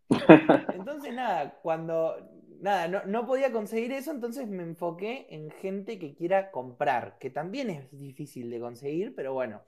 Entonces, 0.74 1.14
nada, 1.14 1.60
cuando 1.62 2.16
nada, 2.60 2.88
no, 2.88 3.04
no 3.06 3.28
podía 3.28 3.52
conseguir 3.52 3.92
eso, 3.92 4.12
entonces 4.12 4.48
me 4.48 4.64
enfoqué 4.64 5.28
en 5.30 5.52
gente 5.52 6.00
que 6.00 6.16
quiera 6.16 6.50
comprar, 6.50 7.18
que 7.20 7.30
también 7.30 7.70
es 7.70 7.92
difícil 7.92 8.50
de 8.50 8.62
conseguir, 8.62 9.14
pero 9.16 9.34
bueno, 9.34 9.64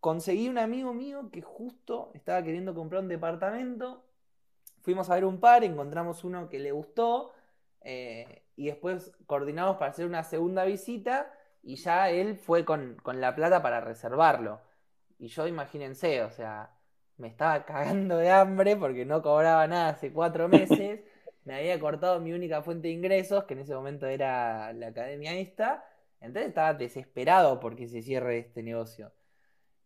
conseguí 0.00 0.48
un 0.48 0.58
amigo 0.58 0.92
mío 0.92 1.30
que 1.32 1.40
justo 1.40 2.10
estaba 2.12 2.42
queriendo 2.42 2.74
comprar 2.74 3.02
un 3.02 3.08
departamento, 3.08 4.04
fuimos 4.82 5.08
a 5.08 5.14
ver 5.14 5.24
un 5.24 5.40
par, 5.40 5.64
encontramos 5.64 6.22
uno 6.22 6.50
que 6.50 6.58
le 6.58 6.72
gustó, 6.72 7.32
eh, 7.80 8.42
y 8.62 8.66
después 8.68 9.12
coordinamos 9.26 9.76
para 9.76 9.90
hacer 9.90 10.06
una 10.06 10.22
segunda 10.24 10.64
visita, 10.64 11.32
y 11.62 11.76
ya 11.76 12.10
él 12.10 12.36
fue 12.36 12.64
con, 12.64 12.96
con 13.02 13.20
la 13.20 13.34
plata 13.34 13.62
para 13.62 13.80
reservarlo. 13.80 14.60
Y 15.18 15.28
yo, 15.28 15.46
imagínense, 15.46 16.22
o 16.22 16.30
sea, 16.30 16.70
me 17.16 17.28
estaba 17.28 17.64
cagando 17.66 18.16
de 18.18 18.30
hambre 18.30 18.76
porque 18.76 19.04
no 19.04 19.22
cobraba 19.22 19.66
nada 19.66 19.90
hace 19.90 20.12
cuatro 20.12 20.48
meses. 20.48 21.00
Me 21.44 21.54
había 21.56 21.80
cortado 21.80 22.20
mi 22.20 22.32
única 22.32 22.62
fuente 22.62 22.88
de 22.88 22.94
ingresos, 22.94 23.44
que 23.44 23.54
en 23.54 23.60
ese 23.60 23.74
momento 23.74 24.06
era 24.06 24.72
la 24.74 24.88
academia 24.88 25.32
esta. 25.34 25.84
Entonces 26.20 26.48
estaba 26.50 26.74
desesperado 26.74 27.60
porque 27.60 27.88
se 27.88 28.02
cierre 28.02 28.38
este 28.38 28.62
negocio. 28.62 29.10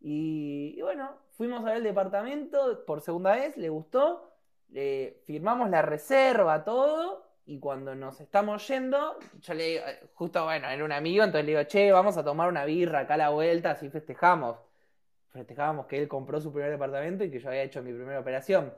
Y, 0.00 0.74
y 0.76 0.82
bueno, 0.82 1.18
fuimos 1.32 1.62
a 1.62 1.66
ver 1.66 1.76
el 1.78 1.84
departamento 1.84 2.84
por 2.86 3.00
segunda 3.00 3.34
vez, 3.36 3.56
le 3.56 3.68
gustó. 3.70 4.30
eh, 4.74 5.22
firmamos 5.26 5.70
la 5.70 5.82
reserva, 5.82 6.64
todo. 6.64 7.23
Y 7.46 7.58
cuando 7.58 7.94
nos 7.94 8.20
estamos 8.20 8.66
yendo, 8.68 9.18
yo 9.40 9.54
le 9.54 9.64
digo, 9.64 9.84
eh, 9.86 10.00
justo 10.14 10.44
bueno, 10.44 10.68
era 10.68 10.84
un 10.84 10.92
amigo, 10.92 11.24
entonces 11.24 11.44
le 11.44 11.52
digo, 11.52 11.64
che, 11.64 11.92
vamos 11.92 12.16
a 12.16 12.24
tomar 12.24 12.48
una 12.48 12.64
birra 12.64 13.00
acá 13.00 13.14
a 13.14 13.18
la 13.18 13.30
vuelta, 13.30 13.72
así 13.72 13.90
festejamos 13.90 14.56
festejábamos 15.34 15.86
que 15.86 15.98
él 15.98 16.08
compró 16.08 16.40
su 16.40 16.52
primer 16.52 16.70
departamento 16.70 17.24
y 17.24 17.30
que 17.30 17.40
yo 17.40 17.48
había 17.48 17.62
hecho 17.62 17.82
mi 17.82 17.92
primera 17.92 18.20
operación. 18.20 18.72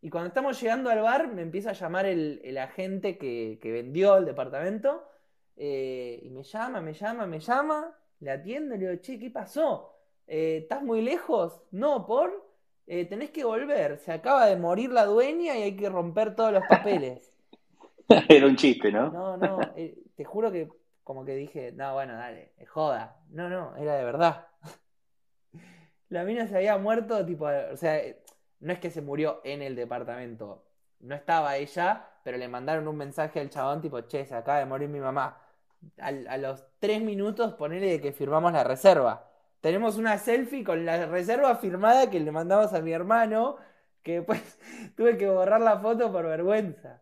Y 0.00 0.10
cuando 0.10 0.28
estamos 0.28 0.60
llegando 0.60 0.90
al 0.90 1.00
bar, 1.00 1.28
me 1.28 1.42
empieza 1.42 1.70
a 1.70 1.74
llamar 1.74 2.06
el, 2.06 2.58
agente 2.58 3.16
que, 3.16 3.58
vendió 3.62 4.16
el 4.16 4.24
departamento. 4.24 5.08
eh, 5.56 6.20
y 6.22 6.30
me 6.30 6.42
llama, 6.42 6.80
me 6.80 6.92
llama, 6.92 7.26
me 7.26 7.38
llama. 7.38 7.96
Le 8.20 8.30
atiendo 8.32 8.74
le 8.76 8.88
digo, 8.88 9.00
che, 9.00 9.18
¿qué 9.18 9.30
pasó? 9.30 9.94
Eh, 10.26 10.58
¿Estás 10.62 10.82
muy 10.82 11.02
lejos? 11.02 11.62
No, 11.70 12.04
por. 12.06 12.50
Eh, 12.86 13.04
tenés 13.04 13.30
que 13.30 13.44
volver. 13.44 13.98
Se 13.98 14.12
acaba 14.12 14.46
de 14.46 14.56
morir 14.56 14.90
la 14.90 15.04
dueña 15.04 15.56
y 15.56 15.62
hay 15.62 15.76
que 15.76 15.88
romper 15.88 16.34
todos 16.34 16.52
los 16.52 16.64
papeles. 16.68 17.31
Era 18.28 18.46
un 18.46 18.56
chiste, 18.56 18.90
¿no? 18.92 19.14
No, 19.14 19.36
no, 19.36 19.72
eh, 19.76 19.96
te 20.16 20.24
juro 20.24 20.50
que 20.52 20.68
como 21.04 21.24
que 21.24 21.34
dije, 21.34 21.72
no, 21.72 21.94
bueno, 21.94 22.14
dale, 22.14 22.54
joda. 22.68 23.20
No, 23.30 23.48
no, 23.48 23.76
era 23.76 23.96
de 23.96 24.04
verdad. 24.04 24.46
La 26.08 26.24
mina 26.24 26.46
se 26.46 26.56
había 26.56 26.76
muerto, 26.78 27.24
tipo, 27.24 27.46
o 27.46 27.76
sea, 27.76 28.00
no 28.60 28.72
es 28.72 28.78
que 28.78 28.90
se 28.90 29.00
murió 29.02 29.40
en 29.44 29.62
el 29.62 29.74
departamento. 29.76 30.64
No 31.00 31.14
estaba 31.14 31.56
ella, 31.56 32.08
pero 32.22 32.38
le 32.38 32.48
mandaron 32.48 32.86
un 32.88 32.96
mensaje 32.96 33.40
al 33.40 33.50
chabón, 33.50 33.80
tipo, 33.80 34.00
che, 34.02 34.24
se 34.26 34.34
acaba 34.34 34.58
de 34.58 34.66
morir 34.66 34.88
mi 34.88 35.00
mamá. 35.00 35.38
Al- 35.98 36.28
a 36.28 36.36
los 36.38 36.64
tres 36.78 37.02
minutos 37.02 37.54
ponele 37.54 37.90
de 37.90 38.00
que 38.00 38.12
firmamos 38.12 38.52
la 38.52 38.64
reserva. 38.64 39.28
Tenemos 39.60 39.96
una 39.98 40.18
selfie 40.18 40.64
con 40.64 40.84
la 40.86 41.06
reserva 41.06 41.56
firmada 41.56 42.10
que 42.10 42.20
le 42.20 42.30
mandamos 42.32 42.72
a 42.74 42.80
mi 42.82 42.92
hermano, 42.92 43.56
que 44.02 44.16
después 44.18 44.58
tuve 44.96 45.16
que 45.18 45.28
borrar 45.28 45.60
la 45.60 45.78
foto 45.80 46.12
por 46.12 46.26
vergüenza. 46.26 47.01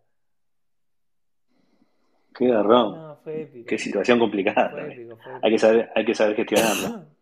Qué 2.41 2.49
garrón. 2.49 2.95
No, 2.95 3.16
fue 3.22 3.43
épico. 3.43 3.66
Qué 3.66 3.78
situación 3.78 4.18
complicada. 4.18 4.70
Fue 4.70 4.80
también. 4.80 5.01
épico, 5.03 5.16
fue 5.18 5.32
Hay 5.43 5.51
que 5.51 5.59
saber, 5.59 5.91
hay 5.95 6.05
que 6.07 6.14
saber 6.14 6.36
gestionarlo. 6.36 7.05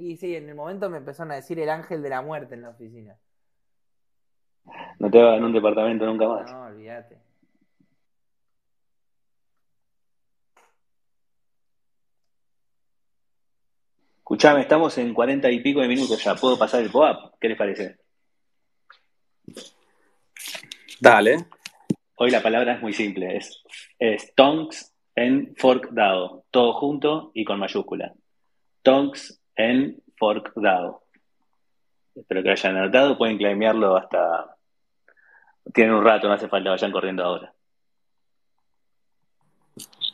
Y 0.00 0.16
sí, 0.16 0.36
en 0.36 0.48
el 0.48 0.54
momento 0.54 0.88
me 0.88 0.98
empezaron 0.98 1.32
a 1.32 1.34
decir 1.34 1.58
el 1.58 1.68
ángel 1.68 2.00
de 2.02 2.08
la 2.08 2.22
muerte 2.22 2.54
en 2.54 2.62
la 2.62 2.68
oficina. 2.68 3.16
No 5.00 5.10
te 5.10 5.20
hagan 5.20 5.42
un 5.42 5.52
departamento 5.52 6.06
nunca 6.06 6.28
más. 6.28 6.52
No, 6.52 6.66
olvídate. 6.66 7.18
Escuchame, 14.18 14.60
estamos 14.60 14.96
en 14.98 15.12
cuarenta 15.12 15.50
y 15.50 15.58
pico 15.58 15.80
de 15.80 15.88
minutos 15.88 16.22
ya. 16.22 16.36
¿Puedo 16.36 16.56
pasar 16.56 16.80
el 16.80 16.90
POAP? 16.90 17.34
¿Qué 17.40 17.48
les 17.48 17.58
parece? 17.58 17.96
Dale. 21.00 21.46
Hoy 22.14 22.30
la 22.30 22.40
palabra 22.40 22.74
es 22.74 22.82
muy 22.82 22.92
simple. 22.92 23.36
Es, 23.36 23.64
es 23.98 24.34
Tonks 24.34 24.94
en 25.14 25.54
Fork 25.56 25.90
DAO. 25.90 26.44
Todo 26.50 26.72
junto 26.74 27.30
y 27.34 27.44
con 27.44 27.58
mayúscula. 27.58 28.12
Tonks 28.82 29.40
en 29.56 30.02
Fork 30.16 30.52
DAO. 30.56 31.02
Espero 32.14 32.42
que 32.42 32.50
hayan 32.50 32.76
anotado. 32.76 33.16
Pueden 33.18 33.38
claimearlo 33.38 33.96
hasta... 33.96 34.56
Tienen 35.74 35.94
un 35.94 36.04
rato, 36.04 36.28
no 36.28 36.34
hace 36.34 36.48
falta, 36.48 36.70
vayan 36.70 36.90
corriendo 36.92 37.24
ahora. 37.24 37.52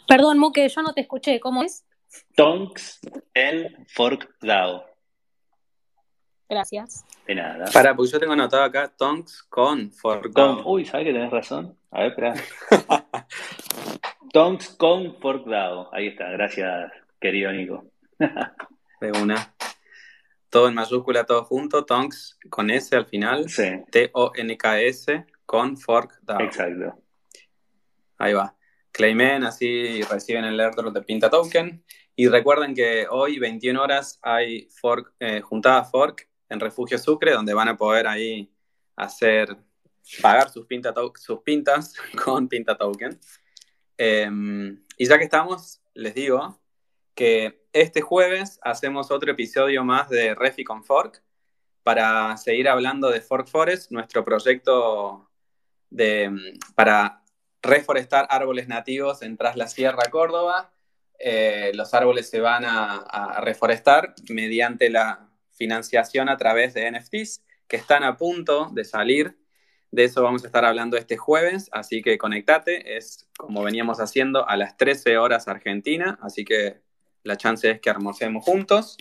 Perdón, 0.09 0.39
Moque, 0.39 0.69
yo 0.69 0.83
no 0.83 0.93
te 0.93 1.03
escuché. 1.03 1.39
¿Cómo 1.41 1.63
es? 1.63 1.85
Tonks 2.35 3.01
en 3.33 3.87
Fork 3.89 4.37
DAO. 4.41 4.85
Gracias. 6.49 7.05
De 7.27 7.35
nada. 7.35 7.65
Para, 7.73 7.95
porque 7.97 8.13
yo 8.13 8.21
tengo 8.21 8.35
anotado 8.35 8.65
acá 8.65 8.89
Tonks 8.95 9.43
con 9.45 9.91
Fork 9.93 10.25
Con- 10.25 10.33
Down. 10.33 10.63
Uy, 10.67 10.85
¿sabes 10.85 11.07
que 11.07 11.13
tenés 11.13 11.31
razón? 11.31 11.77
A 11.91 12.01
ver, 12.03 12.09
espera. 12.11 12.35
Tonks 14.35 14.71
con 14.71 15.17
Fork 15.21 15.47
DAO. 15.47 15.95
Ahí 15.95 16.09
está, 16.09 16.29
gracias, 16.31 16.91
querido 17.21 17.53
Nico. 17.53 17.85
De 19.01 19.13
una. 19.13 19.55
Todo 20.51 20.67
en 20.67 20.75
mayúscula, 20.75 21.23
todo 21.25 21.45
junto. 21.45 21.85
Tonks 21.85 22.37
con 22.51 22.69
S 22.69 22.97
al 22.97 23.07
final. 23.07 23.49
Sí, 23.49 23.63
T-O-N-K-S 23.93 25.25
con 25.47 25.77
Fork 25.77 26.19
Down. 26.23 26.41
exacto. 26.41 27.01
Ahí 28.19 28.33
va. 28.33 28.57
Claimen, 28.91 29.45
así 29.45 30.03
reciben 30.03 30.45
el 30.47 30.59
airdrop 30.59 30.93
de 30.93 31.03
Pinta 31.03 31.31
Token. 31.31 31.85
Y 32.17 32.27
recuerden 32.27 32.75
que 32.75 33.07
hoy, 33.09 33.39
21 33.39 33.81
horas, 33.81 34.19
hay 34.21 34.69
fork, 34.81 35.15
eh, 35.21 35.43
juntada 35.43 35.85
Fork 35.85 36.29
en 36.49 36.59
Refugio 36.59 36.99
Sucre, 36.99 37.31
donde 37.31 37.55
van 37.55 37.69
a 37.69 37.77
poder 37.77 38.09
ahí 38.09 38.53
hacer, 38.97 39.57
pagar 40.21 40.51
sus, 40.51 40.67
pinta 40.67 40.93
sus 41.21 41.39
pintas 41.43 41.95
con 42.25 42.49
Pinta 42.49 42.77
Token. 42.77 43.17
Eh, 43.99 44.31
y 44.97 45.07
ya 45.07 45.19
que 45.19 45.25
estamos, 45.25 45.81
les 45.95 46.15
digo 46.15 46.61
que 47.15 47.65
este 47.73 48.01
jueves 48.01 48.59
hacemos 48.63 49.11
otro 49.11 49.33
episodio 49.33 49.85
más 49.85 50.09
de 50.09 50.35
Refi 50.35 50.65
con 50.65 50.85
Fork 50.85 51.23
para 51.83 52.37
seguir 52.37 52.69
hablando 52.69 53.11
de 53.11 53.21
Fork 53.21 53.47
Forest, 53.47 53.91
nuestro 53.91 54.25
proyecto 54.25 55.31
de, 55.91 56.59
para 56.75 57.23
reforestar 57.63 58.27
árboles 58.31 58.69
nativos 58.69 59.23
en 59.23 59.37
Tras 59.37 59.57
la 59.57 59.69
Sierra, 59.69 60.11
Córdoba. 60.11 60.73
Eh, 61.19 61.73
los 61.75 61.95
árboles 61.95 62.29
se 62.29 62.41
van 62.41 62.65
a, 62.65 62.97
a 62.97 63.41
reforestar 63.41 64.15
mediante 64.29 64.91
la 64.91 65.29
financiación 65.51 66.29
a 66.29 66.37
través 66.37 66.75
de 66.75 66.91
NFTs 66.91 67.43
que 67.69 67.77
están 67.77 68.03
a 68.03 68.17
punto 68.17 68.71
de 68.73 68.85
salir. 68.85 69.37
De 69.95 70.03
eso 70.03 70.25
vamos 70.25 70.43
a 70.43 70.49
estar 70.49 70.65
hablando 70.65 70.97
este 70.97 71.17
jueves, 71.17 71.71
así 71.71 72.03
que 72.03 72.19
conectate. 72.19 72.97
Es 72.97 73.29
como 73.39 73.63
veníamos 73.63 74.01
haciendo 74.01 74.49
a 74.49 74.57
las 74.57 74.77
13 74.77 75.19
horas 75.19 75.47
Argentina, 75.47 76.19
así 76.21 76.45
que 76.45 76.81
la 77.23 77.37
chance 77.37 77.71
es 77.71 77.81
que 77.81 77.91
almorcemos 77.91 78.45
juntos. 78.45 78.97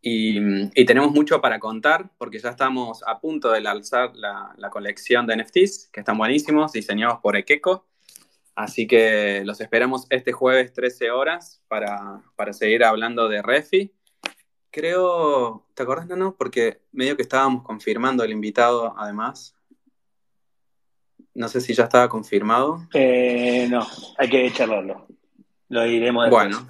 Y, 0.00 0.70
tenemos 0.86 1.12
mucho 1.12 1.42
para 1.42 1.58
contar 1.58 2.10
porque 2.16 2.38
ya 2.38 2.48
estamos 2.48 3.02
a 3.06 3.20
punto 3.20 3.50
de 3.50 3.60
lanzar 3.60 4.16
la, 4.16 4.54
la 4.56 4.70
colección 4.70 5.26
de 5.26 5.36
NFTs, 5.36 5.90
que 5.92 6.00
están 6.00 6.16
buenísimos, 6.16 6.72
diseñados 6.72 7.18
por 7.20 7.36
Ekeko. 7.36 7.86
Así 8.54 8.86
que 8.86 9.42
los 9.44 9.60
esperamos 9.60 10.06
este 10.08 10.32
jueves 10.32 10.72
13 10.72 11.10
horas 11.10 11.62
para, 11.68 12.22
para 12.34 12.54
seguir 12.54 12.82
hablando 12.82 13.28
de 13.28 13.42
Refi. 13.42 13.92
Creo, 14.70 15.66
¿te 15.74 15.82
acordás, 15.82 16.06
Nano? 16.06 16.34
Porque 16.34 16.80
medio 16.92 17.14
que 17.14 17.22
estábamos 17.22 17.62
confirmando 17.62 18.24
el 18.24 18.32
invitado, 18.32 18.94
además. 18.96 19.54
No 21.34 21.48
sé 21.48 21.60
si 21.60 21.74
ya 21.74 21.84
estaba 21.84 22.08
confirmado. 22.08 22.86
Eh, 22.94 23.66
no, 23.68 23.86
hay 24.18 24.30
que 24.30 24.52
charlarlo. 24.52 25.06
Lo 25.68 25.84
iremos 25.86 26.24
después. 26.24 26.48
Bueno, 26.48 26.68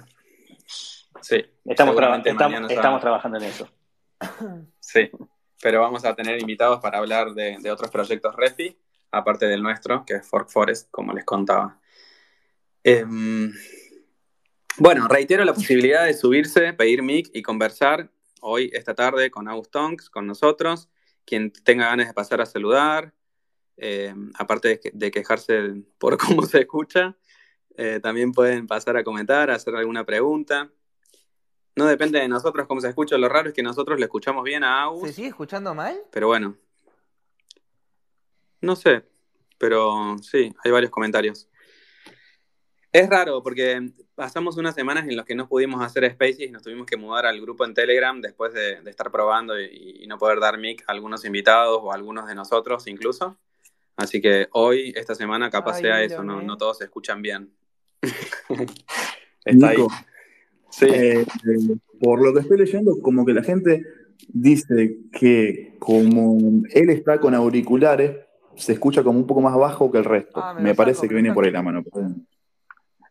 sí. 1.21 1.43
Estamos, 1.65 1.95
traba- 1.95 2.17
estamos, 2.25 3.01
trabajando 3.01 3.37
en 3.37 3.43
eso. 3.43 3.69
Sí, 4.79 5.09
pero 5.61 5.81
vamos 5.81 6.05
a 6.05 6.15
tener 6.15 6.39
invitados 6.39 6.79
para 6.79 6.99
hablar 6.99 7.33
de, 7.33 7.57
de 7.59 7.71
otros 7.71 7.89
proyectos 7.91 8.35
Refi, 8.35 8.77
aparte 9.11 9.47
del 9.47 9.61
nuestro, 9.63 10.05
que 10.05 10.13
es 10.15 10.27
Fork 10.27 10.49
Forest, 10.49 10.89
como 10.91 11.11
les 11.11 11.25
contaba. 11.25 11.79
Em, 12.83 13.51
bueno, 14.77 15.07
reitero 15.07 15.43
la 15.43 15.53
posibilidad 15.53 16.05
de 16.05 16.13
subirse, 16.13 16.73
pedir 16.73 17.01
mic 17.01 17.29
y 17.33 17.41
conversar 17.41 18.09
hoy, 18.41 18.69
esta 18.73 18.93
tarde, 18.93 19.31
con 19.31 19.47
August 19.47 19.71
Tonks, 19.71 20.09
con 20.09 20.27
nosotros. 20.27 20.87
Quien 21.25 21.51
tenga 21.51 21.87
ganas 21.87 22.07
de 22.07 22.13
pasar 22.13 22.41
a 22.41 22.45
saludar, 22.45 23.13
em, 23.77 24.31
aparte 24.37 24.67
de, 24.69 24.79
que- 24.79 24.91
de 24.93 25.11
quejarse 25.11 25.83
por 25.97 26.17
cómo 26.41 26.43
se 26.43 26.59
escucha, 26.61 27.15
eh, 27.77 27.99
también 28.01 28.31
pueden 28.31 28.67
pasar 28.67 28.95
a 28.97 29.03
comentar, 29.03 29.49
hacer 29.51 29.75
alguna 29.75 30.05
pregunta. 30.05 30.69
No 31.75 31.85
depende 31.87 32.19
de 32.19 32.27
nosotros 32.29 32.67
cómo 32.67 32.79
se 32.79 32.87
escucha, 32.87 33.17
lo 33.17 33.27
raro 33.27 33.49
es 33.49 33.53
que 33.53 33.61
nosotros 33.63 33.99
le 33.99 34.05
escuchamos 34.05 34.43
bien 34.45 34.63
a 34.63 34.83
August. 34.83 35.07
¿Se 35.07 35.13
sigue 35.13 35.27
escuchando 35.27 35.75
mal? 35.75 35.99
Pero 36.11 36.27
bueno. 36.27 36.55
No 38.61 38.75
sé, 38.75 39.03
pero 39.57 40.15
sí, 40.21 40.53
hay 40.63 40.71
varios 40.71 40.91
comentarios. 40.91 41.47
Es 42.91 43.09
raro 43.09 43.43
porque 43.43 43.91
pasamos 44.15 44.55
unas 44.55 44.73
semanas 44.73 45.05
en 45.05 45.17
las 45.17 45.25
que 45.25 45.35
no 45.35 45.49
pudimos 45.49 45.83
hacer 45.83 46.09
Spaces 46.13 46.39
y 46.39 46.49
nos 46.49 46.63
tuvimos 46.63 46.85
que 46.85 46.95
mudar 46.95 47.25
al 47.25 47.41
grupo 47.41 47.65
en 47.65 47.73
Telegram 47.73 48.19
después 48.21 48.53
de, 48.53 48.81
de 48.81 48.89
estar 48.89 49.11
probando 49.11 49.59
y, 49.59 49.97
y 50.01 50.07
no 50.07 50.17
poder 50.17 50.39
dar 50.39 50.57
mic 50.57 50.81
a 50.87 50.93
algunos 50.93 51.25
invitados 51.25 51.79
o 51.83 51.91
a 51.91 51.95
algunos 51.95 52.25
de 52.25 52.35
nosotros 52.35 52.87
incluso. 52.87 53.37
Así 53.97 54.21
que 54.21 54.47
hoy, 54.51 54.93
esta 54.95 55.15
semana, 55.15 55.49
capaz 55.49 55.77
Ay, 55.77 55.81
sea 55.83 56.03
eso, 56.03 56.23
no, 56.23 56.41
no 56.41 56.57
todos 56.57 56.79
se 56.79 56.85
escuchan 56.85 57.21
bien. 57.21 57.49
Está 59.45 59.69
ahí. 59.69 59.77
Nico, 59.77 59.87
Sí. 60.69 60.85
eh, 60.87 61.21
eh, 61.21 61.25
por 62.01 62.21
lo 62.21 62.33
que 62.33 62.41
estoy 62.41 62.57
leyendo, 62.57 62.99
como 63.01 63.25
que 63.25 63.33
la 63.33 63.43
gente 63.43 63.81
dice 64.27 64.97
que 65.11 65.75
como 65.79 66.37
él 66.73 66.89
está 66.89 67.19
con 67.19 67.33
auriculares, 67.33 68.17
se 68.55 68.73
escucha 68.73 69.03
como 69.03 69.19
un 69.19 69.27
poco 69.27 69.41
más 69.41 69.55
bajo 69.55 69.89
que 69.91 69.99
el 69.99 70.03
resto. 70.05 70.41
Ah, 70.43 70.53
me 70.53 70.75
parece 70.75 70.97
saco, 70.97 71.07
que 71.09 71.13
viene 71.15 71.33
por 71.33 71.45
ahí 71.45 71.51
la 71.51 71.61
mano. 71.61 71.83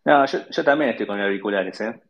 No, 0.05 0.26
yo, 0.26 0.39
yo 0.51 0.64
también 0.64 0.91
estoy 0.91 1.07
con 1.07 1.18
auriculares, 1.18 1.80
¿eh? 1.80 2.01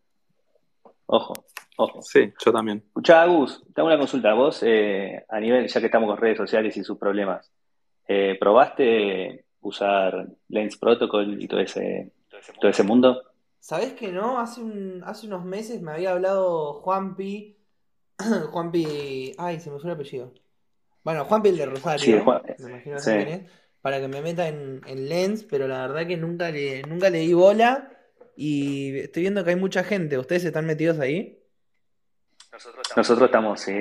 Ojo, 1.07 1.35
ojo. 1.77 2.03
Sí, 2.03 2.33
yo 2.45 2.53
también. 2.53 2.79
Escuchá, 2.87 3.22
Agus, 3.22 3.62
te 3.72 3.81
hago 3.81 3.89
una 3.89 3.99
consulta. 3.99 4.33
Vos, 4.35 4.61
eh, 4.64 5.25
a 5.29 5.39
nivel, 5.39 5.68
ya 5.68 5.81
que 5.81 5.87
estamos 5.87 6.09
con 6.09 6.16
redes 6.18 6.39
sociales 6.39 6.77
y 6.77 6.83
sus 6.83 6.99
problemas, 6.99 7.53
eh, 8.09 8.36
¿probaste 8.38 9.44
usar 9.61 10.26
Lens 10.48 10.76
Protocol 10.76 11.42
y 11.42 11.48
todo 11.48 11.61
ese, 11.61 12.12
todo 12.61 12.70
ese 12.70 12.82
mundo? 12.82 13.22
¿Sabés 13.61 13.94
que 13.94 14.12
no? 14.12 14.38
Hace, 14.38 14.61
un, 14.62 15.02
hace 15.05 15.26
unos 15.26 15.44
meses 15.44 15.80
me 15.80 15.92
había 15.92 16.12
hablado 16.12 16.74
Juanpi. 16.82 17.57
Juanpi. 18.52 19.34
Ay, 19.38 19.61
se 19.61 19.70
me 19.70 19.78
fue 19.78 19.90
el 19.90 19.94
apellido. 19.94 20.32
Bueno, 21.02 21.24
Juanpi 21.24 21.48
el 21.48 21.57
de 21.57 21.66
Rosario. 21.66 22.05
Sí, 22.05 22.18
Juan- 22.22 22.42
Me 22.59 22.68
imagino 22.68 22.96
que 22.96 23.02
sí. 23.02 23.11
quién 23.11 23.28
es. 23.28 23.50
Para 23.80 24.00
que 24.00 24.09
me 24.09 24.22
meta 24.22 24.48
en, 24.48 24.80
en 24.86 25.09
Lens, 25.09 25.44
pero 25.44 25.68
la 25.68 25.86
verdad 25.86 26.07
que 26.07 26.16
nunca 26.16 26.50
le, 26.50 26.82
nunca 26.82 27.11
le 27.11 27.18
di 27.20 27.32
bola. 27.34 27.90
Y 28.36 28.98
estoy 28.98 29.22
viendo 29.22 29.44
que 29.44 29.50
hay 29.50 29.57
mucha 29.57 29.84
gente. 29.84 30.18
¿Ustedes 30.18 30.44
están 30.44 30.66
metidos 30.66 30.98
ahí? 31.00 31.38
Nosotros 32.96 33.26
estamos, 33.26 33.61
sí, 33.61 33.72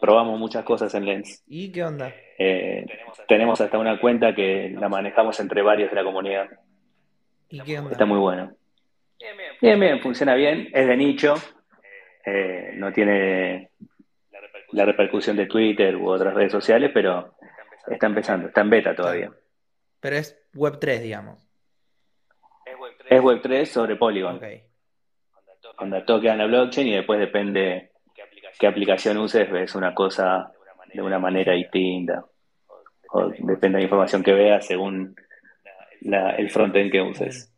probamos 0.00 0.38
muchas 0.38 0.64
cosas 0.64 0.94
en 0.94 1.04
Lens. 1.04 1.42
¿Y 1.46 1.70
qué 1.70 1.84
onda? 1.84 2.12
Eh, 2.38 2.86
tenemos 3.28 3.60
hasta 3.60 3.78
una 3.78 4.00
cuenta 4.00 4.34
que 4.34 4.70
la 4.70 4.88
manejamos 4.88 5.38
entre 5.40 5.62
varios 5.62 5.90
de 5.90 5.96
la 5.96 6.04
comunidad. 6.04 6.48
¿Y 7.48 7.60
qué 7.60 7.78
onda? 7.78 7.92
Está 7.92 8.06
muy 8.06 8.18
bueno. 8.18 8.52
Bien, 9.60 9.78
bien, 9.78 10.00
funciona 10.00 10.34
bien, 10.34 10.68
es 10.72 10.86
de 10.86 10.96
nicho, 10.96 11.34
eh, 12.24 12.72
no 12.76 12.90
tiene 12.92 13.70
la 14.72 14.84
repercusión 14.86 15.36
de 15.36 15.46
Twitter 15.46 15.94
u 15.96 16.08
otras 16.08 16.32
redes 16.32 16.52
sociales, 16.52 16.90
pero 16.94 17.34
está 17.86 18.06
empezando, 18.06 18.48
está 18.48 18.62
en 18.62 18.70
beta 18.70 18.94
todavía. 18.94 19.30
Pero 20.00 20.16
es 20.16 20.40
Web3, 20.54 21.00
digamos. 21.00 21.46
Es 23.10 23.20
Web3 23.20 23.64
sobre 23.66 23.96
Polygon, 23.96 24.36
Ok. 24.36 24.44
cuando 25.76 26.02
toque 26.04 26.28
en 26.28 26.38
la 26.38 26.46
blockchain 26.46 26.86
y 26.86 26.94
después 26.94 27.18
depende 27.20 27.89
qué 28.58 28.66
aplicación 28.66 29.18
uses, 29.18 29.50
ves 29.50 29.74
una 29.74 29.94
cosa 29.94 30.52
de 30.92 31.02
una 31.02 31.18
manera 31.18 31.52
distinta, 31.52 32.24
o 33.12 33.28
depende 33.28 33.68
de 33.76 33.78
la 33.78 33.82
información 33.82 34.22
que 34.22 34.32
veas 34.32 34.66
según 34.66 35.14
la- 36.02 36.30
el 36.36 36.50
frontend 36.50 36.90
que 36.90 37.00
uses. 37.00 37.52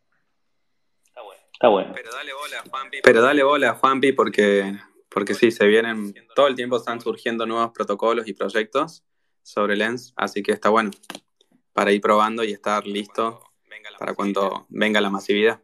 Está 1.53 1.69
bueno. 1.69 1.93
Pero 1.95 2.11
dale 2.13 2.33
bola 2.33 2.63
Juanpi. 2.69 2.99
Pero 3.05 3.23
dale 3.23 3.43
bola 3.45 3.71
a 3.71 3.75
Juanpi 3.75 4.13
porque, 4.13 4.75
porque 5.09 5.35
sí, 5.35 5.53
se 5.53 5.67
vienen, 5.67 6.13
todo 6.35 6.49
el 6.49 6.57
tiempo 6.57 6.77
están 6.77 7.01
surgiendo 7.01 7.47
nuevos 7.47 7.71
protocolos 7.73 8.27
y 8.27 8.33
proyectos 8.33 9.05
sobre 9.43 9.77
Lens, 9.77 10.13
así 10.17 10.43
que 10.43 10.53
está 10.53 10.71
bueno 10.71 10.91
para 11.73 11.93
ir 11.93 12.01
probando 12.01 12.43
y 12.43 12.53
estar 12.53 12.87
listo 12.87 13.45
para 13.99 14.15
cuando 14.15 14.67
venga 14.69 15.01
la 15.01 15.11
masividad. 15.11 15.61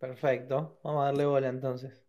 Perfecto. 0.00 0.80
Vamos 0.82 1.02
a 1.02 1.04
darle 1.06 1.24
bola 1.24 1.48
entonces. 1.48 2.04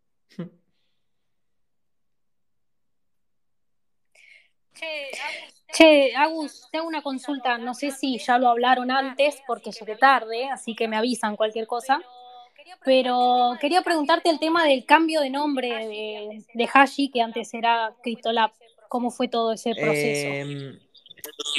Che, 5.71 6.13
Agus, 6.15 6.67
te 6.71 6.77
hago 6.77 6.87
una 6.87 7.01
consulta. 7.01 7.57
No 7.57 7.73
sé 7.73 7.91
si 7.91 8.17
ya 8.17 8.37
lo 8.37 8.49
hablaron 8.49 8.91
antes 8.91 9.41
porque 9.45 9.71
llegué 9.71 9.95
tarde, 9.95 10.49
así 10.49 10.75
que 10.75 10.87
me 10.87 10.97
avisan 10.97 11.35
cualquier 11.35 11.67
cosa. 11.67 12.01
Pero 12.85 13.57
quería 13.59 13.81
preguntarte 13.81 14.29
el 14.29 14.39
tema 14.39 14.65
del 14.65 14.85
cambio 14.85 15.21
de 15.21 15.29
nombre 15.29 15.69
de, 15.87 16.45
de 16.53 16.69
Hashi, 16.71 17.09
que 17.09 17.21
antes 17.21 17.53
era 17.53 17.93
CryptoLab. 18.01 18.51
¿Cómo 18.87 19.11
fue 19.11 19.27
todo 19.27 19.53
ese 19.53 19.75
proceso? 19.75 20.27
Em, 20.27 20.79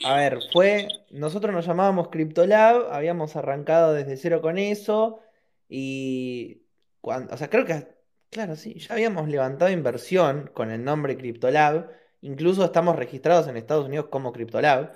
a 0.05 0.15
ver, 0.15 0.39
fue. 0.53 0.89
Nosotros 1.11 1.55
nos 1.55 1.67
llamábamos 1.67 2.09
CryptoLab, 2.09 2.93
habíamos 2.93 3.37
arrancado 3.37 3.93
desde 3.93 4.17
cero 4.17 4.41
con 4.41 4.59
eso. 4.59 5.21
Y. 5.69 6.63
Cuando, 7.01 7.35
o 7.35 7.37
sea, 7.37 7.49
creo 7.49 7.65
que. 7.65 7.87
Claro, 8.31 8.57
sí, 8.57 8.79
ya 8.79 8.95
habíamos 8.95 9.29
levantado 9.29 9.71
inversión 9.71 10.51
con 10.55 10.71
el 10.71 10.85
nombre 10.85 11.17
CryptoLab. 11.17 12.00
Incluso 12.23 12.65
estamos 12.65 12.97
registrados 12.97 13.49
en 13.49 13.57
Estados 13.57 13.87
Unidos 13.87 14.07
como 14.11 14.33
CryptoLab. 14.33 14.93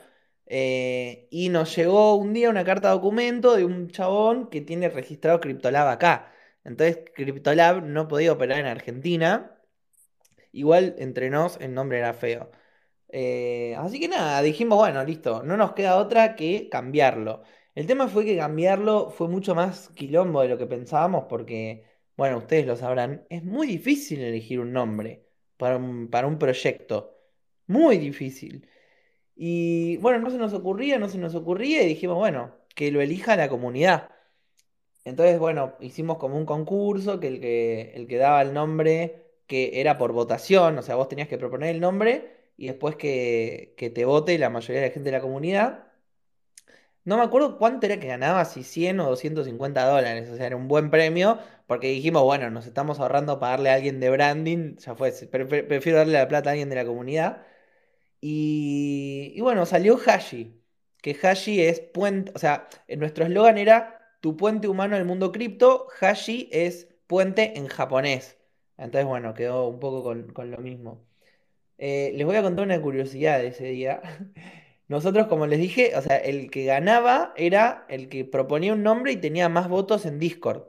Eh, 0.46 1.28
y 1.30 1.48
nos 1.48 1.74
llegó 1.74 2.16
un 2.16 2.32
día 2.34 2.50
una 2.50 2.64
carta 2.64 2.90
documento 2.90 3.56
de 3.56 3.64
un 3.64 3.88
chabón 3.88 4.48
que 4.50 4.60
tiene 4.60 4.88
registrado 4.90 5.40
CryptoLab 5.40 5.88
acá. 5.88 6.32
Entonces, 6.64 6.98
CryptoLab 7.14 7.82
no 7.84 8.08
podía 8.08 8.32
operar 8.32 8.58
en 8.60 8.66
Argentina. 8.66 9.58
Igual 10.52 10.94
entre 10.98 11.30
nos 11.30 11.60
el 11.60 11.74
nombre 11.74 11.98
era 11.98 12.14
feo. 12.14 12.50
Eh, 13.08 13.74
así 13.78 14.00
que 14.00 14.08
nada, 14.08 14.42
dijimos, 14.42 14.78
bueno, 14.78 15.04
listo, 15.04 15.42
no 15.44 15.56
nos 15.56 15.72
queda 15.72 15.96
otra 15.98 16.36
que 16.36 16.68
cambiarlo. 16.68 17.42
El 17.74 17.86
tema 17.86 18.08
fue 18.08 18.24
que 18.24 18.36
cambiarlo 18.36 19.10
fue 19.10 19.28
mucho 19.28 19.54
más 19.54 19.88
quilombo 19.90 20.42
de 20.42 20.48
lo 20.48 20.58
que 20.58 20.66
pensábamos 20.66 21.26
porque, 21.28 21.84
bueno, 22.16 22.38
ustedes 22.38 22.66
lo 22.66 22.76
sabrán, 22.76 23.26
es 23.30 23.44
muy 23.44 23.66
difícil 23.66 24.20
elegir 24.22 24.60
un 24.60 24.72
nombre 24.72 25.26
para 25.56 25.76
un, 25.76 26.08
para 26.10 26.26
un 26.26 26.38
proyecto. 26.38 27.13
Muy 27.66 27.98
difícil. 27.98 28.68
Y 29.36 29.98
bueno, 29.98 30.20
no 30.20 30.30
se 30.30 30.38
nos 30.38 30.54
ocurría, 30.54 30.98
no 30.98 31.08
se 31.08 31.18
nos 31.18 31.34
ocurría 31.36 31.82
y 31.84 31.88
dijimos, 31.88 32.16
bueno, 32.18 32.54
que 32.74 32.90
lo 32.92 33.00
elija 33.02 33.36
la 33.36 33.48
comunidad. 33.50 34.10
Entonces, 35.04 35.38
bueno, 35.38 35.74
hicimos 35.80 36.18
como 36.18 36.36
un 36.38 36.46
concurso 36.46 37.20
que 37.20 37.28
el 37.28 37.40
que, 37.40 37.92
el 37.94 38.06
que 38.08 38.18
daba 38.18 38.42
el 38.42 38.54
nombre, 38.54 39.26
que 39.46 39.80
era 39.80 39.98
por 39.98 40.12
votación, 40.12 40.78
o 40.78 40.82
sea, 40.82 40.96
vos 40.96 41.08
tenías 41.08 41.28
que 41.28 41.38
proponer 41.38 41.70
el 41.74 41.80
nombre 41.80 42.52
y 42.56 42.66
después 42.68 42.96
que, 42.96 43.74
que 43.76 43.90
te 43.90 44.04
vote 44.04 44.38
la 44.38 44.50
mayoría 44.50 44.82
de 44.82 44.88
la 44.88 44.94
gente 44.94 45.10
de 45.10 45.16
la 45.18 45.22
comunidad. 45.22 45.86
No 47.04 47.16
me 47.18 47.22
acuerdo 47.22 47.58
cuánto 47.58 47.86
era 47.86 48.00
que 48.00 48.06
ganaba, 48.08 48.44
si 48.46 48.62
100 48.62 48.98
o 49.00 49.08
250 49.10 49.84
dólares, 49.86 50.28
o 50.30 50.36
sea, 50.36 50.46
era 50.46 50.56
un 50.56 50.68
buen 50.68 50.90
premio, 50.90 51.38
porque 51.66 51.88
dijimos, 51.88 52.22
bueno, 52.22 52.50
nos 52.50 52.66
estamos 52.66 52.98
ahorrando 52.98 53.38
pagarle 53.38 53.70
a 53.70 53.74
alguien 53.74 54.00
de 54.00 54.08
branding, 54.10 54.76
ya 54.76 54.94
fue, 54.94 55.12
pre- 55.30 55.44
pre- 55.46 55.64
prefiero 55.64 55.98
darle 55.98 56.14
la 56.14 56.28
plata 56.28 56.48
a 56.50 56.52
alguien 56.52 56.70
de 56.70 56.76
la 56.76 56.86
comunidad. 56.86 57.42
Y, 58.26 59.38
bueno, 59.42 59.66
salió 59.66 59.98
Hashi, 59.98 60.58
que 61.02 61.14
Hashi 61.22 61.60
es 61.60 61.80
puente, 61.80 62.32
o 62.34 62.38
sea, 62.38 62.68
en 62.88 62.98
nuestro 63.00 63.26
eslogan 63.26 63.58
era 63.58 64.16
tu 64.22 64.34
puente 64.36 64.66
humano 64.66 64.96
al 64.96 65.04
mundo 65.04 65.30
cripto, 65.30 65.88
Hashi 66.00 66.48
es 66.50 66.88
puente 67.06 67.58
en 67.58 67.66
japonés. 67.68 68.38
Entonces, 68.78 69.06
bueno, 69.06 69.34
quedó 69.34 69.68
un 69.68 69.78
poco 69.78 70.02
con, 70.02 70.32
con 70.32 70.50
lo 70.50 70.56
mismo. 70.58 71.06
Eh, 71.78 72.12
les 72.16 72.26
voy 72.26 72.36
a 72.36 72.42
contar 72.42 72.66
una 72.66 72.80
curiosidad 72.82 73.38
de 73.40 73.48
ese 73.48 73.66
día. 73.66 74.02
Nosotros, 74.88 75.28
como 75.28 75.46
les 75.46 75.60
dije, 75.60 75.96
o 75.96 76.02
sea, 76.02 76.16
el 76.18 76.50
que 76.50 76.64
ganaba 76.66 77.34
era 77.36 77.86
el 77.90 78.08
que 78.08 78.24
proponía 78.24 78.74
un 78.74 78.82
nombre 78.84 79.12
y 79.12 79.16
tenía 79.18 79.48
más 79.50 79.68
votos 79.68 80.06
en 80.06 80.18
Discord. 80.18 80.64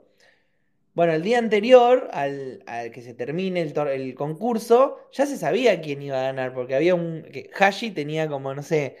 Bueno, 0.96 1.12
el 1.12 1.22
día 1.22 1.38
anterior 1.38 2.08
al, 2.12 2.62
al 2.66 2.90
que 2.90 3.02
se 3.02 3.12
termine 3.12 3.60
el, 3.60 3.76
el 3.88 4.14
concurso, 4.14 4.98
ya 5.12 5.26
se 5.26 5.36
sabía 5.36 5.82
quién 5.82 6.00
iba 6.02 6.18
a 6.18 6.22
ganar, 6.24 6.54
porque 6.54 6.74
había 6.74 6.94
un... 6.94 7.22
que 7.32 7.50
Hashi 7.54 7.90
tenía 7.90 8.28
como, 8.28 8.54
no 8.54 8.62
sé, 8.62 8.96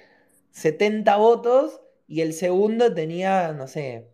70 0.50 1.16
votos 1.16 1.80
y 2.06 2.20
el 2.22 2.34
segundo 2.34 2.92
tenía, 2.94 3.52
no 3.54 3.66
sé, 3.66 4.08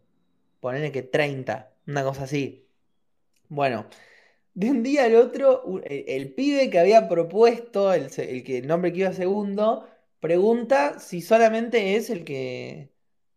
ponerle 0.60 0.92
que 0.92 1.02
30, 1.02 1.74
una 1.88 2.04
cosa 2.04 2.24
así. 2.24 2.68
Bueno, 3.48 3.86
de 4.54 4.70
un 4.70 4.82
día 4.84 5.04
al 5.06 5.16
otro, 5.16 5.64
el, 5.84 6.34
pibe 6.34 6.70
que 6.70 6.78
había 6.80 7.08
propuesto, 7.08 7.92
el, 7.94 8.08
el 8.18 8.44
que 8.44 8.58
el 8.58 8.68
nombre 8.68 8.92
que 8.92 9.00
iba 9.00 9.12
segundo, 9.12 9.88
pregunta 10.20 10.98
si 11.00 11.22
solamente 11.22 11.96
es 11.96 12.10
el 12.10 12.24
que, 12.24 12.92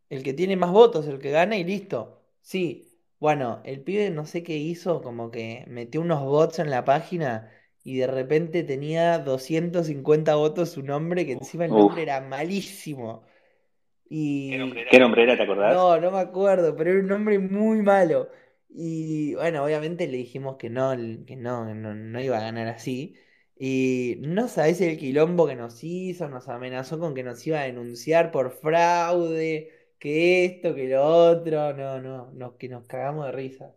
el 0.09 0.23
que 0.23 0.33
tiene 0.33 0.55
más 0.57 0.71
votos, 0.71 1.07
el 1.07 1.19
que 1.19 1.31
gana 1.31 1.57
y 1.57 1.63
listo. 1.65 2.21
Sí, 2.41 2.94
bueno, 3.25 3.61
el 3.65 3.81
pibe 3.83 4.09
no 4.11 4.25
sé 4.25 4.43
qué 4.43 4.57
hizo, 4.57 5.01
como 5.01 5.31
que 5.31 5.65
metió 5.67 6.01
unos 6.01 6.21
bots 6.23 6.59
en 6.59 6.69
la 6.71 6.85
página 6.85 7.51
y 7.83 7.97
de 7.97 8.07
repente 8.07 8.63
tenía 8.63 9.19
250 9.19 10.35
votos 10.35 10.71
su 10.71 10.83
nombre, 10.83 11.25
que 11.25 11.33
encima 11.33 11.65
el 11.65 11.75
Uf, 11.75 11.75
nombre 11.75 12.03
era 12.03 12.21
malísimo. 12.21 13.25
Y 14.09 14.85
¿qué 14.89 14.99
nombre 14.99 15.23
era, 15.23 15.37
te 15.37 15.43
acordás? 15.43 15.79
no, 15.79 15.99
no 15.99 16.11
me 16.11 16.19
acuerdo, 16.19 16.75
pero 16.75 16.91
era 16.91 16.99
un 17.01 17.07
nombre 17.07 17.39
muy 17.39 17.81
malo. 17.81 18.29
Y 18.69 19.35
bueno, 19.35 19.63
obviamente 19.65 20.07
le 20.07 20.17
dijimos 20.17 20.57
que 20.57 20.69
no, 20.69 20.91
que 21.25 21.35
no, 21.37 21.65
que 21.67 21.73
no, 21.75 21.95
no 21.95 22.21
iba 22.21 22.37
a 22.37 22.41
ganar 22.41 22.67
así. 22.67 23.15
Y 23.57 24.17
no 24.21 24.47
sabés 24.49 24.81
el 24.81 24.97
quilombo 24.97 25.47
que 25.47 25.55
nos 25.55 25.83
hizo, 25.83 26.27
nos 26.29 26.49
amenazó 26.49 26.99
con 26.99 27.15
que 27.15 27.23
nos 27.23 27.45
iba 27.47 27.59
a 27.61 27.63
denunciar 27.65 28.31
por 28.31 28.51
fraude, 28.51 29.71
que 29.99 30.45
esto, 30.45 30.75
que 30.75 30.87
lo 30.87 31.03
otro. 31.03 31.73
No, 31.73 31.99
no, 31.99 32.31
nos, 32.31 32.53
que 32.53 32.69
nos 32.69 32.85
cagamos 32.87 33.25
de 33.25 33.31
risa. 33.31 33.71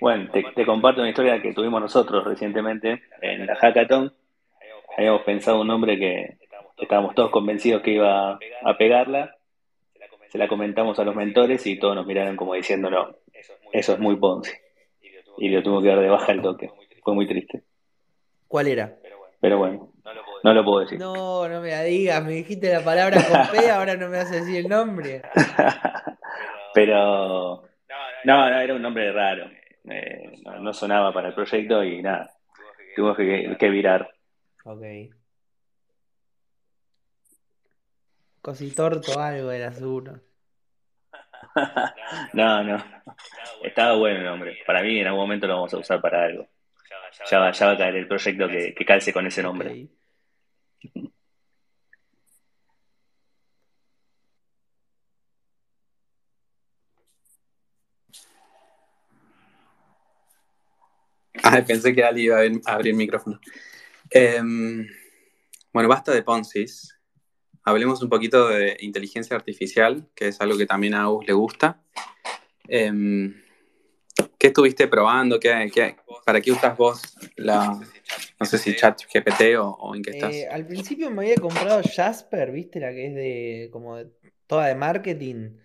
Bueno, 0.00 0.30
te, 0.32 0.42
te 0.54 0.66
comparto 0.66 1.00
una 1.00 1.10
historia 1.10 1.40
que 1.40 1.52
tuvimos 1.52 1.80
nosotros 1.80 2.24
recientemente 2.24 3.02
en 3.20 3.46
la 3.46 3.54
Hackathon. 3.54 4.12
Habíamos 4.96 5.22
pensado 5.22 5.60
un 5.60 5.68
nombre 5.68 5.98
que 5.98 6.38
estábamos 6.76 7.14
todos 7.14 7.30
convencidos 7.30 7.82
que 7.82 7.92
iba 7.92 8.32
a 8.32 8.76
pegarla. 8.76 9.36
Se 10.28 10.38
la 10.38 10.48
comentamos 10.48 10.98
a 10.98 11.04
los 11.04 11.14
mentores 11.14 11.66
y 11.66 11.78
todos 11.78 11.94
nos 11.94 12.06
miraron 12.06 12.36
como 12.36 12.54
diciendo, 12.54 12.90
no, 12.90 13.14
eso 13.72 13.92
es 13.92 13.98
muy 13.98 14.16
Ponzi. 14.16 14.52
Y 15.38 15.48
lo 15.48 15.62
tuvo 15.62 15.80
que 15.80 15.88
dar 15.88 16.00
de 16.00 16.08
baja 16.08 16.32
el 16.32 16.42
toque. 16.42 16.70
Fue 17.02 17.14
muy 17.14 17.26
triste. 17.26 17.62
¿Cuál 18.48 18.68
era? 18.68 18.98
Pero 19.40 19.58
bueno, 19.58 19.92
no 20.42 20.52
lo 20.52 20.64
puedo 20.64 20.80
decir. 20.80 20.98
No, 20.98 21.48
no 21.48 21.60
me 21.60 21.70
la 21.70 21.82
digas, 21.82 22.24
me 22.24 22.32
dijiste 22.32 22.72
la 22.72 22.80
palabra 22.82 23.18
con 23.24 23.46
P, 23.48 23.70
ahora 23.70 23.96
no 23.96 24.08
me 24.08 24.18
vas 24.18 24.30
a 24.30 24.36
decir 24.36 24.56
el 24.56 24.68
nombre. 24.68 25.22
Pero 26.74 27.68
no, 28.24 28.50
no, 28.50 28.60
era 28.60 28.74
un 28.74 28.82
nombre 28.82 29.12
raro. 29.12 29.50
Eh, 29.88 30.40
no, 30.44 30.60
no 30.60 30.72
sonaba 30.72 31.12
para 31.12 31.28
el 31.28 31.34
proyecto 31.34 31.82
y 31.84 32.02
nada, 32.02 32.32
tuvimos 32.94 33.16
que, 33.16 33.56
que 33.58 33.70
virar. 33.70 34.10
Ok. 34.64 34.82
Cositorto 38.40 39.20
algo 39.20 39.50
era 39.52 39.72
seguro. 39.72 40.20
No, 42.32 42.62
no. 42.64 42.82
Estaba 43.62 43.94
bueno 43.96 44.18
el 44.18 44.24
nombre. 44.24 44.58
Para 44.66 44.82
mí 44.82 44.98
en 44.98 45.06
algún 45.06 45.22
momento 45.22 45.46
lo 45.46 45.54
vamos 45.56 45.74
a 45.74 45.78
usar 45.78 46.00
para 46.00 46.24
algo. 46.24 46.48
Ya 47.30 47.38
va, 47.38 47.50
ya 47.50 47.66
va 47.66 47.72
a 47.72 47.76
caer 47.76 47.96
el 47.96 48.08
proyecto 48.08 48.48
que, 48.48 48.74
que 48.74 48.84
calce 48.84 49.12
con 49.12 49.26
ese 49.26 49.42
nombre. 49.42 49.70
Ok. 49.70 50.01
Ah, 61.42 61.62
pensé 61.66 61.94
que 61.94 62.04
Ali 62.04 62.24
iba 62.24 62.36
a 62.36 62.40
abrir- 62.40 62.88
el 62.90 62.94
micrófono. 62.94 63.40
Em, 64.10 64.86
bueno, 65.72 65.88
basta 65.88 66.12
de 66.12 66.22
Poncis. 66.22 66.98
Hablemos 67.64 68.02
un 68.02 68.08
poquito 68.08 68.48
de 68.48 68.76
inteligencia 68.80 69.36
artificial, 69.36 70.08
que 70.14 70.28
es 70.28 70.40
algo 70.40 70.58
que 70.58 70.66
también 70.66 70.94
a 70.94 71.02
Agus 71.02 71.26
le 71.26 71.32
gusta. 71.32 71.80
Em, 72.68 73.34
¿qué 74.38 74.48
estuviste 74.48 74.88
probando? 74.88 75.40
¿Qué, 75.40 75.70
qué- 75.72 75.96
para 76.26 76.40
qué 76.40 76.52
usas 76.52 76.76
vos 76.76 77.00
la, 77.36 77.80
no 78.42 78.46
sé 78.46 78.58
si 78.58 78.74
chat 78.76 79.00
GPT 79.12 79.56
o, 79.56 79.68
o 79.70 79.94
en 79.94 80.02
qué 80.02 80.10
estás? 80.10 80.34
Eh, 80.34 80.48
al 80.48 80.66
principio 80.66 81.10
me 81.10 81.22
había 81.22 81.40
comprado 81.40 81.82
Jasper, 81.82 82.50
¿viste? 82.52 82.80
La 82.80 82.90
que 82.92 83.06
es 83.06 83.14
de 83.14 83.70
como 83.72 83.96
de- 83.96 84.10
toda 84.46 84.66
de 84.66 84.74
marketing. 84.74 85.58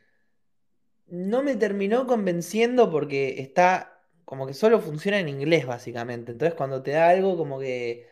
No 1.07 1.41
me 1.43 1.55
terminó 1.55 2.05
convenciendo 2.07 2.91
porque 2.91 3.39
está 3.39 3.93
como 4.25 4.45
que 4.45 4.53
solo 4.53 4.79
funciona 4.81 5.19
en 5.19 5.29
inglés, 5.29 5.65
básicamente. 5.65 6.33
Entonces, 6.33 6.55
cuando 6.55 6.83
te 6.83 6.91
da 6.91 7.09
algo, 7.09 7.37
como 7.37 7.59
que 7.59 8.07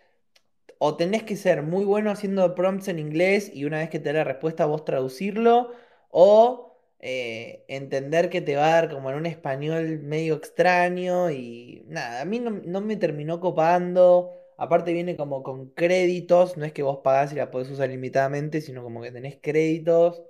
o 0.80 0.98
tenés 0.98 1.24
que 1.24 1.36
ser 1.38 1.64
muy 1.64 1.86
bueno 1.86 2.12
haciendo 2.12 2.56
prompts 2.56 2.90
en 2.90 3.00
inglés 3.00 3.52
y 3.54 3.66
una 3.66 3.80
vez 3.80 3.90
que 3.90 4.00
te 4.00 4.10
da 4.14 4.20
la 4.20 4.26
respuesta 4.26 4.66
vos 4.68 4.86
traducirlo, 4.86 5.72
o 6.12 6.80
eh, 7.00 7.66
entender 7.70 8.30
que 8.30 8.42
te 8.42 8.56
va 8.58 8.68
a 8.68 8.72
dar 8.82 8.90
como 8.92 9.10
en 9.12 9.18
un 9.18 9.26
español 9.28 10.00
medio 10.02 10.36
extraño 10.36 11.32
y 11.32 11.84
nada, 11.88 12.22
a 12.22 12.26
mí 12.26 12.40
no, 12.40 12.52
no 12.52 12.82
me 12.82 12.98
terminó 12.98 13.40
copando. 13.42 14.34
Aparte 14.58 14.94
viene 14.94 15.18
como 15.18 15.44
con 15.44 15.70
créditos, 15.72 16.58
no 16.58 16.66
es 16.66 16.74
que 16.74 16.84
vos 16.84 17.00
pagás 17.04 17.34
y 17.34 17.36
la 17.36 17.52
podés 17.52 17.70
usar 17.72 17.90
limitadamente, 17.90 18.62
sino 18.62 18.84
como 18.84 19.02
que 19.02 19.12
tenés 19.12 19.38
créditos. 19.42 20.24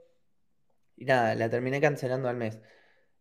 Y 0.98 1.06
nada, 1.06 1.36
la 1.36 1.50
terminé 1.50 1.82
cancelando 1.82 2.30
al 2.30 2.38
mes. 2.38 2.60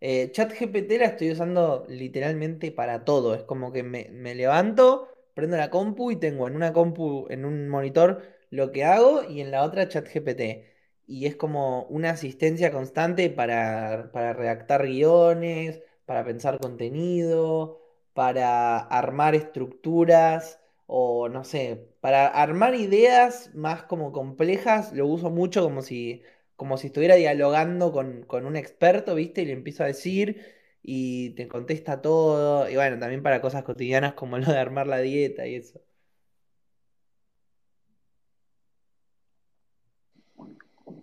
Eh, 0.01 0.31
ChatGPT 0.33 0.93
la 0.99 1.07
estoy 1.07 1.33
usando 1.33 1.85
literalmente 1.89 2.73
para 2.73 3.05
todo. 3.05 3.35
Es 3.35 3.43
como 3.45 3.73
que 3.73 3.83
me, 3.83 4.11
me 4.11 4.35
levanto, 4.35 5.09
prendo 5.35 5.57
la 5.57 5.71
compu 5.71 6.11
y 6.11 6.17
tengo 6.17 6.49
en 6.49 6.57
una 6.57 6.73
compu, 6.73 7.27
en 7.31 7.45
un 7.45 7.69
monitor, 7.69 8.23
lo 8.51 8.73
que 8.73 8.85
hago 8.85 9.25
y 9.25 9.41
en 9.41 9.51
la 9.51 9.65
otra 9.65 9.89
ChatGPT. 9.89 10.67
Y 11.07 11.27
es 11.27 11.37
como 11.37 11.85
una 11.87 12.11
asistencia 12.11 12.71
constante 12.73 13.31
para, 13.31 14.11
para 14.13 14.33
redactar 14.33 14.87
guiones, 14.87 15.83
para 16.07 16.25
pensar 16.25 16.59
contenido, 16.61 17.81
para 18.15 18.79
armar 18.79 19.35
estructuras 19.35 20.61
o 20.87 21.29
no 21.29 21.45
sé, 21.45 21.89
para 22.01 22.27
armar 22.29 22.75
ideas 22.75 23.55
más 23.55 23.85
como 23.85 24.13
complejas. 24.13 24.93
Lo 24.93 25.07
uso 25.07 25.31
mucho 25.31 25.63
como 25.65 25.83
si 25.83 26.23
como 26.57 26.77
si 26.79 26.87
estuviera 26.89 27.17
dialogando 27.17 27.93
con, 27.93 28.25
con 28.25 28.47
un 28.47 28.57
experto, 28.57 29.15
¿viste? 29.15 29.43
Y 29.43 29.47
le 29.47 29.53
empiezo 29.53 29.83
a 29.85 29.87
decir 29.87 30.43
y 30.83 31.31
te 31.31 31.49
contesta 31.49 32.01
todo. 32.03 32.69
Y 32.71 32.77
bueno, 32.77 32.99
también 32.99 33.23
para 33.23 33.41
cosas 33.41 33.65
cotidianas 33.65 34.15
como 34.15 34.39
lo 34.39 34.47
de 34.53 34.59
armar 34.59 34.87
la 34.87 34.99
dieta 35.01 35.47
y 35.47 35.57
eso. 35.57 35.81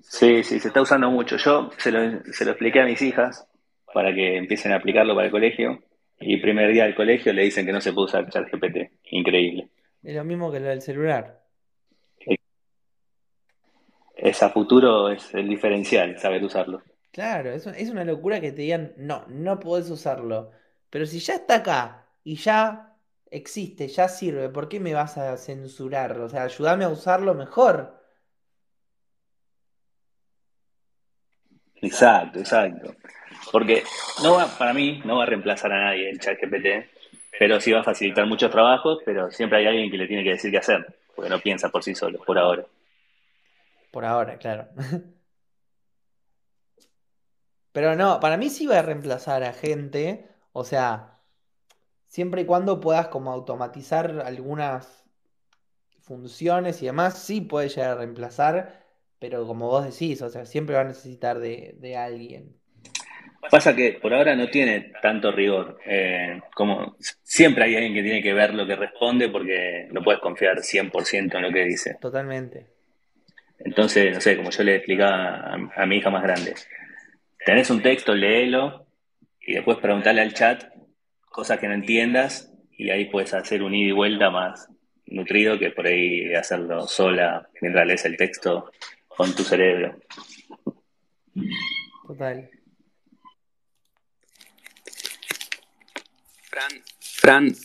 Sí, 0.04 0.44
sí, 0.44 0.60
se 0.60 0.68
está 0.68 0.82
usando 0.82 1.10
mucho. 1.10 1.38
Yo 1.38 1.72
se 1.78 1.92
lo, 1.92 2.24
se 2.32 2.46
lo 2.46 2.52
expliqué 2.52 2.82
a 2.82 2.86
mis 2.86 3.02
hijas 3.02 3.48
para 3.94 4.14
que 4.14 4.38
empiecen 4.38 4.72
a 4.74 4.78
aplicarlo 4.78 5.16
para 5.16 5.26
el 5.28 5.32
colegio. 5.32 5.82
Y 6.22 6.38
primer 6.38 6.72
día 6.72 6.84
del 6.86 6.96
colegio 6.96 7.34
le 7.34 7.44
dicen 7.44 7.66
que 7.66 7.72
no 7.72 7.82
se 7.82 7.94
puede 7.94 8.06
usar 8.06 8.30
ChatGPT. 8.30 8.92
Increíble. 9.12 9.70
Es 10.04 10.16
lo 10.16 10.24
mismo 10.24 10.52
que 10.52 10.60
lo 10.60 10.68
del 10.68 10.82
celular. 10.82 11.42
Es 14.16 14.44
a 14.44 14.50
futuro 14.50 15.10
es 15.10 15.34
el 15.34 15.50
diferencial, 15.50 16.20
saber 16.20 16.44
usarlo. 16.44 16.84
Claro, 17.12 17.52
es, 17.52 17.66
es 17.66 17.90
una 17.90 18.06
locura 18.06 18.40
que 18.40 18.52
te 18.52 18.62
digan, 18.62 18.94
no, 18.98 19.26
no 19.28 19.60
podés 19.60 19.90
usarlo. 19.90 20.52
Pero 20.92 21.06
si 21.08 21.20
ya 21.20 21.36
está 21.36 21.56
acá 21.56 22.06
y 22.24 22.36
ya 22.36 22.96
existe, 23.32 23.88
ya 23.88 24.08
sirve, 24.08 24.50
¿por 24.50 24.70
qué 24.70 24.80
me 24.80 24.94
vas 24.94 25.18
a 25.18 25.36
censurar? 25.38 26.20
O 26.20 26.30
sea, 26.30 26.44
ayúdame 26.44 26.86
a 26.86 26.90
usarlo 26.90 27.34
mejor. 27.34 28.01
Exacto, 31.82 32.40
exacto. 32.40 32.96
Porque 33.52 33.84
no 34.24 34.36
va, 34.36 34.48
para 34.48 34.74
mí 34.74 35.02
no 35.04 35.18
va 35.18 35.24
a 35.24 35.26
reemplazar 35.26 35.72
a 35.72 35.86
nadie 35.86 36.10
el 36.10 36.20
chat 36.20 36.38
GPT, 36.40 36.90
pero 37.40 37.60
sí 37.60 37.72
va 37.72 37.82
a 37.82 37.84
facilitar 37.84 38.26
muchos 38.26 38.52
trabajos, 38.52 39.00
pero 39.06 39.32
siempre 39.32 39.60
hay 39.60 39.68
alguien 39.68 39.90
que 39.90 39.98
le 39.98 40.08
tiene 40.08 40.24
que 40.24 40.32
decir 40.32 40.52
qué 40.52 40.60
hacer, 40.60 40.96
porque 41.16 41.30
no 41.30 41.40
piensa 41.40 41.70
por 41.70 41.84
sí 41.84 41.96
solo, 41.96 42.20
por 42.24 42.38
ahora. 42.38 42.66
Por 43.92 44.06
ahora, 44.06 44.38
claro. 44.38 44.68
Pero 47.72 47.96
no, 47.96 48.20
para 48.20 48.38
mí 48.38 48.50
sí 48.50 48.68
va 48.68 48.80
a 48.80 48.82
reemplazar 48.82 49.44
a 49.44 49.54
gente. 49.54 50.28
O 50.52 50.64
sea, 50.64 51.20
siempre 52.08 52.42
y 52.42 52.46
cuando 52.46 52.82
puedas 52.82 53.08
como 53.08 53.32
automatizar 53.32 54.22
algunas 54.26 55.06
funciones 56.02 56.82
y 56.82 56.88
demás, 56.88 57.18
sí 57.20 57.42
puede 57.42 57.70
llegar 57.70 57.92
a 57.92 57.96
reemplazar. 57.96 58.81
Pero 59.22 59.46
como 59.46 59.68
vos 59.68 59.86
decís, 59.86 60.20
o 60.24 60.30
sea, 60.30 60.46
siempre 60.46 60.74
va 60.74 60.82
a 60.82 60.86
necesitar 60.86 61.38
de, 61.38 61.76
de 61.78 61.96
alguien. 61.96 62.56
Pasa 63.52 63.76
que 63.76 64.00
por 64.02 64.16
ahora 64.16 64.36
no 64.36 64.50
tiene 64.50 64.94
tanto 65.00 65.32
rigor. 65.32 65.78
eh, 65.86 66.42
como 66.56 66.98
siempre 67.22 67.66
hay 67.66 67.76
alguien 67.76 67.94
que 67.94 68.02
tiene 68.02 68.24
que 68.24 68.34
ver 68.34 68.56
lo 68.56 68.66
que 68.66 68.76
responde 68.76 69.30
porque 69.30 69.88
no 69.92 70.02
puedes 70.02 70.20
confiar 70.22 70.58
100% 70.58 71.36
en 71.36 71.42
lo 71.44 71.52
que 71.52 71.66
dice. 71.66 71.98
Totalmente. 72.02 72.66
Entonces, 73.60 74.12
no 74.12 74.22
sé, 74.22 74.38
como 74.38 74.50
yo 74.50 74.64
le 74.64 74.78
explicaba 74.78 75.54
a, 75.76 75.86
mi 75.86 75.98
hija 75.98 76.10
más 76.10 76.24
grande, 76.24 76.56
tenés 77.46 77.70
un 77.70 77.84
texto, 77.84 78.16
léelo 78.16 78.88
y 79.40 79.54
después 79.54 79.78
preguntarle 79.78 80.22
al 80.22 80.34
chat 80.34 80.64
cosas 81.30 81.60
que 81.60 81.68
no 81.68 81.76
entiendas 81.76 82.52
y 82.76 82.90
ahí 82.90 83.06
puedes 83.06 83.36
hacer 83.36 83.62
un 83.62 83.76
ida 83.76 83.90
y 83.90 83.92
vuelta 83.92 84.32
más 84.32 84.68
nutrido 85.06 85.60
que 85.60 85.70
por 85.70 85.86
ahí 85.86 86.34
hacerlo 86.34 86.88
sola 86.88 87.48
mientras 87.62 87.86
lees 87.86 88.06
el 88.06 88.18
texto 88.18 88.72
con 89.16 89.34
tu 89.36 89.44
cerebro. 89.44 89.96
Total. 92.08 92.50
Fran, 96.50 96.72
Fran, 97.00 97.56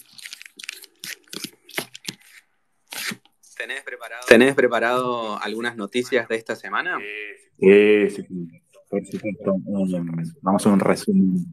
¿tenés 3.57 3.83
preparado, 3.83 4.23
¿tenés 4.29 4.55
preparado 4.55 5.43
algunas 5.43 5.77
noticias 5.77 6.29
de 6.29 6.37
esta 6.37 6.55
semana? 6.55 6.99
Sí, 7.59 8.11
sí, 8.11 8.27
por 8.89 9.05
supuesto. 9.05 9.57
Vamos 10.43 10.63
a 10.63 10.69
hacer 10.69 10.73
un 10.73 10.81
resumen. 10.81 11.45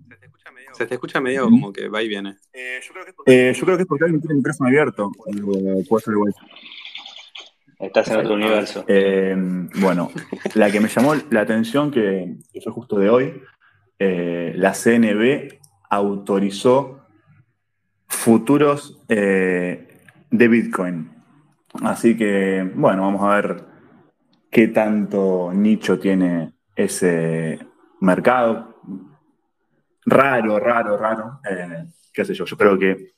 Se 0.73 0.85
te 0.87 0.95
escucha 0.95 1.21
medio 1.21 1.45
como 1.45 1.71
que 1.71 1.87
va 1.87 2.01
y 2.01 2.07
viene. 2.07 2.37
Eh, 2.51 2.79
yo, 2.85 2.93
creo 2.93 3.05
que 3.05 3.11
eh, 3.27 3.53
yo 3.53 3.65
creo 3.65 3.77
que 3.77 3.83
es 3.83 3.87
porque 3.87 4.05
alguien 4.05 4.21
tiene 4.21 4.33
el 4.33 4.37
micrófono 4.37 4.69
abierto. 4.69 5.11
Puede 5.87 6.03
ser 6.03 6.13
igual. 6.13 6.33
Estás 7.83 8.09
en 8.09 8.17
otro 8.17 8.33
universo. 8.33 8.85
Eh, 8.87 9.35
bueno, 9.79 10.11
la 10.55 10.71
que 10.71 10.79
me 10.79 10.87
llamó 10.87 11.13
la 11.29 11.41
atención, 11.41 11.91
que, 11.91 12.37
que 12.51 12.61
fue 12.61 12.71
justo 12.71 12.97
de 12.97 13.09
hoy, 13.09 13.41
la 13.99 14.73
CNB 14.73 15.59
autorizó 15.89 17.03
futuros 18.07 19.03
eh, 19.09 20.01
de 20.29 20.47
Bitcoin. 20.47 21.11
Así 21.83 22.15
que, 22.15 22.71
bueno, 22.75 23.03
vamos 23.03 23.23
a 23.23 23.35
ver 23.35 23.65
qué 24.49 24.67
tanto 24.67 25.51
nicho 25.53 25.99
tiene 25.99 26.53
ese 26.75 27.59
mercado. 27.99 28.81
Raro, 30.05 30.59
raro, 30.59 30.97
raro. 30.97 31.39
Eh, 31.49 31.85
qué 32.13 32.25
sé 32.25 32.33
yo, 32.33 32.45
yo 32.45 32.57
creo 32.57 32.77
que 32.77 33.13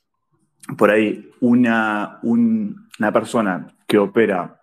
por 0.76 0.90
ahí 0.90 1.30
una, 1.40 2.18
una 2.22 3.12
persona 3.12 3.75
que 3.86 3.98
opera 3.98 4.62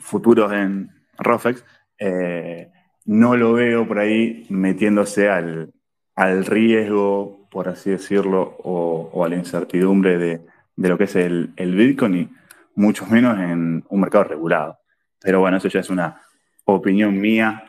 futuros 0.00 0.52
en 0.52 0.90
Rofex, 1.18 1.64
eh, 1.98 2.70
no 3.04 3.36
lo 3.36 3.52
veo 3.52 3.86
por 3.86 3.98
ahí 3.98 4.46
metiéndose 4.50 5.28
al, 5.28 5.72
al 6.14 6.44
riesgo 6.44 7.38
por 7.50 7.68
así 7.68 7.90
decirlo, 7.90 8.56
o, 8.62 9.24
a 9.24 9.28
la 9.28 9.36
incertidumbre 9.36 10.18
de, 10.18 10.40
lo 10.76 10.98
que 10.98 11.04
es 11.04 11.16
el, 11.16 11.52
Bitcoin 11.56 12.14
y 12.14 12.28
mucho 12.74 13.06
menos 13.06 13.38
en 13.38 13.84
un 13.88 14.00
mercado 14.00 14.24
regulado. 14.24 14.78
Pero 15.20 15.40
bueno, 15.40 15.56
eso 15.56 15.68
ya 15.68 15.80
es 15.80 15.90
una 15.90 16.20
opinión 16.64 17.18
mía 17.18 17.64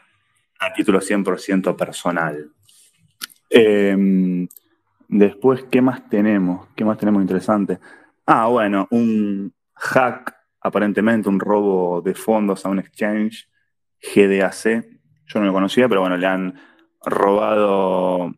a 0.59 0.73
título 0.73 0.99
100% 0.99 1.75
personal. 1.75 2.51
Em, 3.49 4.47
después, 5.07 5.63
¿qué 5.71 5.81
más 5.81 6.07
tenemos? 6.09 6.67
¿Qué 6.75 6.85
más 6.85 6.97
tenemos 6.97 7.21
interesante? 7.21 7.79
Ah, 8.25 8.47
bueno, 8.47 8.87
un 8.91 9.53
hack, 9.73 10.35
aparentemente 10.69 11.29
un 11.29 11.39
robo 11.39 12.01
de 12.01 12.15
fondos 12.15 12.65
a 12.65 12.69
un 12.69 12.79
exchange, 12.79 13.49
GDAC. 14.01 14.85
Yo 15.27 15.39
no 15.39 15.45
lo 15.45 15.53
conocía, 15.53 15.87
pero 15.89 16.01
bueno, 16.01 16.17
le 16.17 16.27
han 16.27 16.55
robado 17.05 18.33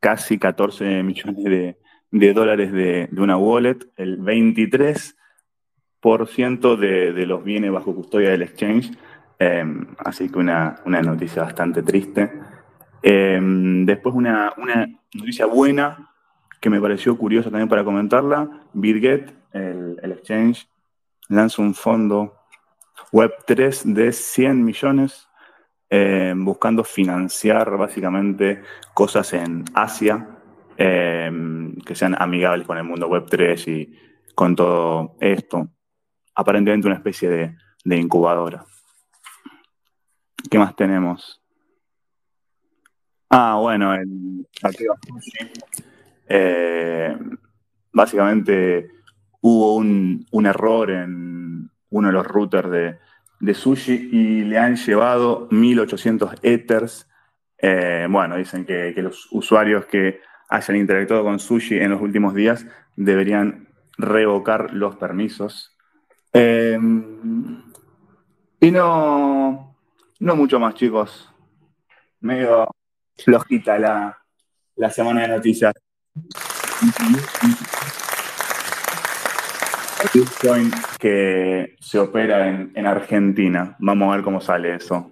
casi 0.00 0.38
14 0.38 1.02
millones 1.02 1.76
de, 2.10 2.32
dólares 2.32 2.72
de, 2.72 3.08
una 3.16 3.36
wallet, 3.36 3.78
el 3.96 4.20
23% 4.20 6.76
de, 6.76 7.12
de, 7.12 7.26
los 7.26 7.42
bienes 7.42 7.72
bajo 7.72 7.92
custodia 7.94 8.30
del 8.30 8.42
exchange. 8.42 8.92
Em, 9.38 9.86
así 9.98 10.30
que 10.30 10.38
una, 10.38 10.80
noticia 10.84 11.42
bastante 11.42 11.82
triste. 11.82 12.30
Em, 13.02 13.84
después 13.86 14.14
una, 14.14 14.52
noticia 15.14 15.46
buena 15.46 16.12
que 16.60 16.70
me 16.70 16.80
pareció 16.80 17.16
curiosa 17.16 17.50
también 17.50 17.68
para 17.68 17.84
comentarla. 17.84 18.66
BitGet, 18.72 19.32
el, 19.52 19.98
el 20.02 20.12
exchange, 20.12 20.68
lanza 21.28 21.62
un 21.62 21.74
fondo 21.74 22.34
Web3 23.12 23.84
de 23.94 24.12
100 24.12 24.64
millones 24.64 25.28
eh, 25.90 26.34
buscando 26.36 26.84
financiar 26.84 27.76
básicamente 27.76 28.62
cosas 28.92 29.32
en 29.32 29.64
Asia 29.74 30.38
eh, 30.76 31.30
que 31.84 31.94
sean 31.94 32.14
amigables 32.20 32.66
con 32.66 32.78
el 32.78 32.84
mundo 32.84 33.08
web 33.08 33.26
3 33.28 33.68
y 33.68 33.98
con 34.34 34.54
todo 34.54 35.16
esto. 35.20 35.68
Aparentemente 36.34 36.86
una 36.86 36.96
especie 36.96 37.28
de, 37.84 37.96
incubadora. 37.96 38.64
¿Qué 40.50 40.58
más 40.58 40.76
tenemos? 40.76 41.42
Ah, 43.30 43.58
bueno, 43.60 43.94
el 43.94 44.46
eh, 46.28 47.18
básicamente 47.92 48.97
hubo 49.40 49.76
un, 49.76 50.26
un 50.30 50.46
error 50.46 50.90
en 50.90 51.70
uno 51.90 52.08
de 52.08 52.12
los 52.12 52.26
routers 52.26 52.70
de, 52.70 52.98
de 53.40 53.54
sushi 53.54 54.08
y 54.12 54.44
le 54.44 54.58
han 54.58 54.76
llevado 54.76 55.48
1800 55.50 56.36
ethers. 56.42 57.08
Eh, 57.58 58.06
bueno, 58.08 58.36
dicen 58.36 58.64
que, 58.64 58.92
los 58.96 59.28
usuarios 59.32 59.86
que 59.86 60.20
hayan 60.48 60.76
interactuado 60.76 61.24
con 61.24 61.38
sushi 61.38 61.76
en 61.76 61.90
los 61.90 62.00
últimos 62.00 62.34
días 62.34 62.66
deberían 62.96 63.68
revocar 63.96 64.72
los 64.72 64.96
permisos. 64.96 65.76
Eh, 66.32 66.78
y 68.60 68.70
no, 68.70 69.76
no 70.20 70.36
mucho 70.36 70.58
más, 70.58 70.74
chicos. 70.74 71.32
Medio 72.20 72.66
flojita 73.16 73.78
la, 73.78 74.18
la 74.76 74.90
semana 74.90 75.22
de 75.22 75.28
noticias. 75.28 75.74
Bitcoin 80.14 80.70
que 80.98 81.76
se 81.80 81.98
opera 81.98 82.48
en, 82.48 82.86
Argentina. 82.86 83.76
Vamos 83.80 84.08
a 84.08 84.16
ver 84.16 84.24
cómo 84.24 84.40
sale 84.40 84.76
eso. 84.76 85.10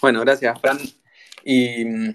Bueno, 0.00 0.20
gracias, 0.20 0.60
Fran. 0.60 0.78
Y 1.44 1.84
mm, 1.84 2.14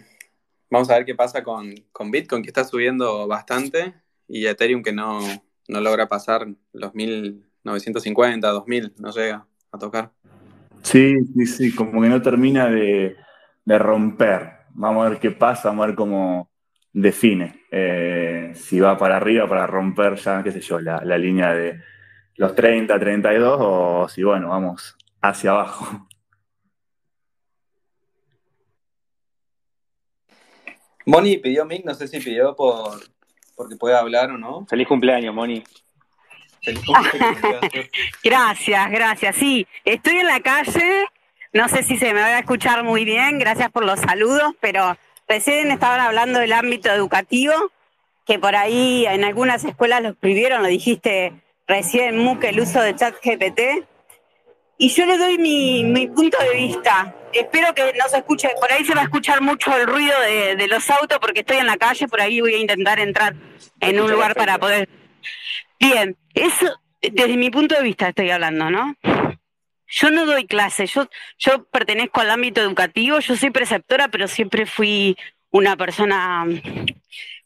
vamos 0.69 0.89
a 0.89 0.95
ver 0.95 1.05
qué 1.05 1.15
pasa 1.15 1.43
con, 1.43 1.73
Bitcoin, 2.11 2.43
que 2.43 2.49
está 2.49 2.63
subiendo 2.63 3.27
bastante, 3.27 3.95
y 4.27 4.45
Ethereum, 4.45 4.83
que 4.83 4.93
no, 4.93 5.19
logra 5.67 6.07
pasar 6.07 6.47
los 6.71 6.93
1950, 6.93 8.47
2000, 8.47 8.93
no 8.97 9.11
llega 9.11 9.47
a 9.71 9.77
tocar. 9.77 10.11
Sí, 10.83 11.15
sí, 11.35 11.45
sí, 11.47 11.75
como 11.75 12.01
que 12.01 12.09
no 12.09 12.21
termina 12.21 12.69
de, 12.69 13.15
de 13.65 13.79
romper. 13.79 14.56
Vamos 14.79 15.07
a 15.07 15.09
ver 15.09 15.19
qué 15.19 15.31
pasa, 15.31 15.69
vamos 15.69 15.83
a 15.83 15.87
ver 15.87 15.95
cómo 15.95 16.51
define. 16.93 17.65
Eh, 17.71 18.51
si 18.53 18.79
va 18.79 18.95
para 18.95 19.17
arriba 19.17 19.49
para 19.49 19.65
romper 19.65 20.15
ya, 20.17 20.43
qué 20.43 20.51
sé 20.51 20.61
yo, 20.61 20.79
la, 20.79 21.17
línea 21.17 21.51
de 21.51 21.81
los 22.35 22.53
30, 22.53 22.99
32 22.99 23.57
o 23.59 24.07
si, 24.07 24.21
bueno, 24.21 24.49
vamos 24.49 24.95
hacia 25.19 25.49
abajo. 25.49 26.07
Moni 31.07 31.37
pidió 31.37 31.65
mic, 31.65 31.83
no 31.83 31.95
sé 31.95 32.07
si 32.07 32.19
pidió 32.19 32.55
por 32.55 32.99
porque 33.55 33.77
puede 33.77 33.97
hablar 33.97 34.29
o 34.29 34.37
no. 34.37 34.67
Feliz 34.67 34.87
cumpleaños, 34.87 35.33
Moni. 35.33 35.63
Feliz 36.61 36.83
cumpleaños. 36.85 37.89
gracias, 38.23 38.91
gracias. 38.91 39.35
Sí, 39.37 39.65
estoy 39.83 40.17
en 40.17 40.27
la 40.27 40.39
calle 40.39 41.07
no 41.53 41.69
sé 41.69 41.83
si 41.83 41.97
se 41.97 42.13
me 42.13 42.21
va 42.21 42.27
a 42.27 42.39
escuchar 42.39 42.83
muy 42.83 43.05
bien, 43.05 43.39
gracias 43.39 43.71
por 43.71 43.85
los 43.85 43.99
saludos, 43.99 44.53
pero 44.59 44.97
recién 45.27 45.71
estaban 45.71 45.99
hablando 45.99 46.39
del 46.39 46.53
ámbito 46.53 46.91
educativo, 46.91 47.53
que 48.25 48.39
por 48.39 48.55
ahí 48.55 49.05
en 49.05 49.23
algunas 49.23 49.63
escuelas 49.63 50.01
lo 50.01 50.13
prohibieron, 50.15 50.61
lo 50.61 50.67
dijiste 50.67 51.33
recién, 51.67 52.17
MOOC, 52.17 52.43
el 52.45 52.59
uso 52.59 52.81
de 52.81 52.95
chat 52.95 53.15
GPT. 53.23 53.85
Y 54.79 54.89
yo 54.89 55.05
le 55.05 55.17
doy 55.17 55.37
mi, 55.39 56.07
punto 56.07 56.37
de 56.37 56.55
vista. 56.55 57.15
Espero 57.33 57.73
que 57.73 57.93
no 57.97 58.07
se 58.09 58.17
escuche, 58.17 58.49
por 58.59 58.71
ahí 58.71 58.85
se 58.85 58.93
va 58.93 59.01
a 59.01 59.05
escuchar 59.05 59.41
mucho 59.41 59.75
el 59.75 59.87
ruido 59.87 60.19
de, 60.21 60.55
de 60.55 60.67
los 60.67 60.89
autos 60.89 61.17
porque 61.19 61.39
estoy 61.39 61.57
en 61.57 61.67
la 61.67 61.77
calle, 61.77 62.07
por 62.07 62.21
ahí 62.21 62.41
voy 62.41 62.53
a 62.53 62.59
intentar 62.59 62.99
entrar 62.99 63.35
en 63.79 63.99
un 63.99 64.11
lugar 64.11 64.35
para 64.35 64.57
poder... 64.57 64.87
Bien, 65.79 66.15
eso 66.33 66.79
desde 67.01 67.37
mi 67.37 67.49
punto 67.49 67.75
de 67.75 67.83
vista 67.83 68.09
estoy 68.09 68.29
hablando, 68.29 68.69
¿no? 68.69 68.95
Yo 69.87 70.11
no 70.11 70.25
doy 70.25 70.45
clases, 70.45 70.93
yo, 70.93 71.09
yo 71.37 71.63
pertenezco 71.65 72.19
al 72.19 72.29
ámbito 72.29 72.61
educativo, 72.61 73.19
yo 73.19 73.35
soy 73.35 73.51
preceptora, 73.51 74.09
pero 74.09 74.27
siempre 74.27 74.65
fui 74.65 75.17
una 75.49 75.77
persona 75.77 76.45
mm, 76.45 76.61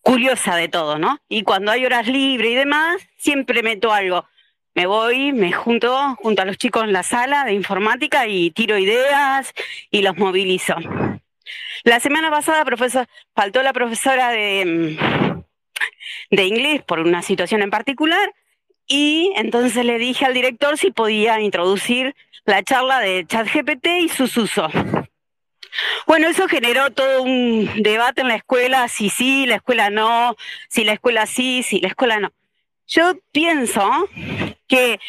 curiosa 0.01 0.55
de 0.55 0.67
todo, 0.67 0.97
¿no? 0.97 1.19
Y 1.29 1.43
cuando 1.43 1.71
hay 1.71 1.85
horas 1.85 2.07
libres 2.07 2.51
y 2.51 2.55
demás, 2.55 3.07
siempre 3.17 3.61
meto 3.63 3.93
algo. 3.93 4.25
Me 4.73 4.85
voy, 4.87 5.33
me 5.33 5.51
junto 5.51 6.15
junto 6.15 6.41
a 6.41 6.45
los 6.45 6.57
chicos 6.57 6.83
en 6.83 6.93
la 6.93 7.03
sala 7.03 7.43
de 7.45 7.53
informática 7.53 8.25
y 8.27 8.51
tiro 8.51 8.77
ideas 8.77 9.53
y 9.91 10.01
los 10.01 10.17
movilizo. 10.17 10.75
La 11.83 11.99
semana 11.99 12.29
pasada, 12.31 12.63
profesor, 12.63 13.07
faltó 13.35 13.61
la 13.63 13.73
profesora 13.73 14.29
de, 14.29 14.65
mm, 14.65 16.35
de 16.35 16.45
inglés 16.45 16.83
por 16.83 16.99
una 16.99 17.21
situación 17.21 17.61
en 17.61 17.69
particular 17.69 18.33
y 18.87 19.31
entonces 19.35 19.85
le 19.85 19.97
dije 19.97 20.25
al 20.25 20.33
director 20.33 20.77
si 20.77 20.91
podía 20.91 21.39
introducir 21.39 22.15
la 22.45 22.63
charla 22.63 22.99
de 22.99 23.25
ChatGPT 23.25 23.87
y 24.01 24.09
sus 24.09 24.35
usos. 24.37 24.71
Bueno, 26.05 26.27
eso 26.27 26.47
generó 26.47 26.91
todo 26.91 27.23
un 27.23 27.69
debate 27.81 28.21
en 28.21 28.27
la 28.27 28.35
escuela, 28.35 28.87
si 28.87 29.09
sí, 29.09 29.45
la 29.45 29.55
escuela 29.55 29.89
no, 29.89 30.35
si 30.69 30.83
la 30.83 30.93
escuela 30.93 31.25
sí, 31.25 31.63
si 31.63 31.79
la 31.79 31.89
escuela 31.89 32.19
no. 32.19 32.31
Yo 32.87 33.13
pienso 33.31 34.09
que 34.67 34.99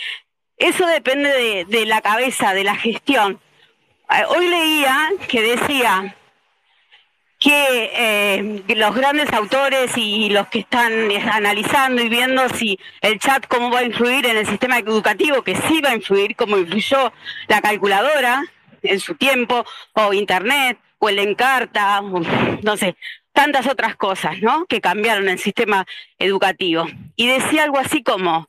eso 0.57 0.87
depende 0.87 1.65
de, 1.69 1.87
la 1.87 2.01
cabeza, 2.01 2.55
de 2.55 2.63
la 2.63 2.77
gestión. 2.77 3.41
Eh, 4.09 4.25
hoy 4.29 4.49
leía 4.49 5.11
que 5.29 5.43
decía 5.43 6.17
que 7.43 7.91
eh, 7.93 8.63
los 8.77 8.95
grandes 8.95 9.33
autores 9.33 9.91
y 9.97 10.29
los 10.31 10.47
que 10.47 10.61
están 10.61 11.11
analizando 11.33 12.01
y 12.01 12.09
viendo 12.09 12.49
si 12.51 12.79
el 13.01 13.19
chat 13.19 13.47
cómo 13.49 13.71
va 13.71 13.81
a 13.81 13.85
influir 13.85 14.27
en 14.27 14.37
el 14.37 14.47
sistema 14.47 14.79
educativo, 14.79 15.43
que 15.43 15.57
sí 15.57 15.81
va 15.81 15.91
a 15.91 15.97
influir, 15.97 16.37
como 16.37 16.57
influyó 16.57 17.13
la 17.49 17.61
calculadora 17.61 18.45
en 18.83 19.01
su 19.01 19.17
tiempo, 19.17 19.65
o 19.95 20.13
internet, 20.13 20.79
o 20.99 21.09
el 21.09 21.19
encarta, 21.19 22.01
no 22.01 22.77
sé, 22.77 22.97
tantas 23.33 23.67
otras 23.67 23.97
cosas, 23.97 24.41
¿no? 24.41 24.67
Que 24.67 24.81
cambiaron 24.81 25.29
el 25.29 25.39
sistema 25.39 25.85
educativo. 26.19 26.87
Y 27.17 27.27
decía 27.27 27.65
algo 27.65 27.79
así 27.79 28.05
como, 28.05 28.49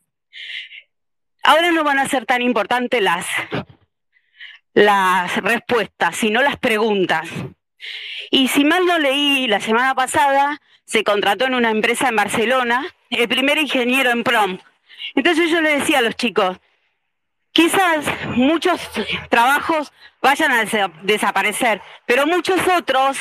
ahora 1.41 1.71
no 1.71 1.83
van 1.83 1.97
a 1.97 2.07
ser 2.07 2.27
tan 2.27 2.43
importantes 2.43 3.01
las, 3.01 3.25
las 4.75 5.35
respuestas, 5.37 6.15
sino 6.15 6.43
las 6.43 6.57
preguntas. 6.57 7.27
Y 8.31 8.47
si 8.47 8.65
mal 8.65 8.85
no 8.85 8.97
leí, 8.99 9.47
la 9.47 9.59
semana 9.59 9.95
pasada 9.95 10.61
se 10.85 11.03
contrató 11.03 11.45
en 11.45 11.55
una 11.55 11.71
empresa 11.71 12.09
en 12.09 12.15
Barcelona 12.15 12.85
el 13.09 13.27
primer 13.27 13.57
ingeniero 13.57 14.11
en 14.11 14.23
PROM. 14.23 14.57
Entonces 15.15 15.49
yo 15.49 15.61
le 15.61 15.77
decía 15.79 15.99
a 15.99 16.01
los 16.01 16.15
chicos, 16.15 16.57
quizás 17.51 18.05
muchos 18.35 18.81
trabajos 19.29 19.91
vayan 20.21 20.51
a 20.51 20.65
desaparecer, 21.03 21.81
pero 22.05 22.25
muchos 22.25 22.59
otros 22.67 23.17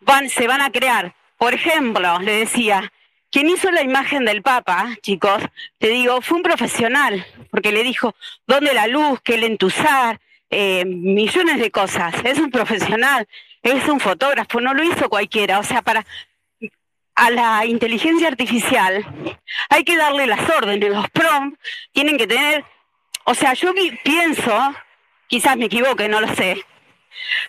van, 0.00 0.28
se 0.28 0.46
van 0.46 0.62
a 0.62 0.70
crear. 0.70 1.14
Por 1.36 1.54
ejemplo, 1.54 2.18
le 2.20 2.32
decía, 2.32 2.92
quien 3.30 3.48
hizo 3.48 3.70
la 3.70 3.82
imagen 3.82 4.24
del 4.24 4.42
Papa, 4.42 4.96
chicos, 5.02 5.42
te 5.78 5.88
digo, 5.88 6.20
fue 6.20 6.36
un 6.36 6.42
profesional, 6.42 7.26
porque 7.50 7.72
le 7.72 7.82
dijo 7.82 8.14
dónde 8.46 8.74
la 8.74 8.86
luz, 8.86 9.20
qué 9.22 9.38
lente 9.38 9.66
usar, 9.66 10.20
eh, 10.50 10.84
millones 10.84 11.58
de 11.58 11.70
cosas. 11.70 12.14
Es 12.24 12.38
un 12.38 12.50
profesional 12.50 13.26
es 13.62 13.88
un 13.88 14.00
fotógrafo, 14.00 14.60
no 14.60 14.74
lo 14.74 14.82
hizo 14.82 15.08
cualquiera. 15.08 15.58
O 15.58 15.64
sea, 15.64 15.82
para 15.82 16.04
a 17.20 17.30
la 17.30 17.66
inteligencia 17.66 18.28
artificial 18.28 19.04
hay 19.68 19.84
que 19.84 19.96
darle 19.96 20.26
las 20.26 20.48
órdenes, 20.48 20.90
los 20.90 21.10
prompts 21.10 21.58
tienen 21.92 22.16
que 22.16 22.26
tener, 22.26 22.64
o 23.24 23.34
sea, 23.34 23.52
yo 23.52 23.74
pienso, 24.02 24.74
quizás 25.26 25.54
me 25.58 25.66
equivoque, 25.66 26.08
no 26.08 26.22
lo 26.22 26.34
sé, 26.34 26.64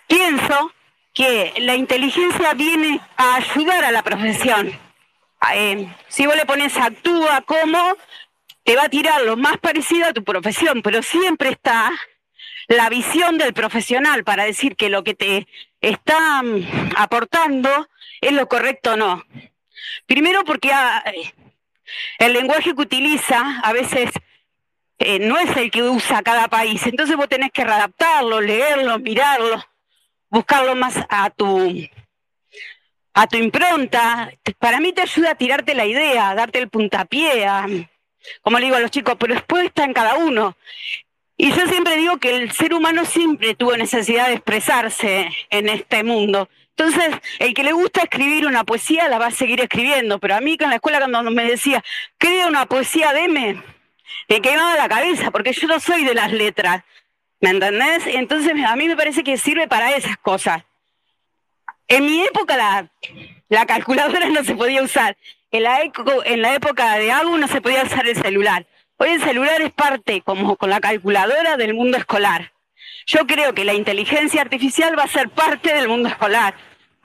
pienso 0.07 0.74
que 1.14 1.53
la 1.59 1.76
inteligencia 1.76 2.53
viene 2.53 2.99
a 3.16 3.36
ayudar 3.36 3.86
a 3.86 3.91
la 3.91 4.03
profesión. 4.03 4.78
Eh, 5.53 5.88
si 6.09 6.26
vos 6.26 6.36
le 6.36 6.45
pones 6.45 6.76
actúa 6.76 7.41
como, 7.41 7.95
te 8.64 8.76
va 8.76 8.84
a 8.84 8.89
tirar 8.89 9.22
lo 9.22 9.38
más 9.38 9.57
parecido 9.57 10.07
a 10.07 10.14
tu 10.14 10.24
profesión, 10.24 10.82
pero 10.82 11.01
siempre 11.01 11.49
está 11.49 11.91
la 12.68 12.89
visión 12.89 13.38
del 13.38 13.53
profesional 13.53 14.26
para 14.26 14.43
decir 14.43 14.76
que 14.76 14.89
lo 14.89 15.03
que 15.03 15.14
te 15.14 15.47
está 15.82 16.42
mm, 16.44 16.92
aportando 16.96 17.90
es 18.22 18.32
lo 18.32 18.48
correcto 18.48 18.94
o 18.94 18.98
no. 18.98 19.26
Primero 20.06 20.44
porque 20.46 20.72
ah, 20.72 21.04
el 22.20 22.34
lenguaje 22.34 22.74
que 22.76 22.82
utiliza 22.82 23.60
a 23.64 23.74
veces 23.74 24.12
eh, 25.00 25.20
no 25.20 25.38
es 25.38 25.56
el 25.58 25.72
que 25.72 25.84
usa 25.84 26.22
cada 26.22 26.48
país, 26.48 26.86
entonces 26.86 27.16
vos 27.18 27.28
tenés 27.28 27.52
que 27.52 27.64
readaptarlo, 27.64 28.40
leerlo, 28.40 29.00
mirarlo, 29.00 29.64
buscarlo 30.30 30.76
más 30.76 30.96
a 31.10 31.30
tu 31.32 31.90
a 33.14 33.28
tu 33.28 33.38
impronta. 33.38 34.32
Para 34.60 34.80
mí 34.80 34.94
te 34.94 35.02
ayuda 35.02 35.32
a 35.32 35.36
tirarte 35.36 35.74
la 35.74 35.86
idea, 35.86 36.30
a 36.30 36.36
darte 36.36 36.60
el 36.60 36.70
puntapié, 36.70 37.90
como 38.42 38.60
le 38.60 38.66
digo 38.66 38.78
a 38.78 38.80
los 38.80 38.92
chicos, 38.92 39.16
pero 39.20 39.34
después 39.34 39.66
está 39.66 39.84
en 39.84 39.94
cada 39.94 40.16
uno. 40.16 40.56
Y 41.44 41.50
yo 41.50 41.66
siempre 41.66 41.98
digo 41.98 42.18
que 42.18 42.36
el 42.36 42.52
ser 42.52 42.72
humano 42.72 43.04
siempre 43.04 43.56
tuvo 43.56 43.76
necesidad 43.76 44.28
de 44.28 44.36
expresarse 44.36 45.28
en 45.50 45.70
este 45.70 46.04
mundo. 46.04 46.48
Entonces, 46.78 47.16
el 47.39 47.56
que 47.56 47.64
le 47.64 47.72
gusta 47.72 48.04
escribir 48.04 48.46
una 48.46 48.64
poesía 48.64 49.10
la 49.10 49.18
va 49.18 49.26
a 49.26 49.32
seguir 49.32 49.60
escribiendo, 49.60 50.20
pero 50.20 50.36
a 50.36 50.39
mí 50.39 50.56
con 50.56 50.70
la 50.70 50.76
escuela 50.76 51.00
cuando 51.00 51.32
me 51.32 51.44
decía, 51.46 51.84
crea 52.20 52.46
una 52.46 52.68
poesía, 52.68 53.12
deme, 53.12 53.60
me 54.30 54.39
quemaba 54.39 54.76
la 54.76 54.88
cabeza, 54.88 55.32
porque 55.32 55.52
yo 55.52 55.68
no 55.68 55.80
soy 55.80 56.06
de 56.06 56.14
las 56.14 56.32
letras, 56.32 56.84
¿me 57.39 57.50
entendés? 57.50 58.06
Entonces, 58.06 58.54
a 58.64 58.76
mí 58.76 58.88
me 58.88 58.96
parece 58.96 59.24
que 59.24 59.36
sirve 59.39 59.68
para 59.68 59.96
esas 59.96 60.18
cosas. 60.18 60.62
En 61.88 62.06
mi 62.06 62.22
época 62.22 62.56
la, 62.56 62.92
la 63.50 63.66
calculadora 63.66 64.30
no 64.30 64.44
se 64.44 64.54
podía 64.54 64.84
usar, 64.84 65.18
en 65.50 65.64
la, 65.64 65.80
en 66.26 66.42
la 66.44 66.54
época 66.54 67.00
de 67.00 67.12
algo 67.12 67.36
no 67.39 67.48
se 67.48 67.62
podía 67.62 67.82
usar 67.82 68.08
el 68.08 68.16
celular. 68.16 68.68
Hoy 69.04 69.10
el 69.10 69.24
celular 69.24 69.60
es 69.64 69.72
parte, 69.72 70.22
como 70.22 70.56
con 70.58 70.70
la 70.70 70.80
calculadora, 70.80 71.58
del 71.58 71.74
mundo 71.74 71.97
escolar. 71.97 72.52
Yo 73.08 73.26
creo 73.26 73.56
que 73.56 73.66
la 73.66 73.74
inteligencia 73.74 74.41
artificial 74.41 74.95
va 74.95 75.06
a 75.06 75.08
ser 75.08 75.30
parte 75.30 75.74
del 75.74 75.88
mundo 75.88 76.08
escolar. 76.08 76.54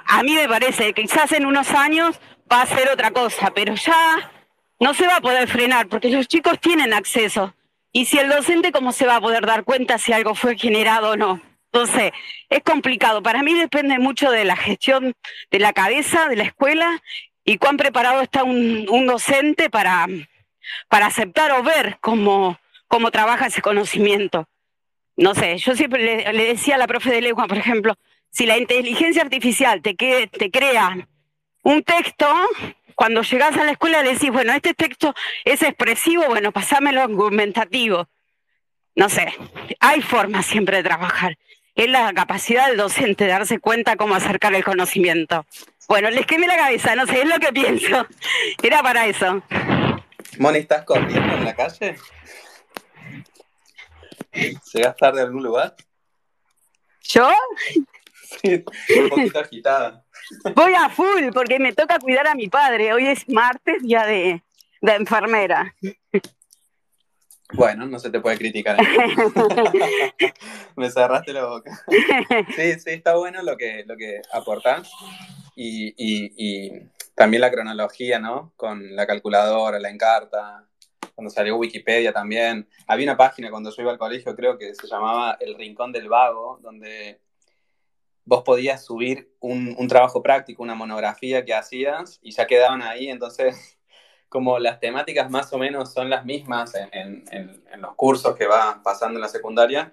A 0.05 0.22
mí 0.22 0.34
me 0.34 0.47
parece 0.47 0.92
que 0.92 1.01
quizás 1.01 1.32
en 1.32 1.47
unos 1.47 1.70
años 1.70 2.20
va 2.53 2.61
a 2.61 2.66
ser 2.66 2.90
otra 2.90 3.12
cosa, 3.12 3.51
pero 3.55 3.74
ya 3.76 4.30
no 4.78 4.92
se 4.92 5.07
va 5.07 5.16
a 5.16 5.20
poder 5.22 5.49
frenar 5.49 5.88
porque 5.88 6.11
los 6.11 6.28
chicos 6.28 6.61
tienen 6.61 6.92
acceso. 6.92 7.55
Y 7.92 8.05
si 8.05 8.18
el 8.18 8.28
docente, 8.28 8.72
¿cómo 8.72 8.92
se 8.92 9.07
va 9.07 9.16
a 9.16 9.20
poder 9.22 9.47
dar 9.47 9.64
cuenta 9.64 9.97
si 9.97 10.12
algo 10.12 10.34
fue 10.34 10.59
generado 10.59 11.12
o 11.12 11.16
no? 11.16 11.40
Entonces, 11.72 12.12
es 12.51 12.62
complicado. 12.62 13.22
Para 13.22 13.42
mí 13.42 13.55
depende 13.55 13.99
mucho 13.99 14.30
de 14.30 14.44
la 14.44 14.57
gestión 14.57 15.14
de 15.51 15.59
la 15.59 15.72
cabeza, 15.72 16.28
de 16.28 16.36
la 16.36 16.44
escuela, 16.44 17.03
y 17.42 17.57
cuán 17.57 17.78
preparado 17.78 18.20
está 18.20 18.44
un, 18.44 18.86
un 18.90 19.07
docente 19.07 19.70
para, 19.70 20.07
para 20.88 21.06
aceptar 21.06 21.52
o 21.52 21.62
ver 21.62 21.98
cómo, 22.00 22.58
cómo 22.88 23.10
trabaja 23.10 23.46
ese 23.46 23.62
conocimiento. 23.62 24.48
No 25.16 25.34
sé, 25.34 25.56
yo 25.58 25.74
siempre 25.74 26.32
le, 26.32 26.46
decía 26.46 26.74
a 26.74 26.78
la 26.78 26.86
profe 26.86 27.10
de 27.10 27.22
lengua, 27.22 27.46
por 27.46 27.56
ejemplo, 27.56 27.94
si 28.30 28.44
la 28.44 28.58
inteligencia 28.58 29.22
artificial 29.22 29.80
te, 29.80 29.94
te 29.94 30.50
crea 30.50 31.08
un 31.62 31.82
texto, 31.82 32.26
cuando 32.94 33.22
llegas 33.22 33.56
a 33.56 33.64
la 33.64 33.72
escuela 33.72 34.02
le 34.02 34.14
decís, 34.14 34.30
bueno, 34.30 34.52
este 34.52 34.74
texto 34.74 35.14
es 35.44 35.62
expresivo, 35.62 36.24
bueno, 36.28 36.52
pasámelo 36.52 37.02
argumentativo. 37.02 38.08
No 38.94 39.08
sé, 39.08 39.32
hay 39.80 40.00
formas 40.00 40.46
siempre 40.46 40.78
de 40.78 40.82
trabajar. 40.82 41.36
Es 41.74 41.88
la 41.90 42.12
capacidad 42.14 42.68
del 42.68 42.78
docente 42.78 43.24
de 43.24 43.30
darse 43.30 43.58
cuenta 43.58 43.96
cómo 43.96 44.14
acercar 44.14 44.54
el 44.54 44.64
conocimiento. 44.64 45.44
Bueno, 45.88 46.10
les 46.10 46.26
quemé 46.26 46.46
la 46.46 46.56
cabeza, 46.56 46.96
no 46.96 47.06
sé, 47.06 47.20
es 47.20 47.28
lo 47.28 47.38
que 47.38 47.52
pienso. 47.52 48.06
Era 48.62 48.82
para 48.82 49.06
eso. 49.06 49.42
Moni, 50.39 50.59
¿estás 50.59 50.85
corriendo 50.85 51.35
en 51.35 51.45
la 51.45 51.55
calle? 51.55 51.97
¿Llegas 54.33 54.97
tarde 54.97 55.20
a 55.20 55.24
algún 55.24 55.43
lugar? 55.43 55.74
¿Yo? 57.03 57.31
Sí, 58.43 58.64
un 58.99 59.09
poquito 59.09 59.39
agitada. 59.39 60.05
Voy 60.55 60.74
a 60.74 60.89
full 60.89 61.31
porque 61.33 61.59
me 61.59 61.72
toca 61.72 61.99
cuidar 61.99 62.27
a 62.27 62.35
mi 62.35 62.49
padre. 62.49 62.93
Hoy 62.93 63.07
es 63.07 63.29
martes 63.29 63.77
ya 63.83 64.07
de, 64.07 64.43
de 64.83 64.95
enfermera. 64.95 65.74
Bueno, 67.53 67.87
no 67.87 67.99
se 67.99 68.11
te 68.11 68.20
puede 68.20 68.37
criticar. 68.37 68.77
me 70.77 70.91
cerraste 70.91 71.33
la 71.33 71.47
boca. 71.47 71.85
sí, 72.57 72.81
sí, 72.81 72.91
está 72.91 73.14
bueno 73.14 73.43
lo 73.43 73.57
que, 73.57 73.85
lo 73.87 73.97
que 73.97 74.20
aportás. 74.33 74.91
Y, 75.55 75.95
y, 75.97 76.33
y 76.37 76.83
también 77.16 77.40
la 77.40 77.50
cronología, 77.50 78.20
¿no? 78.20 78.52
Con 78.56 78.94
la 78.94 79.06
calculadora, 79.06 79.80
la 79.80 79.88
encarta, 79.88 80.68
cuando 81.14 81.30
salió 81.30 81.56
Wikipedia 81.56 82.12
también. 82.12 82.68
Había 82.86 83.06
una 83.06 83.16
página 83.16 83.50
cuando 83.50 83.70
yo 83.70 83.82
iba 83.82 83.90
al 83.90 83.98
colegio, 83.98 84.36
creo 84.36 84.58
que 84.58 84.74
se 84.74 84.86
llamaba 84.86 85.36
El 85.40 85.54
Rincón 85.56 85.90
del 85.92 86.10
Vago, 86.10 86.58
donde 86.62 87.22
vos 88.26 88.42
podías 88.44 88.84
subir 88.84 89.32
un, 89.40 89.74
un 89.78 89.88
trabajo 89.88 90.22
práctico, 90.22 90.62
una 90.62 90.74
monografía 90.74 91.44
que 91.44 91.54
hacías 91.54 92.18
y 92.22 92.32
ya 92.32 92.46
quedaban 92.46 92.82
ahí, 92.82 93.08
entonces 93.08 93.78
como 94.28 94.58
las 94.58 94.78
temáticas 94.78 95.30
más 95.30 95.50
o 95.54 95.58
menos 95.58 95.94
son 95.94 96.10
las 96.10 96.24
mismas 96.26 96.74
en, 96.74 97.24
en, 97.30 97.80
los 97.80 97.94
cursos 97.94 98.36
que 98.36 98.46
va 98.46 98.82
pasando 98.82 99.16
en 99.16 99.22
la 99.22 99.28
secundaria, 99.28 99.92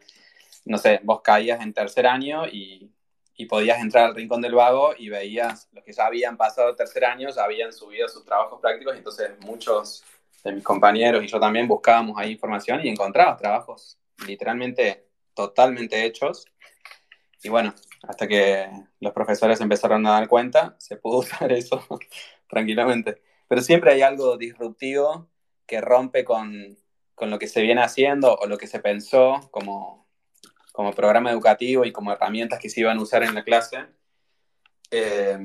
no 0.66 0.78
sé, 0.78 1.00
vos 1.04 1.22
caías 1.22 1.62
en 1.62 1.74
tercer 1.74 2.08
año 2.08 2.48
y 2.48 2.93
y 3.36 3.46
podías 3.46 3.80
entrar 3.80 4.06
al 4.06 4.16
rincón 4.16 4.42
del 4.42 4.54
vago 4.56 4.94
y 4.98 5.10
veías 5.10 5.68
los 5.72 5.84
que 5.84 5.94
ya 5.94 6.06
habían 6.06 6.38
pasado 6.38 6.76
tercer 6.76 7.06
año, 7.06 7.30
ya 7.30 7.44
habían 7.44 7.74
subido 7.74 8.08
sus 8.08 8.24
trabajos 8.24 8.60
prácticos 8.62 8.96
y 8.96 8.98
entonces 9.00 9.32
muchos 9.40 10.04
de 10.44 10.52
mis 10.52 10.64
compañeros 10.64 11.24
y 11.24 11.28
yo 11.28 11.40
también 11.40 11.68
buscábamos 11.68 12.18
ahí 12.18 12.32
información 12.32 12.86
y 12.86 12.90
encontrabas 12.90 13.38
trabajos 13.38 13.98
literalmente 14.28 15.08
totalmente 15.34 16.06
hechos. 16.06 16.46
Y 17.42 17.50
bueno, 17.50 17.74
hasta 18.04 18.28
que 18.28 18.70
los 19.00 19.14
profesores 19.14 19.60
empezaron 19.62 20.06
a 20.06 20.12
dar 20.12 20.28
cuenta, 20.28 20.76
se 20.80 20.98
pudo 20.98 21.18
usar 21.20 21.52
eso 21.52 21.86
tranquilamente. 22.50 23.22
pero 23.48 23.62
siempre 23.62 23.92
hay 23.92 24.02
algo 24.02 24.38
disruptivo 24.38 25.30
que 25.66 25.82
rompe 25.82 26.24
con, 26.24 26.78
lo 27.20 27.40
que 27.40 27.48
se 27.48 27.62
viene 27.62 27.82
haciendo 27.82 28.36
o 28.36 28.48
lo 28.48 28.58
que 28.58 28.68
se 28.68 28.80
pensó 28.80 29.40
como, 29.52 30.03
como 30.74 30.92
programa 30.92 31.32
educativo 31.32 31.86
y 31.86 31.94
como 31.94 32.12
herramientas 32.12 32.60
que 32.60 32.70
se 32.70 32.82
iban 32.82 32.98
a 32.98 33.02
usar 33.02 33.24
en 33.24 33.36
la 33.36 33.44
clase. 33.44 33.86
Eh, 34.92 35.38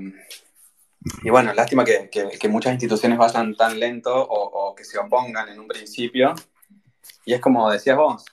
y 1.23 1.31
bueno, 1.31 1.53
lástima 1.53 1.85
que, 1.85 2.49
muchas 2.49 2.73
instituciones 2.73 3.19
vayan 3.19 3.55
tan 3.55 3.79
lento 3.79 4.11
o, 4.15 4.75
que 4.75 4.85
se 4.85 4.99
opongan 4.99 5.51
en 5.51 5.61
un 5.61 5.69
principio. 5.69 6.35
Y 7.25 7.35
es 7.35 7.41
como 7.41 7.71
decías 7.71 7.97
vos, 7.97 8.25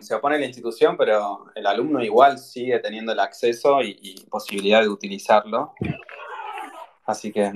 se 0.00 0.14
opone 0.14 0.38
la 0.38 0.44
institución, 0.44 0.96
pero 0.96 1.46
el 1.54 1.66
alumno 1.66 2.04
igual 2.04 2.38
sigue 2.38 2.78
teniendo 2.78 3.12
el 3.12 3.20
acceso 3.20 3.80
y, 3.82 4.26
posibilidad 4.30 4.82
de 4.82 4.88
utilizarlo. 4.88 5.74
Así 7.06 7.32
que... 7.32 7.50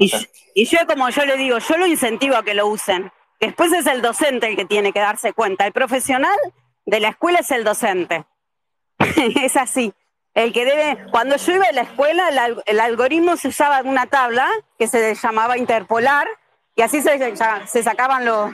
y, 0.55 0.65
yo, 0.65 0.79
como 0.87 1.11
yo 1.11 1.27
le 1.27 1.37
digo, 1.37 1.59
yo 1.59 1.77
lo 1.77 1.87
incentivo 1.87 2.37
a 2.37 2.43
que 2.43 2.55
lo 2.55 2.69
usen. 2.69 3.13
Después 3.39 3.71
es 3.73 3.87
el 3.87 4.01
docente 4.01 4.49
el 4.49 4.57
que 4.57 4.65
tiene 4.65 4.95
que 4.95 5.01
darse 5.01 5.35
cuenta. 5.35 5.67
El 5.67 5.73
profesional 5.73 6.37
de 6.87 7.01
la 7.01 7.09
escuela 7.09 7.41
es 7.41 7.51
el 7.51 7.65
docente. 7.65 8.25
es 9.43 9.57
así. 9.57 9.93
El 10.35 10.53
que 10.53 10.65
debe, 10.65 10.99
cuando 11.11 11.37
yo 11.37 11.53
iba 11.53 11.67
a 11.67 11.73
la 11.73 11.83
escuela, 11.83 12.29
el, 12.65 12.81
algoritmo 12.81 13.37
se 13.37 13.49
usaba 13.49 13.81
en 13.81 13.89
una 13.89 14.07
tabla 14.07 14.49
que 14.79 14.87
se 14.87 15.15
llamaba 15.15 15.59
interpolar, 15.59 16.27
y 16.75 16.83
así 16.83 17.03
se, 17.03 17.35
se 17.67 17.83
sacaban 17.83 18.25
los 18.25 18.51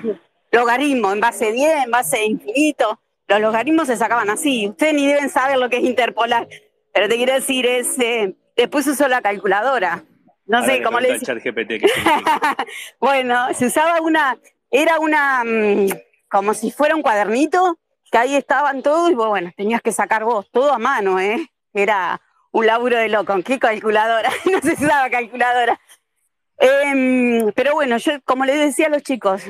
logaritmos 0.51 1.13
en 1.13 1.21
base 1.21 1.53
10, 1.53 1.85
en 1.85 1.91
base 1.91 2.25
infinito. 2.25 3.01
Los 3.29 3.41
logaritmos 3.41 3.87
se 3.87 3.97
sacaban 3.97 4.31
así. 4.31 4.69
Ustedes 4.69 4.95
ni 4.95 5.07
deben 5.07 5.29
saber 5.29 5.59
lo 5.59 5.69
que 5.69 5.77
es 5.77 5.85
interpolar. 5.85 6.49
Pero 6.93 7.09
te 7.09 7.17
quiero 7.17 7.35
decir, 7.35 7.67
es, 7.67 7.99
eh, 7.99 8.35
después 8.57 8.87
usó 8.87 9.07
la 9.07 9.21
calculadora. 9.21 10.05
No 10.47 10.65
sé 10.65 10.83
cómo 10.83 10.99
le 10.99 11.19
bueno, 13.01 13.53
se 13.53 13.67
usaba 13.67 14.01
una, 14.01 14.39
era 14.71 14.99
una, 14.99 15.45
mm, 15.45 15.89
como 16.31 16.55
si 16.55 16.71
fuera 16.71 16.97
un 16.97 17.03
cuadernito, 17.03 17.79
que 18.11 18.19
ahí 18.19 18.37
estaban 18.37 18.83
todos 18.83 19.11
y 19.11 19.15
bueno, 19.15 19.51
tenías 19.57 19.83
que 19.83 19.93
sacar 19.93 20.25
vos, 20.25 20.51
todo 20.51 20.73
a 20.73 20.79
mano, 20.79 21.21
¿eh? 21.21 21.51
Era 21.73 22.21
un 22.51 22.67
laburo 22.67 22.97
de 22.97 23.09
loco. 23.09 23.35
¿Qué 23.45 23.59
calculadora? 23.59 24.31
no 24.51 24.61
se 24.61 24.73
usaba 24.73 25.11
calculadora. 25.11 25.79
Em, 26.59 27.53
pero 27.53 27.75
bueno, 27.75 27.99
yo 27.99 28.21
como 28.25 28.45
les 28.45 28.59
decía 28.59 28.87
a 28.87 28.91
los 28.91 29.03
chicos, 29.03 29.43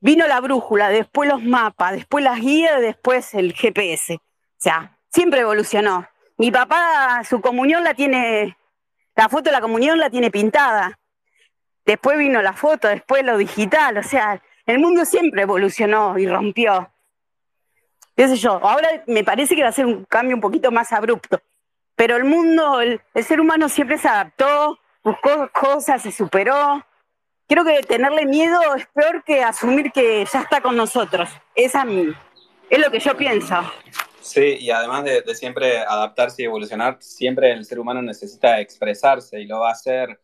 vino 0.00 0.26
la 0.26 0.40
brújula, 0.40 0.90
después 0.90 1.28
los 1.28 1.42
mapas, 1.42 1.92
después 1.92 2.22
las 2.22 2.40
guías, 2.40 2.80
después 2.80 3.34
el 3.34 3.52
GPS. 3.52 4.14
O 4.14 4.20
sea, 4.58 4.96
siempre 5.08 5.40
evolucionó. 5.40 6.06
Mi 6.36 6.50
papá, 6.50 7.22
su 7.28 7.40
comunión 7.40 7.82
la 7.84 7.94
tiene, 7.94 8.56
la 9.16 9.28
foto 9.28 9.44
de 9.44 9.52
la 9.52 9.60
comunión 9.60 9.98
la 9.98 10.10
tiene 10.10 10.30
pintada. 10.30 10.98
Después 11.84 12.16
vino 12.16 12.42
la 12.42 12.52
foto, 12.52 12.86
después 12.86 13.24
lo 13.24 13.36
digital. 13.36 13.98
O 13.98 14.02
sea, 14.04 14.40
el 14.66 14.78
mundo 14.78 15.04
siempre 15.04 15.42
evolucionó 15.42 16.16
y 16.16 16.28
rompió 16.28 16.91
qué 18.16 18.28
sé 18.28 18.36
yo, 18.36 18.52
ahora 18.62 18.88
me 19.06 19.24
parece 19.24 19.56
que 19.56 19.62
va 19.62 19.68
a 19.68 19.72
ser 19.72 19.86
un 19.86 20.04
cambio 20.04 20.36
un 20.36 20.40
poquito 20.40 20.70
más 20.70 20.92
abrupto, 20.92 21.40
pero 21.96 22.16
el 22.16 22.24
mundo, 22.24 22.80
el, 22.80 23.00
ser 23.24 23.40
humano 23.40 23.68
siempre 23.68 23.98
se 23.98 24.08
adaptó, 24.08 24.78
buscó 25.02 25.50
cosas, 25.52 26.02
se 26.02 26.12
superó. 26.12 26.84
Creo 27.48 27.64
que 27.64 27.80
tenerle 27.82 28.24
miedo 28.26 28.60
es 28.74 28.86
peor 28.86 29.22
que 29.24 29.42
asumir 29.42 29.92
que 29.92 30.24
ya 30.24 30.40
está 30.40 30.60
con 30.60 30.76
nosotros. 30.76 31.28
Es 31.54 31.74
a 31.74 31.84
mí, 31.84 32.12
es 32.70 32.78
lo 32.78 32.90
que 32.90 32.98
yo 32.98 33.16
pienso. 33.16 33.54
Sí, 34.20 34.56
y 34.60 34.70
además 34.70 35.04
de, 35.04 35.22
siempre 35.34 35.78
adaptarse 35.78 36.42
y 36.42 36.44
evolucionar, 36.46 36.96
siempre 37.00 37.52
el 37.52 37.64
ser 37.64 37.78
humano 37.78 38.00
necesita 38.00 38.60
expresarse 38.60 39.40
y 39.40 39.46
lo 39.46 39.60
va 39.60 39.70
a 39.70 39.72
hacer 39.72 40.20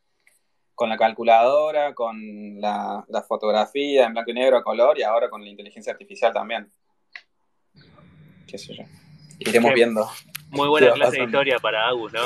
con 0.74 0.88
la 0.88 0.96
calculadora, 0.96 1.94
con 1.94 2.60
la, 2.60 3.04
la 3.08 3.22
fotografía 3.22 4.06
en 4.06 4.12
blanco 4.12 4.30
y 4.30 4.34
negro 4.34 4.56
a 4.56 4.62
color 4.62 4.96
y 4.98 5.02
ahora 5.02 5.28
con 5.28 5.42
la 5.42 5.50
inteligencia 5.50 5.92
artificial 5.92 6.32
también 6.32 6.70
qué 8.48 8.58
sé 8.58 8.74
yo. 8.74 8.84
Iremos 9.38 9.72
viendo. 9.74 10.10
Muy 10.50 10.68
buena 10.68 10.92
clase 10.92 11.18
de 11.18 11.24
historia 11.24 11.58
para 11.58 11.86
Agus, 11.86 12.12
¿no? 12.12 12.22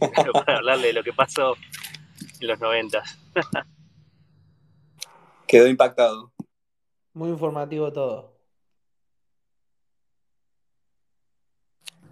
para 0.32 0.58
hablarle 0.58 0.88
de 0.88 0.92
lo 0.92 1.02
que 1.02 1.12
pasó 1.12 1.56
en 2.40 2.48
los 2.48 2.60
noventas. 2.60 3.18
Quedó 5.46 5.66
impactado. 5.68 6.32
Muy 7.14 7.30
informativo 7.30 7.92
todo. 7.92 8.32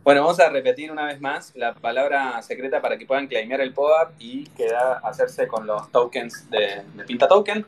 Bueno, 0.02 0.22
vamos 0.22 0.40
a 0.40 0.48
repetir 0.48 0.90
una 0.90 1.06
vez 1.06 1.20
más 1.20 1.54
la 1.54 1.74
palabra 1.74 2.40
secreta 2.42 2.80
para 2.80 2.96
que 2.96 3.06
puedan 3.06 3.26
claimear 3.26 3.60
el 3.60 3.74
POAP 3.74 4.14
y 4.18 4.44
queda 4.56 4.98
hacerse 5.04 5.46
con 5.46 5.66
los 5.66 5.90
tokens 5.90 6.48
de, 6.48 6.82
de 6.94 7.04
Pinta 7.04 7.28
Token. 7.28 7.66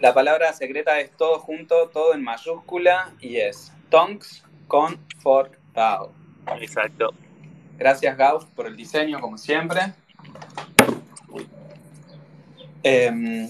La 0.00 0.14
palabra 0.14 0.52
secreta 0.52 0.98
es 1.00 1.10
todo 1.12 1.38
junto, 1.38 1.88
todo 1.90 2.14
en 2.14 2.22
mayúscula 2.22 3.12
y 3.20 3.36
es 3.36 3.72
Tonks 3.90 4.44
con 4.66 4.98
Fork 5.18 5.58
DAO. 5.74 6.12
Exacto. 6.60 7.14
Gracias, 7.76 8.16
Gauss, 8.16 8.44
por 8.44 8.66
el 8.66 8.76
diseño, 8.76 9.20
como 9.20 9.36
siempre. 9.38 9.80
Em, 12.82 13.48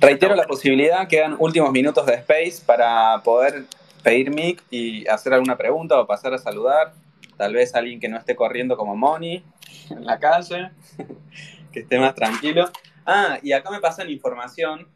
reitero 0.00 0.34
la 0.34 0.44
posibilidad, 0.44 1.08
quedan 1.08 1.36
últimos 1.38 1.72
minutos 1.72 2.06
de 2.06 2.14
space 2.14 2.62
para 2.64 3.20
poder 3.24 3.64
pedir 4.02 4.30
mic 4.30 4.62
y 4.70 5.06
hacer 5.08 5.32
alguna 5.32 5.56
pregunta 5.56 5.98
o 5.98 6.06
pasar 6.06 6.34
a 6.34 6.38
saludar. 6.38 6.92
Tal 7.36 7.54
vez 7.54 7.74
alguien 7.74 7.98
que 7.98 8.08
no 8.08 8.18
esté 8.18 8.36
corriendo 8.36 8.76
como 8.76 8.94
Moni 8.94 9.42
en 9.90 10.04
la 10.04 10.18
calle, 10.18 10.70
que 11.72 11.80
esté 11.80 11.98
más 11.98 12.14
tranquilo. 12.14 12.70
Ah, 13.06 13.38
y 13.42 13.52
acá 13.52 13.70
me 13.70 13.80
pasan 13.80 14.10
información 14.10 14.86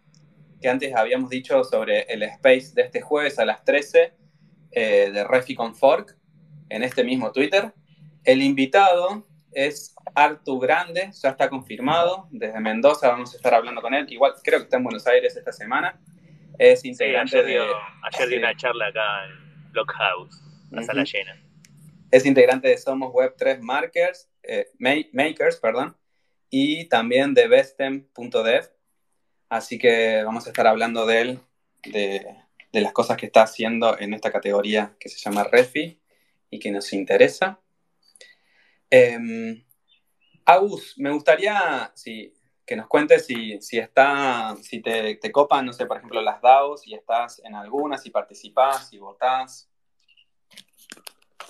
que 0.61 0.69
antes 0.69 0.95
habíamos 0.95 1.31
dicho 1.31 1.65
sobre 1.65 2.03
el 2.03 2.23
space 2.23 2.73
de 2.75 2.83
este 2.83 3.01
jueves 3.01 3.39
a 3.39 3.45
las 3.45 3.65
13 3.65 4.13
eh, 4.77 5.11
de 5.11 5.25
Refi 5.25 5.55
con 5.55 5.75
Fork 5.75 6.19
en 6.69 6.83
este 6.83 7.03
mismo 7.03 7.33
Twitter. 7.33 7.73
El 8.25 8.43
invitado 8.43 9.27
es 9.51 9.95
Artu 10.15 10.61
Grande, 10.61 11.11
ya 11.19 11.31
está 11.31 11.49
confirmado, 11.49 12.29
desde 12.31 12.61
Mendoza 12.61 13.09
vamos 13.09 13.33
a 13.33 13.39
estar 13.39 13.55
hablando 13.55 13.81
con 13.81 13.95
él. 13.95 14.05
Igual 14.13 14.35
creo 14.45 14.59
que 14.59 14.65
está 14.65 14.77
en 14.77 14.85
Buenos 14.85 15.07
Aires 15.07 15.35
esta 15.35 15.51
semana. 15.51 15.99
Es 16.59 16.85
integrante 16.85 17.39
ayer 17.39 17.65
de. 17.65 17.73
Ayer 18.03 18.29
dio 18.29 18.39
una 18.39 18.55
charla 18.55 18.89
acá 18.89 19.25
en 19.25 19.73
Blockhouse, 19.73 20.43
la 20.71 20.83
sala 20.83 21.05
llena. 21.05 21.43
Es 22.11 22.27
integrante 22.27 22.69
de 22.69 22.77
Somos 22.77 23.15
Web 23.15 23.35
3 23.39 23.63
Markers, 23.63 24.29
eh, 24.43 24.67
Makers, 24.79 25.57
perdón, 25.57 25.97
y 26.51 26.85
también 26.91 27.33
de 27.33 27.49
bestem.dev. 27.49 28.71
Así 29.49 29.79
que 29.79 30.23
vamos 30.23 30.47
a 30.47 30.51
estar 30.51 30.67
hablando 30.67 31.07
de 31.07 31.21
él, 31.23 31.41
de, 31.83 32.27
de 32.77 32.83
las 32.83 32.93
cosas 32.93 33.17
que 33.17 33.25
está 33.25 33.41
haciendo 33.41 33.99
en 33.99 34.13
esta 34.13 34.31
categoría 34.31 34.95
que 35.01 35.09
se 35.09 35.17
llama 35.17 35.45
Refi 35.45 35.99
y 36.51 36.59
que 36.59 36.71
nos 36.71 36.93
interesa. 36.93 37.59
Eh, 38.91 39.65
Agus, 40.45 40.93
me 40.99 41.11
gustaría 41.11 41.91
que 42.67 42.77
nos 42.77 42.87
cuentes 42.87 43.25
si, 43.25 43.59
está, 43.79 44.55
si 44.61 44.83
te, 44.83 45.15
te, 45.15 45.33
copan, 45.33 45.65
no 45.65 45.73
sé, 45.73 45.87
por 45.87 45.97
ejemplo, 45.97 46.21
las 46.21 46.43
DAOs, 46.43 46.83
si 46.83 46.93
estás 46.93 47.41
en 47.47 47.55
algunas, 47.55 48.03
si 48.03 48.11
participás, 48.11 48.91
si 48.91 48.99
votás. 48.99 49.71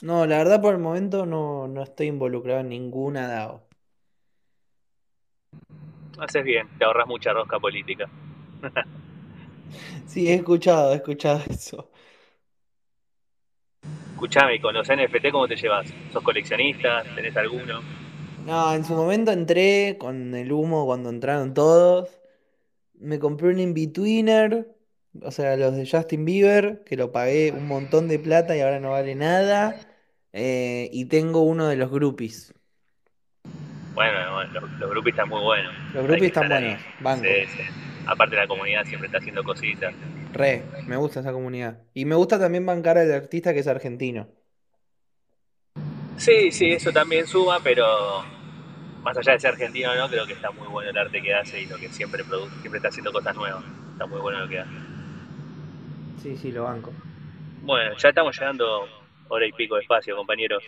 No, 0.02 0.26
la 0.26 0.38
verdad 0.38 0.62
por 0.62 0.74
el 0.74 0.80
momento 0.80 1.26
no, 1.26 1.66
no 1.66 1.82
estoy 1.82 2.06
involucrado 2.06 2.60
en 2.60 2.68
ninguna 2.68 3.26
DAO. 3.26 3.66
Haces 6.20 6.44
bien, 6.44 6.68
te 6.78 6.84
ahorras 6.84 7.08
mucha 7.08 7.32
rosca 7.32 7.58
política. 7.58 8.08
Sí, 10.06 10.28
he 10.28 10.34
escuchado, 10.34 10.92
he 10.92 10.96
escuchado 10.96 11.42
eso. 11.50 11.90
Escuchame, 14.12 14.60
con 14.60 14.72
los 14.72 14.88
NFT 14.88 15.30
cómo 15.30 15.46
te 15.46 15.56
llevas? 15.56 15.92
¿Sos 16.12 16.22
coleccionista? 16.22 17.02
¿Tenés 17.14 17.36
alguno? 17.36 17.82
No, 18.46 18.72
en 18.72 18.84
su 18.84 18.94
momento 18.94 19.30
entré 19.32 19.96
con 19.98 20.34
el 20.34 20.52
humo 20.52 20.86
cuando 20.86 21.10
entraron 21.10 21.52
todos. 21.52 22.08
Me 22.94 23.18
compré 23.18 23.48
un 23.48 23.58
in-betweener, 23.58 24.68
o 25.20 25.30
sea, 25.30 25.56
los 25.56 25.76
de 25.76 25.86
Justin 25.86 26.24
Bieber, 26.24 26.82
que 26.84 26.96
lo 26.96 27.12
pagué 27.12 27.52
un 27.52 27.66
montón 27.66 28.08
de 28.08 28.18
plata 28.18 28.56
y 28.56 28.60
ahora 28.60 28.80
no 28.80 28.92
vale 28.92 29.14
nada. 29.14 29.76
Eh, 30.32 30.88
y 30.92 31.06
tengo 31.06 31.42
uno 31.42 31.66
de 31.66 31.76
los 31.76 31.90
groupies. 31.90 32.54
Bueno, 33.94 34.44
los, 34.44 34.70
los 34.78 34.90
groupies 34.90 35.12
están 35.12 35.28
muy 35.28 35.42
buenos. 35.42 35.74
Los 35.92 36.04
groupies 36.04 36.28
están 36.28 36.48
buenos, 36.48 36.80
banco. 37.00 37.24
Sí, 37.24 37.46
sí 37.54 37.62
aparte 38.06 38.36
la 38.36 38.46
comunidad 38.46 38.84
siempre 38.84 39.06
está 39.06 39.18
haciendo 39.18 39.42
cositas. 39.44 39.94
Re, 40.32 40.62
me 40.86 40.96
gusta 40.96 41.20
esa 41.20 41.32
comunidad. 41.32 41.78
Y 41.94 42.04
me 42.04 42.14
gusta 42.14 42.38
también 42.38 42.64
bancar 42.64 42.98
al 42.98 43.12
artista 43.12 43.52
que 43.52 43.60
es 43.60 43.66
argentino. 43.66 44.28
Sí, 46.16 46.50
sí, 46.50 46.72
eso 46.72 46.92
también 46.92 47.26
suma, 47.26 47.60
pero 47.62 48.24
más 49.02 49.16
allá 49.18 49.32
de 49.32 49.40
ser 49.40 49.52
argentino 49.52 49.94
no, 49.94 50.08
creo 50.08 50.26
que 50.26 50.32
está 50.32 50.50
muy 50.50 50.66
bueno 50.68 50.90
el 50.90 50.96
arte 50.96 51.22
que 51.22 51.34
hace 51.34 51.60
y 51.60 51.66
lo 51.66 51.76
que 51.76 51.88
siempre 51.88 52.24
produce, 52.24 52.54
siempre 52.60 52.78
está 52.78 52.88
haciendo 52.88 53.12
cosas 53.12 53.36
nuevas. 53.36 53.64
Está 53.92 54.06
muy 54.06 54.20
bueno 54.20 54.40
lo 54.40 54.48
que 54.48 54.60
hace. 54.60 54.70
Sí, 56.22 56.36
sí, 56.36 56.52
lo 56.52 56.64
banco. 56.64 56.92
Bueno, 57.62 57.96
ya 57.96 58.08
estamos 58.08 58.38
llegando 58.38 58.88
hora 59.28 59.46
y 59.46 59.52
pico 59.52 59.76
de 59.76 59.82
espacio, 59.82 60.16
compañeros. 60.16 60.64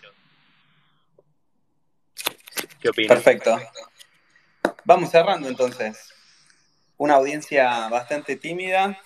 ¿Qué 2.81 2.91
opinas? 2.91 3.23
Perfecto. 3.23 3.59
vamos 4.85 5.11
cerrando 5.11 5.49
entonces. 5.49 6.15
Una 6.99 7.15
audiencia 7.15 7.89
bastante 7.89 8.37
tímida. 8.37 9.01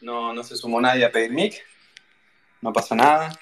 No, 0.00 0.34
no 0.34 0.42
se 0.42 0.56
sumó 0.56 0.80
nadie 0.80 1.04
a 1.04 1.12
pedir 1.12 1.30
mic. 1.30 1.64
No 2.60 2.72
pasa 2.72 2.94
nada. 2.96 3.38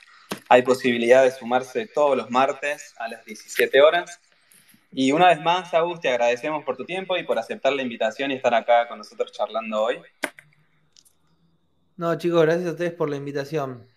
Hay 0.49 0.63
posibilidad 0.63 1.25
de 1.25 1.31
sumarse 1.31 1.87
todos 1.87 2.17
los 2.17 2.31
martes 2.31 2.95
a 2.99 3.09
las 3.09 3.25
17 3.25 3.81
horas. 3.81 4.21
Y 4.93 5.13
una 5.13 5.29
vez 5.29 5.41
más, 5.41 5.73
Agus, 5.73 6.01
te 6.01 6.11
agradecemos 6.11 6.65
por 6.65 6.77
tu 6.77 6.85
tiempo 6.85 7.17
y 7.17 7.25
por 7.25 7.39
aceptar 7.39 7.73
la 7.73 7.81
invitación 7.81 8.31
y 8.31 8.35
estar 8.35 8.55
acá 8.55 8.87
con 8.89 8.99
nosotros 8.99 9.33
charlando 9.33 9.83
hoy. 9.83 10.03
No, 11.97 12.15
chicos, 12.19 12.43
gracias 12.43 12.67
a 12.69 12.73
ustedes 12.73 12.93
por 12.93 13.09
la 13.09 13.17
invitación. 13.17 13.89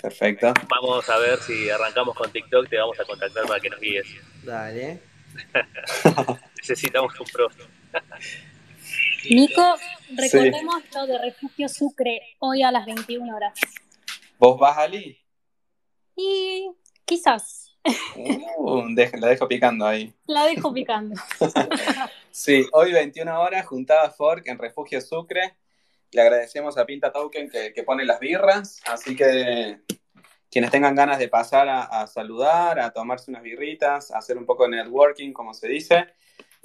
Perfecto. 0.00 0.54
Vamos 0.68 1.08
a 1.10 1.18
ver 1.18 1.40
si 1.40 1.68
arrancamos 1.70 2.14
con 2.14 2.30
TikTok, 2.30 2.68
te 2.68 2.78
vamos 2.78 3.00
a 3.00 3.04
contactar 3.04 3.46
para 3.46 3.58
que 3.58 3.70
nos 3.70 3.80
guíes. 3.80 4.06
Dale. 4.44 5.02
Necesitamos 6.58 7.18
un 7.18 7.26
pro. 7.26 7.48
Nico, 9.30 9.74
recordemos 10.14 10.82
lo 10.94 11.06
de 11.06 11.18
Refugio 11.18 11.68
Sucre 11.68 12.36
hoy 12.38 12.62
a 12.62 12.70
las 12.70 12.86
21 12.86 13.34
horas. 13.34 13.58
¿Vos 14.38 14.58
vas, 14.58 14.78
Ali? 14.78 15.18
Y 16.14 16.70
quizás. 17.04 17.66
Uh, 18.58 18.88
la 19.14 19.28
dejo 19.28 19.46
picando 19.48 19.86
ahí. 19.86 20.12
La 20.26 20.44
dejo 20.46 20.72
picando. 20.72 21.14
sí, 22.30 22.66
hoy 22.72 22.92
21 22.92 23.40
horas, 23.40 23.66
juntada 23.66 24.10
Fork 24.10 24.46
en 24.48 24.58
Refugio 24.58 25.00
Sucre. 25.00 25.56
Le 26.12 26.22
agradecemos 26.22 26.78
a 26.78 26.86
Pinta 26.86 27.12
Token 27.12 27.50
que, 27.50 27.82
pone 27.82 28.04
las 28.04 28.20
birras, 28.20 28.80
así 28.86 29.16
que 29.16 29.80
quienes 30.50 30.70
tengan 30.70 30.94
ganas 30.94 31.18
de 31.18 31.28
pasar 31.28 31.68
a, 31.68 32.06
saludar, 32.06 32.78
a 32.80 32.92
tomarse 32.92 33.30
unas 33.30 33.42
birritas, 33.42 34.10
a 34.10 34.18
hacer 34.18 34.38
un 34.38 34.46
poco 34.46 34.64
de 34.64 34.76
networking, 34.76 35.32
como 35.32 35.52
se 35.52 35.68
dice, 35.68 36.06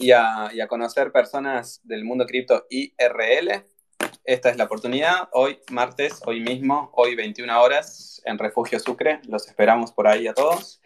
y 0.02 0.12
a, 0.12 0.68
conocer 0.68 1.12
personas 1.12 1.80
del 1.84 2.04
mundo 2.04 2.26
cripto 2.26 2.66
IRL, 2.72 3.64
esta 4.24 4.50
es 4.50 4.58
la 4.58 4.64
oportunidad. 4.64 5.30
Hoy, 5.32 5.60
martes, 5.70 6.22
hoy 6.26 6.40
mismo, 6.40 6.90
hoy 6.94 7.16
21 7.16 7.62
horas, 7.62 8.20
en 8.26 8.40
Refugio 8.40 8.80
Sucre. 8.80 9.20
Los 9.28 9.48
esperamos 9.48 9.92
por 9.92 10.08
ahí 10.08 10.28
a 10.28 10.34
todos. 10.34 10.82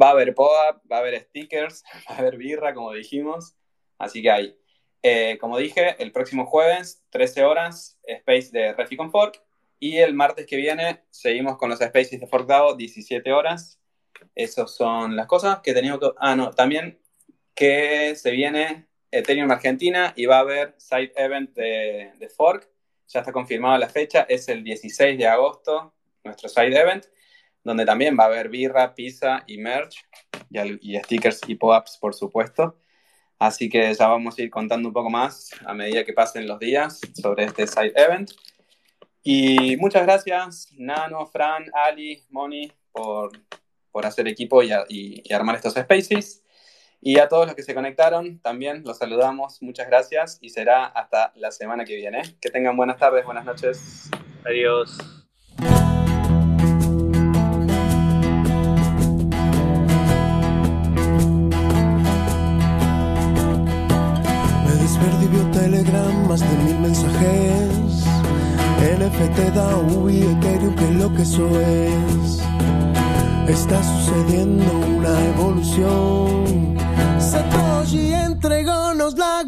Va 0.00 0.08
a 0.08 0.10
haber 0.12 0.34
POA, 0.34 0.80
va 0.90 0.96
a 0.96 1.00
haber 1.00 1.20
stickers, 1.20 1.84
va 2.10 2.14
a 2.14 2.18
haber 2.18 2.38
birra, 2.38 2.72
como 2.72 2.92
dijimos. 2.92 3.54
Así 3.98 4.22
que 4.22 4.30
ahí. 4.30 4.58
Eh, 5.02 5.36
como 5.38 5.58
dije, 5.58 5.96
el 6.02 6.10
próximo 6.10 6.46
jueves, 6.46 7.04
13 7.10 7.44
horas, 7.44 8.00
Space 8.04 8.48
de 8.50 8.72
Refi 8.72 8.96
Fork. 8.96 9.42
Y 9.78 9.98
el 9.98 10.14
martes 10.14 10.46
que 10.46 10.56
viene 10.56 11.04
seguimos 11.10 11.58
con 11.58 11.68
los 11.68 11.80
Spaces 11.80 12.18
de 12.18 12.26
ForkDAO, 12.26 12.76
17 12.76 13.30
horas. 13.30 13.78
Esas 14.34 14.74
son 14.74 15.16
las 15.16 15.26
cosas 15.26 15.60
que 15.60 15.74
teníamos 15.74 16.00
que... 16.00 16.10
Ah, 16.18 16.34
no, 16.34 16.50
también 16.50 16.98
que 17.58 18.14
se 18.14 18.30
viene 18.30 18.86
Ethereum 19.10 19.50
Argentina 19.50 20.12
y 20.14 20.26
va 20.26 20.36
a 20.36 20.40
haber 20.42 20.76
side 20.78 21.12
event 21.16 21.52
de, 21.56 22.30
Fork. 22.36 22.70
Ya 23.08 23.18
está 23.18 23.32
confirmada 23.32 23.76
la 23.78 23.88
fecha, 23.88 24.24
es 24.28 24.48
el 24.48 24.62
16 24.62 25.18
de 25.18 25.26
agosto, 25.26 25.92
nuestro 26.22 26.48
side 26.48 26.78
event, 26.78 27.06
donde 27.64 27.84
también 27.84 28.16
va 28.16 28.24
a 28.24 28.26
haber 28.28 28.48
birra, 28.48 28.94
pizza 28.94 29.42
y 29.48 29.58
merch, 29.58 30.04
y, 30.50 30.96
stickers 30.98 31.40
y 31.48 31.56
pop-ups, 31.56 31.98
por 32.00 32.14
supuesto. 32.14 32.78
Así 33.40 33.68
que 33.68 33.92
ya 33.92 34.06
vamos 34.06 34.38
a 34.38 34.42
ir 34.42 34.50
contando 34.50 34.86
un 34.86 34.94
poco 34.94 35.10
más 35.10 35.50
a 35.66 35.74
medida 35.74 36.04
que 36.04 36.12
pasen 36.12 36.46
los 36.46 36.60
días 36.60 37.00
sobre 37.20 37.42
este 37.46 37.66
side 37.66 37.92
event. 37.96 38.30
Y 39.24 39.76
muchas 39.78 40.04
gracias, 40.04 40.72
Nano, 40.78 41.26
Fran, 41.26 41.66
Ali, 41.72 42.22
Moni, 42.30 42.70
por, 42.92 43.32
hacer 44.04 44.28
equipo 44.28 44.62
y, 44.62 44.70
y, 44.88 45.32
armar 45.32 45.56
estos 45.56 45.74
spaces. 45.74 46.44
Y 47.00 47.18
a 47.18 47.28
todos 47.28 47.46
los 47.46 47.54
que 47.54 47.62
se 47.62 47.74
conectaron, 47.74 48.40
también 48.40 48.82
los 48.84 48.98
saludamos. 48.98 49.62
Muchas 49.62 49.86
gracias 49.86 50.38
y 50.40 50.50
será 50.50 50.86
hasta 50.86 51.32
la 51.36 51.52
semana 51.52 51.84
que 51.84 51.96
viene. 51.96 52.22
Que 52.40 52.50
tengan 52.50 52.76
buenas 52.76 52.98
tardes, 52.98 53.24
buenas 53.24 53.44
noches. 53.44 54.10
Adiós. 54.44 54.98
Telegram, 65.52 66.28
más 66.28 66.40
de 66.40 66.56
mil 66.64 66.78
mensajes. 66.78 68.04
NFT, 68.80 69.54
DAO 69.54 70.08
y 70.08 70.22
Ethereum, 70.22 70.74
que 70.76 70.90
lo 70.92 71.12
que 71.12 71.22
eso 71.22 71.46
es. 71.60 72.40
Está 73.48 73.82
sucediendo 73.82 74.72
una 74.96 75.24
evolución. 75.26 76.76
Satoshi 77.88 78.12
entregónos 78.12 79.16
la 79.16 79.42